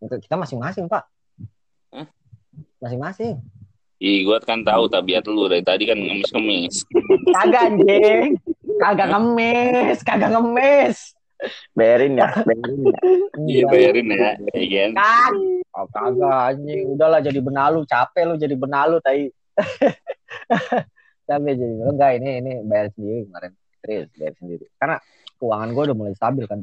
Untuk 0.00 0.18
kita 0.24 0.36
masing-masing 0.40 0.84
pak. 0.88 1.04
Hah? 1.92 2.06
Masing-masing. 2.80 3.40
Ih, 3.96 4.28
gua 4.28 4.36
kan 4.44 4.60
tahu 4.60 4.92
tabiat 4.92 5.24
lu 5.24 5.48
dari 5.48 5.64
tadi 5.64 5.88
kan 5.88 5.96
ngemis-ngemis. 5.96 6.84
Kagak 7.32 7.72
anjing. 7.72 8.36
Kagak 8.76 9.08
ngemis. 9.08 9.98
Kagak 10.04 10.30
ngemis. 10.36 11.16
Bayarin 11.76 12.16
ya, 12.16 12.32
bayarin 12.32 12.80
ya. 12.80 12.98
Iya, 13.36 13.64
bayarin 13.68 14.06
ya, 14.08 14.30
iya 14.56 14.84
kan? 14.96 15.32
Oh, 15.76 15.88
kagak 15.92 16.56
anjing. 16.56 16.96
Udahlah 16.96 17.20
jadi 17.20 17.40
benalu. 17.40 17.84
Capek 17.88 18.24
lu 18.24 18.34
jadi 18.40 18.56
benalu 18.56 18.96
tai. 19.04 19.28
Capek 21.28 21.52
jadi 21.56 21.74
enggak 21.84 22.10
ini 22.20 22.30
ini 22.40 22.52
bayar 22.64 22.88
sendiri 22.96 23.28
kemarin. 23.28 23.52
Serius 23.80 24.08
bayar 24.16 24.34
sendiri. 24.40 24.64
Karena 24.76 24.96
keuangan 25.36 25.68
gue 25.72 25.82
udah 25.86 25.96
mulai 25.96 26.14
stabil 26.14 26.44
kan. 26.44 26.60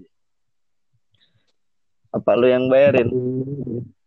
Apa 2.13 2.37
lu 2.37 2.45
yang 2.45 2.69
bayarin? 2.69 3.09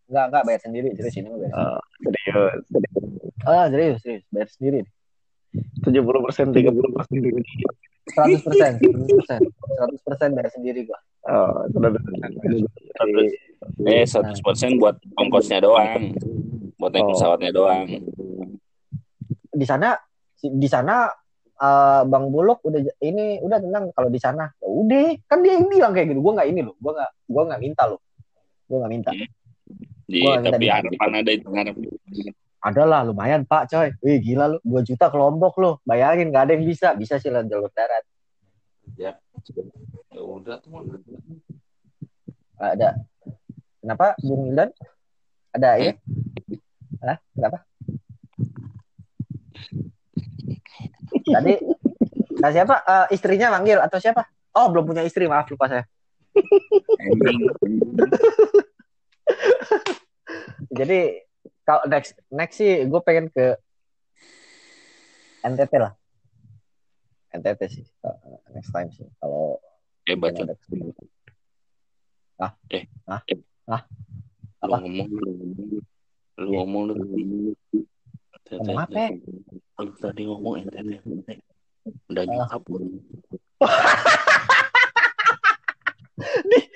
Enggak 0.07 0.25
enggak 0.31 0.45
bayar 0.47 0.61
sendiri. 0.63 0.89
Serius 0.95 1.17
ini 1.19 1.27
mah 1.27 1.39
bayar. 1.43 1.55
Oh, 1.59 1.79
serius. 1.99 2.63
Ah 3.43 3.67
serius 3.67 3.97
serius 4.03 4.25
bayar 4.31 4.49
sendiri. 4.51 4.81
70 5.83 6.27
persen, 6.27 6.47
30 6.53 6.95
persen. 6.95 7.15
100 8.07 8.39
persen, 8.47 8.73
100 8.79 9.19
persen, 9.19 9.41
100 9.43 10.07
persen 10.07 10.29
bayar 10.31 10.51
sendiri 10.55 10.81
gua. 10.87 10.99
Oh, 11.27 11.67
sudah 11.75 11.91
Seratus- 11.91 13.35
Eh, 13.83 14.07
100% 14.07 14.79
buat 14.79 14.95
ongkosnya 15.19 15.59
doang. 15.59 16.15
Buat 16.79 16.91
naik 16.95 17.03
Oh. 17.03 17.11
pesawatnya 17.11 17.51
doang. 17.51 17.83
Di 19.51 19.67
sana 19.67 19.99
di 20.39 20.69
sana 20.71 21.11
eh, 21.57 22.03
Bang 22.09 22.29
Bulog 22.29 22.61
udah 22.65 22.81
ini 23.01 23.41
udah 23.41 23.59
tenang 23.61 23.85
kalau 23.97 24.09
di 24.13 24.21
sana. 24.21 24.49
Ya 24.61 24.69
udah, 24.69 25.07
kan 25.29 25.39
dia 25.41 25.57
yang 25.57 25.69
bilang 25.69 25.93
kayak 25.97 26.13
gitu. 26.13 26.21
Gua 26.21 26.33
nggak 26.41 26.49
ini 26.53 26.61
loh. 26.65 26.75
Gua 26.81 26.93
nggak 26.97 27.11
gua 27.29 27.43
nggak 27.49 27.61
minta 27.63 27.83
loh. 27.89 28.01
Gua 28.69 28.77
nggak 28.85 28.93
minta. 28.93 29.11
Di, 30.07 30.21
Gua 30.23 30.39
minta 30.39 30.51
tapi 30.55 30.65
di- 30.65 30.71
harapan 30.71 31.11
ada 31.19 31.31
itu 31.33 31.47
harapan. 31.51 31.85
Adalah 32.67 33.01
lumayan 33.07 33.43
Pak 33.47 33.71
coy. 33.71 33.89
Wih 34.03 34.19
gila 34.19 34.57
lu, 34.57 34.59
2 34.67 34.83
juta 34.83 35.07
ke 35.07 35.17
Lombok 35.17 35.55
lu. 35.63 35.71
Bayangin 35.87 36.35
nggak 36.35 36.51
ada 36.51 36.53
yang 36.59 36.67
bisa. 36.67 36.99
Bisa 36.99 37.21
sih 37.23 37.31
lewat 37.31 37.47
jalur 37.47 37.71
darat. 37.71 38.03
Ya. 38.99 39.15
Ya 40.11 40.21
udah 40.23 40.59
tuh. 40.59 40.73
Ada. 42.57 42.99
Kenapa 43.79 44.19
Bung 44.19 44.51
Ildan? 44.51 44.71
Ada 45.55 45.69
ini? 45.79 45.93
Hah? 47.05 47.19
Kenapa? 47.37 47.59
Tadi 51.35 51.55
nah 52.37 52.53
siapa? 52.53 52.85
Eh, 52.85 53.07
istrinya 53.17 53.49
manggil 53.57 53.81
atau 53.81 53.97
siapa? 54.01 54.25
Oh, 54.57 54.69
belum 54.73 54.89
punya 54.89 55.05
istri, 55.05 55.29
maaf 55.29 55.51
lupa 55.53 55.69
saya. 55.69 55.85
Jadi 60.79 60.99
kalau 61.67 61.83
next 61.89 62.15
next 62.31 62.57
sih 62.61 62.85
gue 62.87 63.01
pengen 63.05 63.29
ke 63.33 63.57
NTT 65.45 65.73
lah. 65.81 65.93
NTT 67.37 67.61
sih 67.69 67.85
uh, 68.05 68.17
next 68.55 68.71
time 68.73 68.91
sih 68.93 69.07
kalau 69.21 69.59
Eh, 70.07 70.15
baca. 70.15 70.39
Ah? 72.39 72.55
Eh. 72.71 72.87
Ah? 73.11 73.19
Eh. 73.27 73.43
Ah? 73.67 73.83
Lu 74.63 74.71
Apa? 74.71 74.79
ngomong 74.87 75.09
lu. 75.11 75.83
Lu 76.39 76.47
ngomong 76.55 76.83
lu. 76.87 76.95
Ngomong 76.95 77.59
apa? 78.55 79.05
Lu 79.83 79.93
tadi 79.99 80.23
ngomong 80.25 80.55
NTT. 80.67 81.29
Udah 82.11 82.23
Ah. 82.23 82.27
nyokap 82.31 82.63
lu. 82.71 82.79